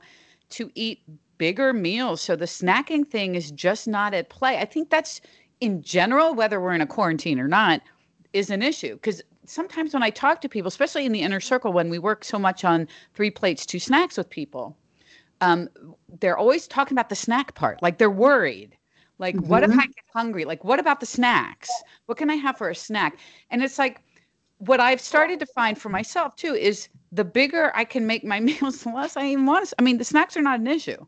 to 0.51 0.71
eat 0.73 1.01
bigger 1.37 1.73
meals. 1.73 2.21
So 2.21 2.37
the 2.37 2.45
snacking 2.45 3.05
thing 3.05 3.35
is 3.35 3.51
just 3.51 3.87
not 3.87 4.13
at 4.13 4.29
play. 4.29 4.57
I 4.57 4.65
think 4.65 4.89
that's 4.89 5.19
in 5.59 5.81
general, 5.81 6.33
whether 6.33 6.61
we're 6.61 6.73
in 6.73 6.81
a 6.81 6.87
quarantine 6.87 7.39
or 7.39 7.47
not, 7.47 7.81
is 8.31 8.49
an 8.49 8.61
issue. 8.61 8.93
Because 8.93 9.21
sometimes 9.45 9.93
when 9.93 10.03
I 10.03 10.11
talk 10.11 10.39
to 10.41 10.49
people, 10.49 10.69
especially 10.69 11.05
in 11.05 11.11
the 11.11 11.21
inner 11.21 11.41
circle, 11.41 11.73
when 11.73 11.89
we 11.89 11.99
work 11.99 12.23
so 12.23 12.39
much 12.39 12.63
on 12.63 12.87
three 13.15 13.31
plates, 13.31 13.65
two 13.65 13.79
snacks 13.79 14.17
with 14.17 14.29
people, 14.29 14.77
um, 15.41 15.69
they're 16.19 16.37
always 16.37 16.67
talking 16.67 16.95
about 16.95 17.09
the 17.09 17.15
snack 17.15 17.55
part. 17.55 17.81
Like 17.81 17.97
they're 17.97 18.09
worried. 18.09 18.75
Like, 19.17 19.35
mm-hmm. 19.35 19.47
what 19.47 19.63
if 19.63 19.71
mm-hmm. 19.71 19.79
I 19.81 19.85
get 19.85 20.05
hungry? 20.13 20.45
Like, 20.45 20.63
what 20.63 20.79
about 20.79 20.99
the 21.01 21.05
snacks? 21.05 21.69
What 22.05 22.17
can 22.17 22.29
I 22.29 22.35
have 22.35 22.57
for 22.57 22.69
a 22.69 22.75
snack? 22.75 23.19
And 23.51 23.61
it's 23.61 23.77
like, 23.77 24.01
what 24.59 24.79
I've 24.79 25.01
started 25.01 25.39
to 25.39 25.45
find 25.45 25.77
for 25.77 25.89
myself 25.89 26.35
too 26.35 26.53
is 26.53 26.89
the 27.11 27.25
bigger 27.25 27.71
I 27.75 27.85
can 27.85 28.07
make 28.07 28.23
my 28.23 28.39
meals, 28.49 28.83
the 28.83 28.89
less 28.89 29.17
I 29.17 29.27
even 29.27 29.45
want 29.45 29.67
to. 29.69 29.75
I 29.79 29.81
mean, 29.81 29.97
the 29.97 30.05
snacks 30.05 30.37
are 30.37 30.41
not 30.41 30.59
an 30.59 30.67
issue. 30.67 31.05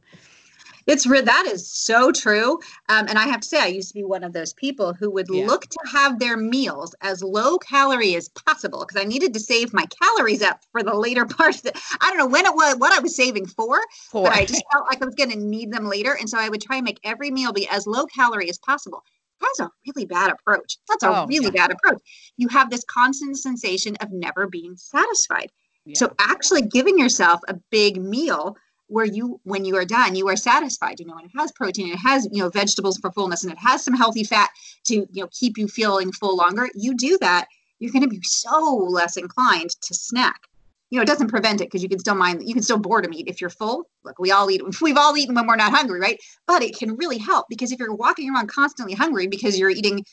It's 0.92 1.08
real. 1.08 1.24
That 1.24 1.46
is 1.48 1.72
so 1.72 2.12
true. 2.12 2.60
Um, 2.90 3.08
and 3.08 3.18
I 3.18 3.26
have 3.26 3.40
to 3.40 3.48
say, 3.48 3.62
I 3.62 3.68
used 3.68 3.88
to 3.88 3.94
be 3.94 4.04
one 4.04 4.26
of 4.26 4.34
those 4.34 4.52
people 4.52 4.94
who 4.94 5.10
would 5.12 5.28
yeah. 5.30 5.46
look 5.46 5.62
to 5.62 5.80
have 5.90 6.20
their 6.20 6.36
meals 6.36 6.94
as 7.00 7.24
low 7.24 7.58
calorie 7.58 8.16
as 8.16 8.28
possible 8.28 8.86
because 8.86 9.02
I 9.02 9.06
needed 9.06 9.34
to 9.34 9.40
save 9.40 9.74
my 9.74 9.86
calories 9.86 10.42
up 10.42 10.60
for 10.74 10.84
the 10.84 10.94
later 10.94 11.26
parts. 11.38 11.62
That 11.62 11.82
I 12.02 12.10
don't 12.10 12.18
know 12.18 12.28
when 12.28 12.46
it 12.46 12.54
was, 12.54 12.76
what 12.76 12.92
I 12.92 13.00
was 13.00 13.16
saving 13.16 13.46
for, 13.46 13.80
for. 14.10 14.26
but 14.26 14.34
I 14.34 14.44
just 14.44 14.66
felt 14.70 14.86
like 14.88 15.02
I 15.02 15.06
was 15.06 15.16
going 15.16 15.32
to 15.32 15.40
need 15.40 15.72
them 15.72 15.86
later. 15.86 16.18
And 16.20 16.30
so 16.30 16.38
I 16.38 16.50
would 16.50 16.62
try 16.62 16.76
and 16.76 16.84
make 16.84 17.00
every 17.06 17.32
meal 17.32 17.54
be 17.54 17.70
as 17.70 17.88
low 17.88 18.06
calorie 18.06 18.50
as 18.50 18.58
possible. 18.58 19.02
That's 19.40 19.62
a 19.62 19.72
really 19.88 20.06
bad 20.06 20.30
approach. 20.30 20.78
That's 20.90 21.04
a 21.04 21.22
oh, 21.22 21.26
really 21.26 21.46
yeah. 21.46 21.68
bad 21.68 21.72
approach. 21.72 22.02
You 22.36 22.50
have 22.50 22.70
this 22.70 22.84
constant 22.84 23.40
sensation 23.40 23.96
of 24.02 24.12
never 24.12 24.46
being 24.46 24.76
satisfied. 24.76 25.52
Yeah. 25.86 25.94
So 25.96 26.14
actually 26.20 26.64
giving 26.64 27.00
yourself 27.00 27.40
a 27.48 27.56
big 27.72 28.02
meal 28.02 28.58
where 28.92 29.06
you 29.06 29.40
when 29.44 29.64
you 29.64 29.76
are 29.76 29.86
done 29.86 30.16
you 30.16 30.28
are 30.28 30.36
satisfied 30.36 31.00
you 31.00 31.06
know 31.06 31.16
and 31.16 31.26
it 31.26 31.32
has 31.38 31.52
protein 31.54 31.92
it 31.92 31.98
has 31.98 32.28
you 32.32 32.44
know 32.44 32.50
vegetables 32.50 32.98
for 32.98 33.12
fullness 33.12 33.44
and 33.44 33.52
it 33.52 33.58
has 33.58 33.84
some 33.84 33.94
healthy 33.94 34.24
fat 34.24 34.50
to 34.84 34.96
you 35.12 35.22
know 35.22 35.30
keep 35.32 35.58
you 35.58 35.68
feeling 35.68 36.12
full 36.12 36.36
longer. 36.36 36.68
You 36.76 36.96
do 36.96 37.18
that 37.20 37.48
you're 37.80 37.92
going 37.92 38.04
to 38.04 38.08
be 38.08 38.22
so 38.22 38.76
less 38.76 39.18
inclined 39.18 39.72
to 39.82 39.94
snack. 39.96 40.42
You 40.90 40.98
know 40.98 41.04
it 41.04 41.08
doesn't 41.08 41.30
prevent 41.30 41.62
it 41.62 41.66
because 41.66 41.82
you 41.82 41.90
can 41.90 42.00
still 42.00 42.16
mind 42.16 42.44
you 42.46 42.54
can 42.54 42.64
still 42.64 42.78
boredom 42.78 43.14
eat 43.14 43.28
if 43.28 43.40
you're 43.40 43.50
full 43.50 43.88
look 44.04 44.20
we 44.20 44.32
all 44.32 44.52
eat 44.52 44.62
we've 44.82 44.98
all 44.98 45.18
eaten 45.18 45.36
when 45.36 45.48
we're 45.48 45.56
not 45.56 45.72
hungry 45.72 46.00
right? 46.00 46.20
But 46.46 46.62
it 46.62 46.78
can 46.78 46.96
really 46.98 47.18
help 47.18 47.48
because 47.50 47.72
if 47.72 47.80
you're 47.80 47.96
walking 47.96 48.34
around 48.34 48.48
constantly 48.48 48.94
hungry 48.94 49.28
because 49.28 49.58
you're 49.58 49.70
eating 49.70 50.06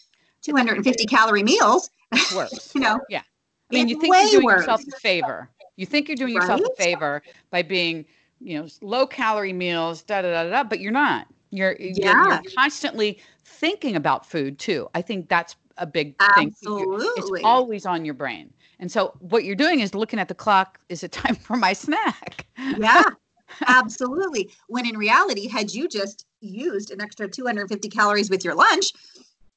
250 0.42 1.04
calorie 1.06 1.42
meals 1.42 1.90
worse. 2.34 2.70
you 2.74 2.80
know 2.80 3.00
yeah. 3.08 3.22
I 3.70 3.74
mean, 3.74 3.88
you 3.88 4.00
think 4.00 4.14
you're 4.14 4.30
doing 4.30 4.44
worse. 4.44 4.60
yourself 4.60 4.80
a 4.80 4.98
favor. 5.00 5.50
You 5.76 5.84
think 5.84 6.08
you're 6.08 6.16
doing 6.16 6.32
yourself 6.32 6.62
right? 6.62 6.70
a 6.70 6.82
favor 6.82 7.22
by 7.50 7.62
being 7.62 8.06
you 8.40 8.58
know 8.58 8.68
low 8.80 9.06
calorie 9.06 9.52
meals 9.52 10.02
da 10.02 10.22
da 10.22 10.42
da 10.42 10.50
da 10.50 10.64
but 10.64 10.80
you're 10.80 10.92
not. 10.92 11.26
You're, 11.50 11.76
yeah. 11.80 12.12
you're, 12.12 12.28
you're 12.28 12.52
constantly 12.56 13.20
thinking 13.42 13.96
about 13.96 14.26
food 14.26 14.58
too. 14.58 14.86
I 14.94 15.00
think 15.00 15.30
that's 15.30 15.56
a 15.78 15.86
big 15.86 16.14
thing 16.34 16.48
Absolutely. 16.48 17.40
it's 17.40 17.44
always 17.44 17.86
on 17.86 18.04
your 18.04 18.12
brain. 18.12 18.52
And 18.80 18.92
so 18.92 19.14
what 19.20 19.44
you're 19.44 19.56
doing 19.56 19.80
is 19.80 19.94
looking 19.94 20.18
at 20.18 20.28
the 20.28 20.34
clock. 20.34 20.78
Is 20.90 21.02
it 21.02 21.12
time 21.12 21.34
for 21.34 21.56
my 21.56 21.72
snack? 21.72 22.46
Yeah 22.76 23.02
absolutely. 23.66 24.50
When 24.66 24.86
in 24.86 24.98
reality 24.98 25.48
had 25.48 25.72
you 25.72 25.88
just 25.88 26.26
used 26.40 26.90
an 26.90 27.00
extra 27.00 27.28
250 27.28 27.88
calories 27.88 28.30
with 28.30 28.44
your 28.44 28.54
lunch 28.54 28.92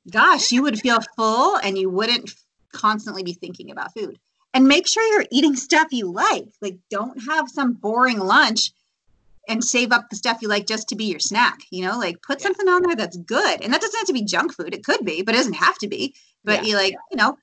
gosh 0.09 0.51
you 0.51 0.63
would 0.63 0.79
feel 0.79 0.97
full 1.15 1.57
and 1.57 1.77
you 1.77 1.89
wouldn't 1.89 2.33
constantly 2.71 3.21
be 3.23 3.33
thinking 3.33 3.69
about 3.69 3.93
food 3.93 4.17
and 4.53 4.67
make 4.67 4.87
sure 4.87 5.03
you're 5.13 5.27
eating 5.31 5.55
stuff 5.55 5.87
you 5.91 6.11
like. 6.11 6.47
Like, 6.61 6.77
don't 6.89 7.23
have 7.23 7.49
some 7.49 7.73
boring 7.73 8.19
lunch 8.19 8.71
and 9.47 9.63
save 9.63 9.91
up 9.91 10.09
the 10.09 10.15
stuff 10.15 10.41
you 10.41 10.47
like 10.47 10.67
just 10.67 10.89
to 10.89 10.95
be 10.95 11.05
your 11.05 11.19
snack. 11.19 11.59
You 11.71 11.85
know, 11.85 11.97
like 11.97 12.21
put 12.21 12.39
yeah. 12.39 12.43
something 12.43 12.67
on 12.67 12.83
there 12.83 12.95
that's 12.95 13.17
good. 13.17 13.61
And 13.61 13.73
that 13.73 13.81
doesn't 13.81 13.97
have 13.97 14.07
to 14.07 14.13
be 14.13 14.23
junk 14.23 14.53
food. 14.53 14.73
It 14.73 14.83
could 14.83 15.05
be, 15.05 15.21
but 15.21 15.35
it 15.35 15.39
doesn't 15.39 15.53
have 15.53 15.77
to 15.79 15.87
be. 15.87 16.15
But 16.43 16.63
yeah. 16.63 16.69
you 16.69 16.75
like, 16.75 16.93
you 17.11 17.17
know, 17.17 17.37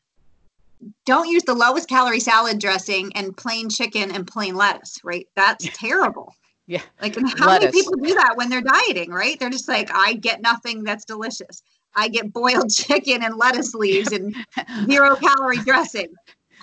don't 1.07 1.29
use 1.29 1.43
the 1.45 1.55
lowest 1.55 1.89
calorie 1.89 2.21
salad 2.21 2.61
dressing 2.61 3.13
and 3.15 3.37
plain 3.37 3.69
chicken 3.69 4.13
and 4.13 4.27
plain 4.27 4.55
lettuce, 4.55 4.99
right? 5.05 5.27
That's 5.37 5.69
terrible. 5.75 6.35
Yeah. 6.71 6.83
Like, 7.01 7.17
how 7.39 7.47
lettuce. 7.47 7.73
many 7.73 7.83
people 7.83 7.95
do 7.95 8.15
that 8.17 8.35
when 8.37 8.51
they're 8.51 8.61
dieting, 8.61 9.11
right? 9.11 9.41
They're 9.41 9.49
just 9.49 9.69
like, 9.69 9.89
I 9.91 10.13
get 10.13 10.43
nothing 10.43 10.85
that's 10.85 11.07
delicious. 11.07 11.63
I 11.97 12.09
get 12.09 12.31
boiled 12.31 12.71
chicken 12.75 13.25
and 13.25 13.37
lettuce 13.37 13.73
leaves 13.73 14.13
and 14.13 14.37
zero 14.85 15.17
calorie 15.17 15.57
dressing 15.65 16.09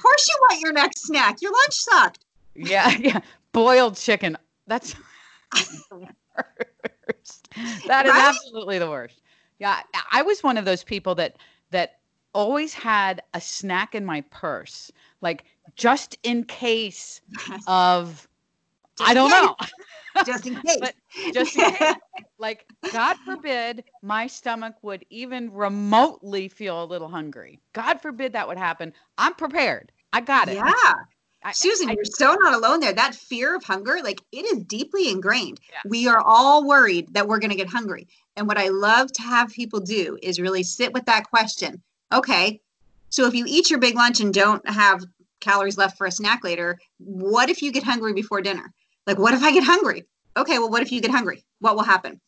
course 0.02 0.28
you 0.28 0.36
want 0.42 0.62
your 0.62 0.74
next 0.74 1.06
snack. 1.06 1.42
Your 1.42 1.52
lunch 1.52 1.74
sucked. 1.74 2.26
Yeah, 2.56 2.90
yeah. 3.00 3.20
Boiled 3.52 3.96
chicken. 3.96 4.38
That's 4.68 4.96
the 5.54 5.90
worst. 6.38 7.50
That 7.88 8.06
is 8.06 8.12
right? 8.12 8.30
absolutely 8.30 8.80
the 8.80 8.90
worst. 8.90 9.22
Yeah, 9.60 9.82
I 10.12 10.22
was 10.22 10.44
one 10.44 10.58
of 10.58 10.66
those 10.66 10.84
people 10.84 11.16
that 11.16 11.38
that 11.72 12.00
always 12.34 12.74
had 12.74 13.22
a 13.34 13.40
snack 13.40 13.96
in 13.96 14.06
my 14.06 14.22
purse, 14.30 14.92
like 15.22 15.46
just 15.76 16.18
in 16.24 16.44
case 16.44 17.22
of 17.68 18.28
just 18.98 19.10
I 19.10 19.14
don't 19.14 19.30
know. 19.30 19.56
Just 20.26 20.48
in 20.48 20.56
case. 20.62 20.92
just 21.34 21.58
in 21.58 21.72
case. 21.74 21.96
like 22.40 22.66
God 22.92 23.18
forbid 23.26 23.84
my 24.02 24.28
stomach 24.28 24.76
would 24.82 25.06
even 25.10 25.52
remotely 25.52 26.48
feel 26.48 26.84
a 26.84 26.86
little 26.86 27.08
hungry. 27.08 27.60
God 27.74 28.02
forbid 28.02 28.34
that 28.34 28.48
would 28.48 28.58
happen. 28.58 28.94
I'm 29.18 29.34
prepared. 29.34 29.92
I 30.14 30.22
got 30.22 30.48
it. 30.48 30.56
Yeah. 30.56 30.94
I, 31.44 31.52
Susan, 31.52 31.90
I, 31.90 31.94
you're 31.94 32.06
so 32.06 32.34
not 32.34 32.56
alone 32.56 32.80
there. 32.80 32.94
That 32.94 33.14
fear 33.14 33.56
of 33.56 33.64
hunger, 33.64 34.00
like 34.04 34.20
it 34.32 34.46
is 34.46 34.64
deeply 34.64 35.10
ingrained. 35.10 35.60
Yeah. 35.72 35.78
We 35.88 36.08
are 36.08 36.20
all 36.20 36.68
worried 36.68 37.14
that 37.14 37.28
we're 37.28 37.40
going 37.40 37.52
to 37.52 37.58
get 37.58 37.68
hungry. 37.70 38.08
And 38.36 38.48
what 38.48 38.58
I 38.58 38.70
love 38.70 39.12
to 39.14 39.22
have 39.22 39.50
people 39.50 39.80
do 39.80 40.18
is 40.24 40.40
really 40.40 40.64
sit 40.64 40.92
with 40.92 41.06
that 41.06 41.30
question. 41.30 41.82
Okay, 42.12 42.62
so 43.10 43.28
if 43.28 43.34
you 43.34 43.46
eat 43.48 43.70
your 43.70 43.80
big 43.80 43.96
lunch 43.96 44.20
and 44.20 44.34
don't 44.34 44.68
have 44.68 45.04
calories 45.40 45.78
left 45.78 45.98
for 45.98 46.08
a 46.08 46.12
snack 46.12 46.44
later, 46.44 46.78
what 46.98 47.50
if 47.50 47.62
you 47.62 47.72
get 47.72 47.84
hungry 47.84 48.14
before 48.14 48.42
dinner? 48.42 48.74
Like, 49.08 49.20
what 49.20 49.34
if 49.34 49.44
I 49.44 49.52
get 49.52 49.64
hungry? 49.64 50.04
Okay, 50.38 50.60
well, 50.60 50.70
what 50.70 50.82
if 50.82 50.92
you 50.92 51.02
get 51.02 51.12
hungry? 51.12 51.46
What 51.60 51.76
will 51.76 51.84
happen? 51.84 52.20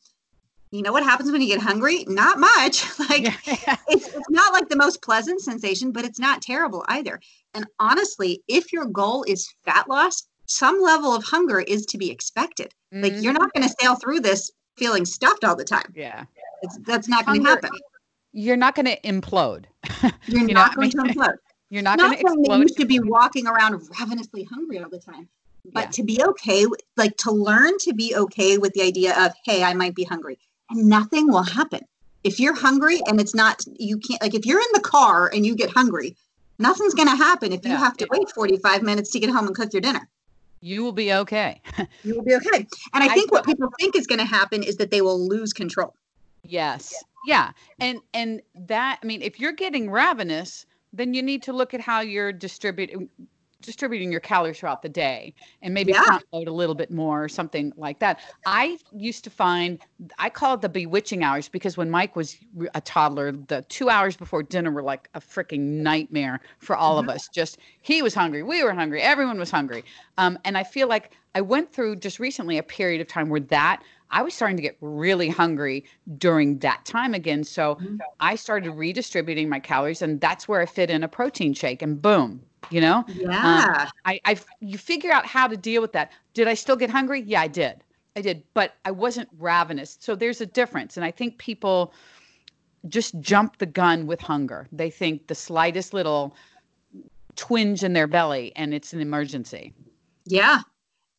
you 0.72 0.82
know 0.82 0.92
what 0.92 1.04
happens 1.04 1.32
when 1.32 1.42
you 1.42 1.48
get 1.48 1.62
hungry? 1.62 2.04
Not 2.08 2.40
much. 2.40 2.86
like 3.10 3.26
it's, 3.88 4.08
it's 4.08 4.30
not 4.30 4.54
like 4.54 4.70
the 4.70 4.76
most 4.76 5.02
pleasant 5.02 5.42
sensation, 5.42 5.92
but 5.92 6.06
it's 6.06 6.20
not 6.20 6.42
terrible 6.42 6.84
either. 6.88 7.20
And 7.54 7.66
honestly, 7.80 8.44
if 8.48 8.74
your 8.74 8.86
goal 8.86 9.24
is 9.28 9.48
fat 9.66 9.90
loss, 9.90 10.28
some 10.46 10.82
level 10.82 11.14
of 11.14 11.24
hunger 11.24 11.60
is 11.60 11.86
to 11.88 11.98
be 11.98 12.12
expected. 12.12 12.74
Mm-hmm. 12.94 13.04
Like 13.04 13.14
you're 13.24 13.34
not 13.34 13.52
going 13.54 13.68
to 13.68 13.76
sail 13.80 13.96
through 13.96 14.22
this 14.22 14.52
feeling 14.78 15.06
stuffed 15.06 15.44
all 15.44 15.56
the 15.56 15.64
time. 15.64 15.94
Yeah. 15.96 16.26
It's, 16.62 16.78
that's 16.86 17.08
not 17.08 17.26
going 17.26 17.44
to 17.44 17.50
happen. 17.50 17.72
You're 18.34 18.58
not 18.58 18.76
going 18.76 18.86
to 18.86 19.00
implode. 19.02 19.66
You're 20.28 20.48
you 20.48 20.54
not 20.54 20.76
going 20.76 20.92
to 20.92 20.98
implode. 20.98 21.36
You're 21.70 21.82
not, 21.82 21.98
not 21.98 22.20
going 22.22 22.36
to 22.36 22.42
explode. 22.42 22.60
You 22.60 22.68
should 22.78 22.88
be 22.88 23.00
walking 23.00 23.48
around 23.48 23.82
ravenously 24.00 24.44
hungry 24.44 24.80
all 24.80 24.90
the 24.90 25.00
time. 25.00 25.28
But 25.74 25.86
yeah. 25.86 25.92
to 25.92 26.04
be 26.04 26.24
okay, 26.24 26.66
like 26.96 27.18
to 27.18 27.32
learn 27.32 27.78
to 27.80 27.94
be 27.94 28.16
okay 28.16 28.58
with 28.58 28.74
the 28.74 28.82
idea 28.82 29.18
of, 29.18 29.34
hey, 29.46 29.64
I 29.64 29.74
might 29.74 29.96
be 29.96 30.04
hungry 30.04 30.40
and 30.70 30.88
nothing 30.88 31.28
will 31.28 31.44
happen. 31.44 31.82
If 32.24 32.40
you're 32.40 32.56
hungry 32.56 33.00
and 33.08 33.20
it's 33.20 33.36
not, 33.36 33.64
you 33.78 34.00
can't, 34.00 34.22
like 34.22 34.34
if 34.34 34.46
you're 34.46 34.60
in 34.60 34.68
the 34.74 34.82
car 34.82 35.30
and 35.34 35.46
you 35.46 35.56
get 35.56 35.70
hungry, 35.70 36.16
nothing's 36.60 36.94
going 36.94 37.10
to 37.10 37.16
happen 37.16 37.54
if 37.54 37.64
you 37.64 37.72
yeah, 37.72 37.78
have 37.78 37.98
to 37.98 38.08
yeah. 38.12 38.20
wait 38.20 38.32
45 38.32 38.82
minutes 38.84 39.12
to 39.12 39.20
get 39.20 39.30
home 39.30 39.48
and 39.48 39.56
cook 39.56 39.74
your 39.74 39.82
dinner. 39.82 40.08
You 40.60 40.84
will 40.84 40.92
be 40.92 41.14
okay. 41.14 41.62
you 42.04 42.16
will 42.16 42.24
be 42.24 42.36
okay. 42.36 42.68
And 42.94 43.04
I 43.04 43.10
think 43.10 43.32
I, 43.32 43.36
what 43.36 43.46
people 43.46 43.70
think 43.80 43.96
is 43.96 44.08
going 44.08 44.20
to 44.20 44.26
happen 44.26 44.64
is 44.64 44.78
that 44.78 44.92
they 44.92 45.02
will 45.02 45.28
lose 45.28 45.54
control. 45.54 45.96
Yes. 46.44 46.94
Yeah. 47.26 47.52
And 47.80 48.00
and 48.14 48.42
that 48.56 49.00
I 49.04 49.06
mean 49.06 49.22
if 49.22 49.40
you're 49.40 49.52
getting 49.52 49.92
ravenous, 49.92 50.66
then 50.94 51.14
you 51.14 51.22
need 51.22 51.44
to 51.44 51.54
look 51.54 51.74
at 51.74 51.82
how 51.82 52.00
you're 52.00 52.32
distributing 52.32 53.10
distributing 53.62 54.12
your 54.12 54.20
calories 54.20 54.60
throughout 54.60 54.82
the 54.82 54.90
day 54.90 55.34
and 55.62 55.74
maybe 55.74 55.92
yeah. 55.92 56.04
front 56.04 56.24
load 56.32 56.48
a 56.48 56.52
little 56.52 56.76
bit 56.76 56.92
more 56.92 57.24
or 57.24 57.30
something 57.30 57.74
like 57.78 58.00
that. 58.00 58.20
I 58.46 58.78
used 58.96 59.24
to 59.24 59.30
find 59.30 59.80
I 60.20 60.30
call 60.30 60.56
it 60.56 60.62
the 60.62 60.70
bewitching 60.70 61.24
hours 61.24 61.50
because 61.50 61.78
when 61.78 61.90
Mike 61.90 62.16
was 62.16 62.38
a 62.76 62.82
toddler, 62.82 63.32
the 63.32 63.64
two 63.70 63.90
hours 63.90 64.16
before 64.16 64.44
dinner 64.44 64.72
were 64.72 64.84
like 64.84 65.10
a 65.14 65.20
freaking 65.20 65.60
nightmare 65.82 66.40
for 66.60 66.76
all 66.76 67.00
mm-hmm. 67.00 67.10
of 67.10 67.16
us. 67.16 67.28
Just 67.30 67.58
he 67.82 68.02
was 68.02 68.14
hungry, 68.14 68.44
we 68.44 68.64
were 68.64 68.74
hungry, 68.74 69.02
everyone 69.02 69.40
was 69.40 69.52
hungry. 69.52 69.84
Um, 70.18 70.38
and 70.46 70.58
I 70.58 70.64
feel 70.64 70.88
like 70.88 71.12
I 71.36 71.42
went 71.42 71.72
through 71.72 71.98
just 71.98 72.20
recently 72.20 72.58
a 72.58 72.64
period 72.64 73.02
of 73.02 73.08
time 73.08 73.30
where 73.30 73.40
that 73.42 73.84
I 74.12 74.22
was 74.22 74.34
starting 74.34 74.58
to 74.58 74.64
get 74.64 74.78
really 74.82 75.30
hungry 75.30 75.86
during 76.18 76.60
that 76.60 76.86
time 76.86 77.14
again. 77.14 77.44
So 77.44 77.76
mm-hmm. 77.76 77.98
I 78.20 78.36
started 78.36 78.72
redistributing 78.72 79.50
my 79.50 79.60
calories, 79.60 80.02
and 80.02 80.22
that's 80.22 80.48
where 80.48 80.62
I 80.62 80.66
fit 80.66 80.90
in 80.90 81.04
a 81.04 81.08
protein 81.08 81.54
shake, 81.54 81.82
and 81.82 82.02
boom, 82.02 82.42
you 82.70 82.82
know? 82.82 82.98
Um, 82.98 83.06
yeah. 83.10 83.76
Um, 83.80 83.88
I, 84.06 84.20
I 84.26 84.38
you 84.60 84.78
figure 84.78 85.12
out 85.12 85.26
how 85.26 85.48
to 85.48 85.58
deal 85.58 85.82
with 85.82 85.94
that. 85.94 86.12
Did 86.34 86.48
i 86.48 86.54
still 86.54 86.76
get 86.76 86.90
hungry? 86.90 87.22
Yeah 87.22 87.42
i 87.42 87.48
did. 87.48 87.84
I 88.16 88.22
did 88.22 88.44
but 88.54 88.76
i 88.86 88.92
wasn't 88.92 89.30
ravenous. 89.38 89.98
So 90.00 90.16
there's 90.16 90.42
a 90.42 90.46
difference 90.46 90.98
and 90.98 91.06
i 91.06 91.12
think 91.12 91.38
people 91.38 91.94
just 92.88 93.20
jump 93.20 93.58
the 93.58 93.66
gun 93.66 94.08
with 94.08 94.22
hunger. 94.22 94.68
They 94.72 94.90
think 94.90 95.28
the 95.28 95.36
slightest 95.36 95.94
little 95.94 96.36
twinge 97.36 97.84
in 97.84 97.94
their 97.94 98.08
belly 98.08 98.54
and 98.56 98.74
it's 98.74 98.94
an 98.94 99.02
emergency. 99.02 99.74
Yeah 100.26 100.62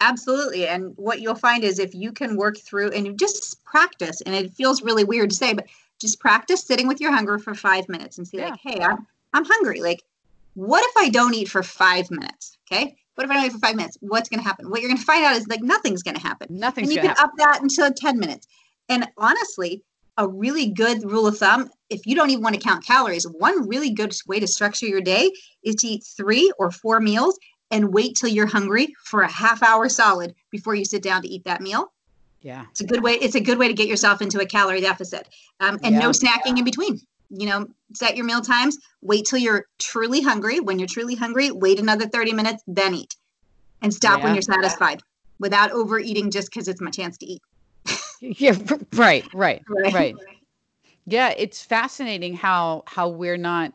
absolutely 0.01 0.67
and 0.67 0.93
what 0.97 1.21
you'll 1.21 1.35
find 1.35 1.65
is 1.65 1.79
if 1.79 1.95
you 1.95 2.13
can 2.13 2.37
work 2.37 2.57
through 2.57 2.91
and 2.91 3.07
you 3.07 3.13
just 3.13 3.63
practice 3.65 4.21
and 4.23 4.35
it 4.35 4.53
feels 4.53 4.83
really 4.83 5.05
weird 5.05 5.31
to 5.31 5.37
say 5.37 5.53
but 5.53 5.67
just 6.01 6.21
practice 6.21 6.63
sitting 6.63 6.87
with 6.87 7.01
your 7.01 7.13
hunger 7.13 7.39
for 7.39 7.55
five 7.55 7.89
minutes 7.89 8.19
and 8.19 8.29
see, 8.29 8.39
yeah. 8.39 8.51
like 8.51 8.61
hey 8.63 8.81
i'm 8.81 9.07
i'm 9.35 9.45
hungry 9.45 9.81
like 9.81 10.01
what 10.59 10.85
if 10.85 10.97
I 10.97 11.09
don't 11.09 11.35
eat 11.35 11.49
for 11.49 11.63
five 11.63 12.11
minutes? 12.11 12.59
Okay. 12.71 12.97
What 13.15 13.25
if 13.25 13.31
I 13.31 13.35
don't 13.35 13.45
eat 13.45 13.53
for 13.53 13.59
five 13.59 13.77
minutes? 13.77 13.97
What's 14.01 14.29
going 14.29 14.41
to 14.41 14.45
happen? 14.45 14.69
What 14.69 14.81
you're 14.81 14.89
going 14.89 14.99
to 14.99 15.05
find 15.05 15.25
out 15.25 15.37
is 15.37 15.47
like 15.47 15.63
nothing's 15.63 16.03
going 16.03 16.17
to 16.17 16.21
happen. 16.21 16.49
Nothing's 16.51 16.89
and 16.89 16.97
you 16.97 17.01
can 17.01 17.11
happen. 17.11 17.25
up 17.25 17.31
that 17.39 17.63
until 17.63 17.93
10 17.93 18.19
minutes. 18.19 18.49
And 18.89 19.07
honestly, 19.17 19.85
a 20.17 20.27
really 20.27 20.67
good 20.67 21.09
rule 21.09 21.29
of 21.29 21.39
thumb, 21.39 21.71
if 21.91 22.07
you 22.07 22.17
don't 22.17 22.31
even 22.31 22.43
want 22.43 22.57
to 22.57 22.61
count 22.61 22.85
calories, 22.85 23.25
one 23.25 23.69
really 23.69 23.91
good 23.91 24.13
way 24.27 24.41
to 24.41 24.49
structure 24.49 24.87
your 24.87 25.01
day 25.01 25.31
is 25.63 25.77
to 25.77 25.87
eat 25.87 26.05
three 26.05 26.51
or 26.59 26.73
four 26.73 26.99
meals 26.99 27.39
and 27.71 27.93
wait 27.93 28.16
till 28.16 28.29
you're 28.29 28.47
hungry 28.47 28.95
for 29.05 29.23
a 29.23 29.31
half 29.31 29.62
hour 29.62 29.89
solid 29.89 30.35
before 30.51 30.75
you 30.75 30.85
sit 30.85 31.03
down 31.03 31.23
to 31.23 31.29
eat 31.29 31.45
that 31.45 31.61
meal. 31.61 31.93
Yeah. 32.41 32.64
It's 32.71 32.81
a 32.81 32.87
good 32.87 33.03
way. 33.03 33.14
It's 33.14 33.35
a 33.35 33.41
good 33.41 33.59
way 33.59 33.69
to 33.69 33.75
get 33.75 33.89
yourself 33.89 34.23
into 34.23 34.41
a 34.41 34.47
calorie 34.47 34.81
deficit 34.81 35.29
um, 35.61 35.79
and 35.83 35.95
yeah. 35.95 36.01
no 36.01 36.11
snacking 36.11 36.59
in 36.59 36.64
between. 36.64 37.01
You 37.31 37.47
know, 37.47 37.66
set 37.93 38.16
your 38.16 38.25
meal 38.25 38.41
times, 38.41 38.79
wait 39.03 39.27
till 39.27 39.39
you're 39.39 39.66
truly 39.79 40.23
hungry. 40.23 40.61
When 40.61 40.79
you're 40.79 40.89
truly 40.89 41.14
hungry, 41.14 41.51
wait 41.51 41.79
another 41.79 42.07
30 42.07 42.33
minutes, 42.33 42.62
then 42.66 42.95
eat 42.95 43.16
and 43.83 43.93
stop 43.93 44.19
yeah. 44.19 44.25
when 44.25 44.35
you're 44.35 44.43
satisfied 44.43 45.03
without 45.39 45.71
overeating 45.71 46.31
just 46.31 46.51
because 46.51 46.69
it's 46.69 46.81
my 46.81 46.91
chance 46.91 47.19
to 47.19 47.27
eat. 47.27 47.43
yeah. 48.21 48.57
Right, 48.95 49.27
right. 49.35 49.62
Right. 49.69 49.93
Right. 49.93 50.16
Yeah. 51.07 51.35
It's 51.37 51.62
fascinating 51.62 52.35
how, 52.35 52.85
how 52.87 53.09
we're 53.09 53.37
not 53.37 53.73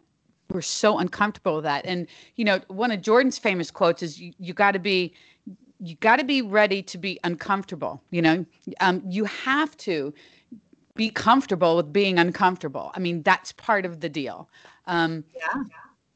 we're 0.54 0.62
so 0.62 1.00
uncomfortable 1.00 1.56
with 1.56 1.64
that. 1.64 1.86
And 1.86 2.08
you 2.36 2.46
know, 2.46 2.60
one 2.68 2.92
of 2.92 3.02
Jordan's 3.02 3.38
famous 3.38 3.72
quotes 3.72 4.04
is, 4.04 4.20
"You, 4.20 4.34
you 4.40 4.54
got 4.54 4.72
to 4.72 4.80
be, 4.80 5.14
you 5.80 5.96
got 5.96 6.18
to 6.18 6.24
be 6.24 6.42
ready 6.42 6.82
to 6.84 6.98
be 6.98 7.20
uncomfortable." 7.24 8.02
You 8.12 8.22
know, 8.22 8.46
um, 8.80 9.02
you 9.08 9.26
have 9.26 9.76
to 9.78 10.14
be 10.96 11.10
comfortable 11.10 11.76
with 11.76 11.92
being 11.92 12.20
uncomfortable. 12.20 12.92
I 12.94 13.00
mean, 13.00 13.24
that's 13.24 13.52
part 13.54 13.86
of 13.86 14.00
the 14.00 14.10
deal. 14.10 14.50
Um, 14.86 15.24
yeah. 15.36 15.64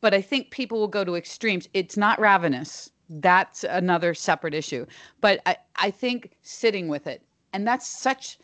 But 0.01 0.13
I 0.13 0.21
think 0.21 0.51
people 0.51 0.79
will 0.79 0.87
go 0.87 1.03
to 1.03 1.15
extremes. 1.15 1.67
It's 1.73 1.97
not 1.97 2.19
ravenous. 2.19 2.91
That's 3.09 3.63
another 3.63 4.13
separate 4.13 4.53
issue. 4.53 4.85
But 5.21 5.41
I, 5.47 5.57
I 5.77 5.89
think 5.89 6.31
sitting 6.43 6.87
with 6.87 7.07
it, 7.07 7.23
and 7.53 7.67
that's 7.67 7.87
such 7.87 8.37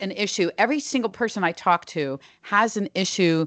an 0.00 0.10
issue. 0.12 0.50
Every 0.58 0.80
single 0.80 1.10
person 1.10 1.44
I 1.44 1.52
talk 1.52 1.84
to 1.86 2.18
has 2.42 2.76
an 2.76 2.88
issue 2.94 3.46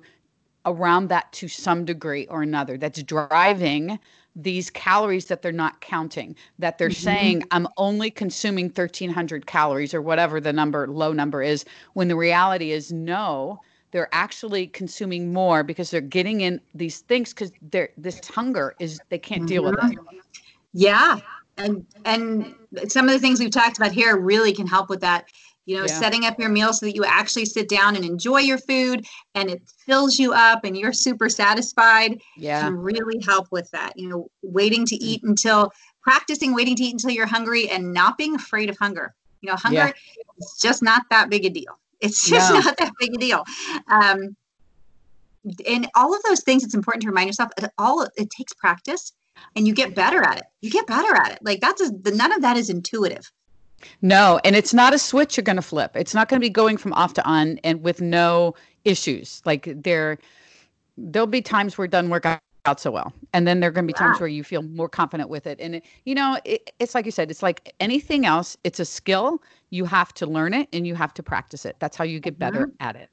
around 0.65 1.07
that 1.09 1.31
to 1.33 1.47
some 1.47 1.85
degree 1.85 2.27
or 2.27 2.41
another 2.41 2.77
that's 2.77 3.01
driving 3.03 3.99
these 4.35 4.69
calories 4.69 5.25
that 5.25 5.41
they're 5.41 5.51
not 5.51 5.81
counting 5.81 6.35
that 6.59 6.77
they're 6.77 6.89
mm-hmm. 6.89 7.03
saying 7.03 7.43
i'm 7.51 7.67
only 7.77 8.09
consuming 8.09 8.65
1300 8.65 9.45
calories 9.45 9.93
or 9.93 10.01
whatever 10.01 10.39
the 10.39 10.53
number 10.53 10.87
low 10.87 11.11
number 11.11 11.41
is 11.41 11.65
when 11.93 12.07
the 12.07 12.15
reality 12.15 12.71
is 12.71 12.91
no 12.91 13.59
they're 13.91 14.09
actually 14.13 14.67
consuming 14.67 15.33
more 15.33 15.63
because 15.63 15.91
they're 15.91 15.99
getting 15.99 16.41
in 16.41 16.61
these 16.73 16.99
things 16.99 17.33
because 17.33 17.51
they're 17.71 17.89
this 17.97 18.25
hunger 18.29 18.73
is 18.79 18.99
they 19.09 19.19
can't 19.19 19.47
deal 19.47 19.63
with 19.63 19.73
it 19.73 19.79
mm-hmm. 19.79 20.17
yeah 20.73 21.19
and 21.57 21.85
and 22.05 22.55
some 22.87 23.07
of 23.07 23.13
the 23.13 23.19
things 23.19 23.39
we've 23.39 23.51
talked 23.51 23.77
about 23.77 23.91
here 23.91 24.17
really 24.17 24.53
can 24.53 24.67
help 24.67 24.89
with 24.89 25.01
that 25.01 25.25
you 25.71 25.77
know 25.77 25.85
yeah. 25.85 25.99
setting 25.99 26.25
up 26.25 26.37
your 26.37 26.49
meal 26.49 26.73
so 26.73 26.85
that 26.85 26.95
you 26.95 27.05
actually 27.05 27.45
sit 27.45 27.69
down 27.69 27.95
and 27.95 28.03
enjoy 28.03 28.39
your 28.39 28.57
food 28.57 29.05
and 29.35 29.49
it 29.49 29.61
fills 29.85 30.19
you 30.19 30.33
up 30.33 30.65
and 30.65 30.77
you're 30.77 30.91
super 30.91 31.29
satisfied. 31.29 32.19
Yeah. 32.35 32.63
Can 32.63 32.75
really 32.75 33.23
help 33.25 33.47
with 33.51 33.71
that 33.71 33.93
you 33.95 34.09
know 34.09 34.29
waiting 34.41 34.85
to 34.87 34.95
eat 34.97 35.23
until 35.23 35.71
practicing 36.01 36.53
waiting 36.53 36.75
to 36.75 36.83
eat 36.83 36.91
until 36.91 37.11
you're 37.11 37.25
hungry 37.25 37.69
and 37.69 37.93
not 37.93 38.17
being 38.17 38.35
afraid 38.35 38.69
of 38.69 38.77
hunger. 38.77 39.15
You 39.39 39.49
know 39.49 39.55
hunger 39.55 39.77
yeah. 39.77 39.91
is 40.39 40.59
just 40.61 40.83
not 40.83 41.03
that 41.09 41.29
big 41.29 41.45
a 41.45 41.49
deal. 41.49 41.79
It's 42.01 42.27
just 42.27 42.51
no. 42.51 42.59
not 42.65 42.75
that 42.77 42.91
big 42.99 43.15
a 43.15 43.17
deal. 43.17 43.45
Um, 43.87 44.35
and 45.65 45.87
all 45.95 46.13
of 46.13 46.21
those 46.23 46.41
things 46.41 46.65
it's 46.65 46.75
important 46.75 47.03
to 47.03 47.07
remind 47.07 47.27
yourself 47.27 47.49
all 47.77 48.05
it 48.17 48.29
takes 48.29 48.53
practice 48.53 49.13
and 49.55 49.65
you 49.65 49.73
get 49.73 49.95
better 49.95 50.21
at 50.21 50.37
it. 50.37 50.43
You 50.59 50.69
get 50.69 50.85
better 50.85 51.15
at 51.15 51.31
it. 51.31 51.39
Like 51.41 51.61
that's 51.61 51.79
a, 51.79 51.93
none 52.11 52.33
of 52.33 52.41
that 52.41 52.57
is 52.57 52.69
intuitive 52.69 53.31
no, 54.01 54.39
and 54.43 54.55
it's 54.55 54.73
not 54.73 54.93
a 54.93 54.99
switch 54.99 55.37
you're 55.37 55.43
going 55.43 55.55
to 55.55 55.61
flip. 55.61 55.91
It's 55.95 56.13
not 56.13 56.29
going 56.29 56.39
to 56.39 56.45
be 56.45 56.49
going 56.49 56.77
from 56.77 56.93
off 56.93 57.13
to 57.15 57.25
on 57.25 57.59
and 57.63 57.81
with 57.81 58.01
no 58.01 58.55
issues. 58.85 59.41
Like 59.45 59.69
there, 59.75 60.17
there'll 60.97 61.27
be 61.27 61.41
times 61.41 61.77
where 61.77 61.85
it 61.85 61.91
doesn't 61.91 62.09
work 62.09 62.25
out 62.25 62.79
so 62.79 62.91
well, 62.91 63.11
and 63.33 63.47
then 63.47 63.59
there 63.59 63.69
are 63.69 63.73
going 63.73 63.85
to 63.85 63.93
be 63.93 63.97
times 63.97 64.19
where 64.19 64.29
you 64.29 64.43
feel 64.43 64.61
more 64.61 64.89
confident 64.89 65.29
with 65.29 65.47
it. 65.47 65.59
And 65.59 65.75
it, 65.75 65.85
you 66.05 66.15
know, 66.15 66.39
it, 66.45 66.71
it's 66.79 66.93
like 66.93 67.05
you 67.05 67.11
said, 67.11 67.31
it's 67.31 67.43
like 67.43 67.73
anything 67.79 68.25
else. 68.25 68.57
It's 68.63 68.79
a 68.79 68.85
skill. 68.85 69.41
You 69.71 69.85
have 69.85 70.13
to 70.15 70.25
learn 70.25 70.53
it 70.53 70.67
and 70.73 70.85
you 70.85 70.95
have 70.95 71.13
to 71.15 71.23
practice 71.23 71.65
it. 71.65 71.75
That's 71.79 71.97
how 71.97 72.03
you 72.03 72.19
get 72.19 72.37
better 72.37 72.67
mm-hmm. 72.67 72.83
at 72.87 72.95
it. 72.95 73.09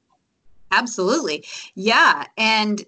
Absolutely, 0.71 1.45
yeah. 1.75 2.25
And 2.37 2.85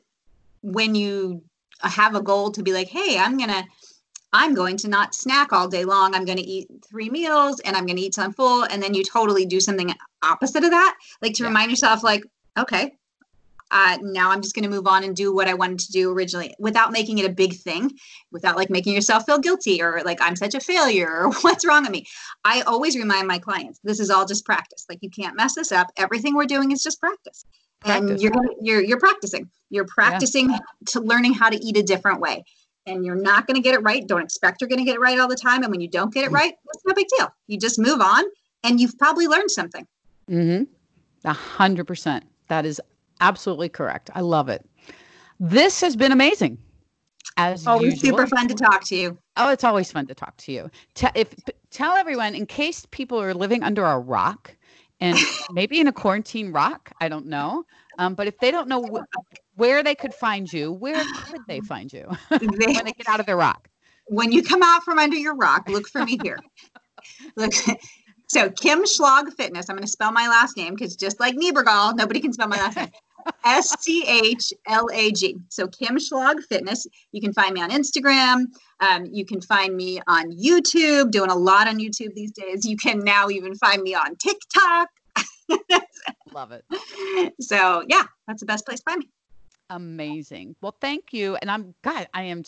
when 0.62 0.94
you 0.94 1.42
have 1.84 2.16
a 2.16 2.22
goal 2.22 2.52
to 2.52 2.62
be 2.62 2.74
like, 2.74 2.88
hey, 2.88 3.18
I'm 3.18 3.38
gonna 3.38 3.66
I'm 4.34 4.54
going 4.54 4.78
to 4.78 4.88
not 4.88 5.14
snack 5.14 5.52
all 5.52 5.68
day 5.68 5.84
long. 5.84 6.16
I'm 6.16 6.26
going 6.26 6.38
to 6.38 6.44
eat 6.44 6.68
three 6.88 7.10
meals 7.10 7.60
and 7.62 7.76
I'm 7.76 7.86
going 7.86 7.98
to 7.98 8.02
eat 8.02 8.14
till 8.14 8.24
I'm 8.24 8.34
full. 8.34 8.64
And 8.64 8.82
then 8.82 8.94
you 8.94 9.04
totally 9.04 9.46
do 9.46 9.60
something 9.60 9.94
opposite 10.22 10.64
of 10.64 10.72
that. 10.72 10.98
Like 11.22 11.34
to 11.36 11.44
yeah. 11.44 11.50
remind 11.50 11.70
yourself, 11.70 12.04
like, 12.04 12.24
okay, 12.58 12.94
uh, 13.72 13.98
now 14.02 14.32
I'm 14.32 14.42
just 14.42 14.54
going 14.54 14.64
to 14.64 14.70
move 14.70 14.88
on 14.88 15.04
and 15.04 15.16
do 15.16 15.34
what 15.34 15.48
I 15.48 15.54
wanted 15.54 15.80
to 15.80 15.92
do 15.92 16.12
originally 16.12 16.54
without 16.60 16.92
making 16.92 17.18
it 17.20 17.26
a 17.26 17.34
big 17.34 17.56
thing, 17.56 17.92
without 18.32 18.58
like 18.58 18.70
making 18.70 18.94
yourself 18.94 19.26
feel 19.26 19.40
guilty 19.40 19.82
or 19.82 20.02
like 20.04 20.20
I'm 20.22 20.36
such 20.36 20.56
a 20.56 20.60
failure 20.60 21.26
or 21.26 21.32
what's 21.42 21.66
wrong 21.66 21.84
with 21.84 21.92
me. 21.92 22.06
I 22.44 22.62
always 22.62 22.98
remind 22.98 23.28
my 23.28 23.40
clients, 23.40 23.80
this 23.84 24.00
is 24.00 24.10
all 24.10 24.26
just 24.26 24.46
practice. 24.46 24.86
Like 24.90 25.00
you 25.02 25.10
can't 25.10 25.38
mess 25.38 25.56
this 25.56 25.72
up. 25.72 25.88
Everything 25.98 26.36
we're 26.36 26.46
doing 26.46 26.72
is 26.72 26.84
just 26.84 27.00
practice. 27.00 27.46
practice. 27.80 28.12
And 28.12 28.22
you're, 28.22 28.34
you're, 28.62 28.82
you're 28.82 29.00
practicing, 29.00 29.50
you're 29.70 29.88
practicing 29.88 30.52
yeah. 30.52 30.60
to 30.88 31.00
learning 31.00 31.34
how 31.34 31.50
to 31.50 31.58
eat 31.66 31.78
a 31.78 31.84
different 31.84 32.20
way 32.20 32.44
and 32.86 33.06
you're 33.06 33.16
not 33.16 33.48
going 33.48 33.56
to 33.56 33.62
get 33.62 33.76
it 33.76 33.84
right. 33.84 34.08
Don't 34.08 34.22
expect 34.22 34.62
you're 34.62 34.68
going 34.68 34.80
to 34.80 34.86
get 34.86 34.96
it 34.96 35.00
right 35.00 35.20
all 35.20 35.28
the 35.28 35.36
time. 35.36 35.64
And 35.64 35.72
when 35.72 35.82
you 35.82 35.88
don't 35.88 36.14
get 36.14 36.26
it 36.26 36.32
mm. 36.32 36.36
right, 36.36 36.54
it's 36.74 36.84
no 36.86 36.94
big 36.94 37.08
deal. 37.18 37.34
You 37.48 37.58
just 37.58 37.80
move 37.80 38.02
on 38.02 38.24
and 38.64 38.80
you've 38.80 38.98
probably 38.98 39.28
learned 39.28 39.52
something. 39.52 39.88
Mm-hmm. 40.30 40.64
A 41.26 41.34
hundred 41.34 41.86
percent. 41.86 42.26
That 42.48 42.66
is 42.66 42.82
absolutely 43.20 43.70
correct. 43.70 44.10
I 44.16 44.22
love 44.22 44.50
it. 44.50 44.66
This 45.40 45.82
has 45.82 45.96
been 45.96 46.12
amazing. 46.12 46.58
As 47.38 47.66
always, 47.66 48.04
usual. 48.04 48.18
super 48.18 48.28
fun 48.28 48.48
to 48.48 48.54
talk 48.54 48.84
to 48.86 48.96
you. 48.96 49.18
Oh, 49.38 49.52
it's 49.52 49.64
always 49.64 49.92
fun 49.92 50.06
to 50.08 50.14
talk 50.14 50.36
to 50.38 50.52
you. 50.52 50.70
T- 50.96 51.08
if 51.16 51.34
tell 51.70 51.96
everyone 51.96 52.36
in 52.36 52.46
case 52.46 52.86
people 52.92 53.20
are 53.22 53.34
living 53.34 53.64
under 53.64 53.86
a 53.86 53.98
rock 53.98 54.56
and 55.00 55.18
maybe 55.52 55.80
in 55.80 55.88
a 55.88 55.94
quarantine 55.94 56.52
rock, 56.52 56.92
I 57.00 57.08
don't 57.08 57.28
know. 57.28 57.66
Um, 57.98 58.16
but 58.16 58.28
if 58.28 58.40
they 58.40 58.52
don't 58.52 58.68
know 58.68 58.82
wh- 58.84 59.60
where 59.60 59.84
they 59.84 59.96
could 59.96 60.14
find 60.14 60.52
you, 60.52 60.72
where 60.72 61.04
could 61.04 61.42
they 61.48 61.62
find 61.62 61.92
you 61.92 62.10
when 62.30 62.58
they 62.60 62.94
get 62.94 63.08
out 63.08 63.20
of 63.20 63.26
their 63.26 63.38
rock? 63.38 63.68
When 64.08 64.32
you 64.32 64.44
come 64.44 64.64
out 64.64 64.84
from 64.84 65.00
under 65.00 65.18
your 65.18 65.36
rock, 65.36 65.70
look 65.70 65.88
for 65.88 66.04
me 66.04 66.18
here. 66.22 66.40
look. 67.36 67.54
So 68.28 68.50
Kim 68.50 68.84
Schlag 68.84 69.34
Fitness. 69.34 69.70
I'm 69.70 69.76
going 69.76 69.86
to 69.86 69.92
spell 69.92 70.12
my 70.12 70.28
last 70.28 70.56
name 70.56 70.74
because 70.74 70.96
just 70.96 71.20
like 71.20 71.36
Niebergall, 71.36 71.96
nobody 71.98 72.20
can 72.20 72.32
spell 72.32 72.48
my 72.48 72.58
last 72.58 72.78
name. 72.78 72.90
S 73.46 73.76
C 73.82 74.04
H 74.08 74.54
L 74.68 74.88
A 74.94 75.12
G. 75.12 75.38
So 75.50 75.68
Kim 75.68 75.98
Schlag 75.98 76.42
Fitness. 76.50 76.88
You 77.12 77.22
can 77.22 77.34
find 77.34 77.54
me 77.54 77.62
on 77.62 77.70
Instagram. 77.72 78.46
Um, 78.80 79.06
you 79.12 79.26
can 79.26 79.42
find 79.42 79.76
me 79.76 80.00
on 80.08 80.32
YouTube, 80.32 81.12
doing 81.12 81.30
a 81.30 81.36
lot 81.36 81.68
on 81.68 81.78
YouTube 81.78 82.14
these 82.16 82.32
days. 82.32 82.66
You 82.66 82.78
can 82.78 83.00
now 83.00 83.30
even 83.30 83.54
find 83.56 83.82
me 83.82 83.94
on 83.94 84.16
TikTok. 84.16 84.88
Love 86.34 86.52
it. 86.52 86.64
So 87.40 87.84
yeah, 87.88 88.04
that's 88.28 88.40
the 88.40 88.46
best 88.46 88.66
place 88.66 88.80
to 88.80 88.84
find 88.84 89.00
me. 89.00 89.10
Amazing. 89.70 90.56
Well, 90.62 90.76
thank 90.82 91.14
you. 91.14 91.36
And 91.38 91.50
I'm 91.50 91.74
God, 91.82 92.08
I 92.14 92.24
am 92.24 92.44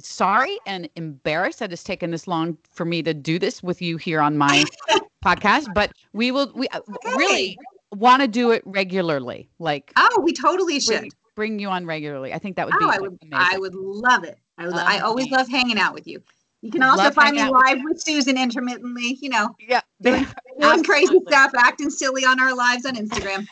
sorry 0.00 0.58
and 0.66 0.88
embarrassed 0.96 1.58
that 1.60 1.72
it's 1.72 1.84
taken 1.84 2.10
this 2.10 2.26
long 2.26 2.56
for 2.70 2.84
me 2.84 3.02
to 3.02 3.14
do 3.14 3.38
this 3.38 3.62
with 3.62 3.80
you 3.80 3.96
here 3.96 4.20
on 4.20 4.36
my 4.36 4.64
podcast, 5.24 5.72
but 5.74 5.92
we 6.12 6.30
will 6.30 6.50
we 6.54 6.68
uh, 6.68 6.80
okay. 7.06 7.16
really 7.16 7.58
want 7.92 8.22
to 8.22 8.28
do 8.28 8.50
it 8.50 8.62
regularly. 8.64 9.48
Like 9.58 9.92
Oh, 9.96 10.20
we 10.22 10.32
totally 10.32 10.80
should. 10.80 11.00
Bring, 11.00 11.10
bring 11.34 11.58
you 11.58 11.68
on 11.68 11.86
regularly. 11.86 12.32
I 12.32 12.38
think 12.38 12.56
that 12.56 12.66
would 12.66 12.78
be 12.78 12.84
oh, 12.84 12.90
I 12.90 12.98
would 12.98 13.18
amazing. 13.22 13.54
I 13.54 13.58
would 13.58 13.74
love 13.74 14.24
it. 14.24 14.38
I 14.58 14.66
would, 14.66 14.76
I 14.76 14.98
always 15.00 15.30
love 15.30 15.48
hanging 15.48 15.78
out 15.78 15.94
with 15.94 16.06
you. 16.06 16.22
You 16.62 16.70
can 16.70 16.82
also 16.84 17.02
Love 17.02 17.14
find 17.14 17.34
me 17.34 17.42
live 17.42 17.78
with, 17.78 17.94
with 17.94 18.00
Susan 18.00 18.38
intermittently, 18.38 19.18
you 19.20 19.28
know. 19.28 19.54
Yeah. 19.58 19.80
Doing, 20.00 20.26
doing 20.60 20.84
crazy 20.84 21.18
stuff, 21.26 21.50
acting 21.58 21.90
silly 21.90 22.24
on 22.24 22.40
our 22.40 22.54
lives 22.54 22.86
on 22.86 22.94
Instagram. 22.94 23.48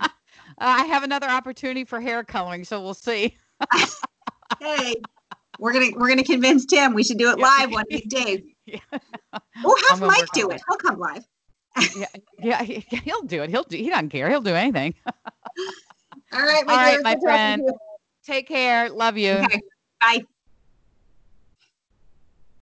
uh, 0.00 0.08
I 0.58 0.84
have 0.86 1.04
another 1.04 1.28
opportunity 1.28 1.84
for 1.84 2.00
hair 2.00 2.24
coloring, 2.24 2.64
so 2.64 2.82
we'll 2.82 2.92
see. 2.92 3.36
hey, 4.60 4.96
we're 5.60 5.72
gonna 5.72 5.90
we're 5.96 6.08
gonna 6.08 6.24
convince 6.24 6.66
Tim 6.66 6.92
we 6.92 7.04
should 7.04 7.18
do 7.18 7.30
it 7.30 7.38
live 7.38 7.70
one 7.70 7.82
of 7.82 7.88
these 7.88 8.06
days. 8.06 8.42
Yeah. 8.66 8.78
We'll 9.62 9.76
have 9.90 10.00
Mike 10.00 10.26
do 10.34 10.50
it. 10.50 10.60
He'll 10.68 10.78
come 10.78 10.98
live. 10.98 11.24
yeah, 11.96 12.06
yeah, 12.40 12.62
he'll 12.62 13.22
do 13.22 13.42
it. 13.42 13.50
He'll 13.50 13.62
do. 13.62 13.76
He 13.76 13.90
doesn't 13.90 14.08
care. 14.08 14.28
He'll 14.28 14.40
do 14.40 14.54
anything. 14.54 14.94
All 16.32 16.40
right, 16.40 16.66
my, 16.66 16.72
All 16.72 16.78
right, 16.78 17.02
my 17.02 17.16
friend. 17.22 17.62
Take 18.24 18.48
care. 18.48 18.90
Love 18.90 19.16
you. 19.16 19.32
Okay. 19.34 19.60
Bye. 20.00 20.22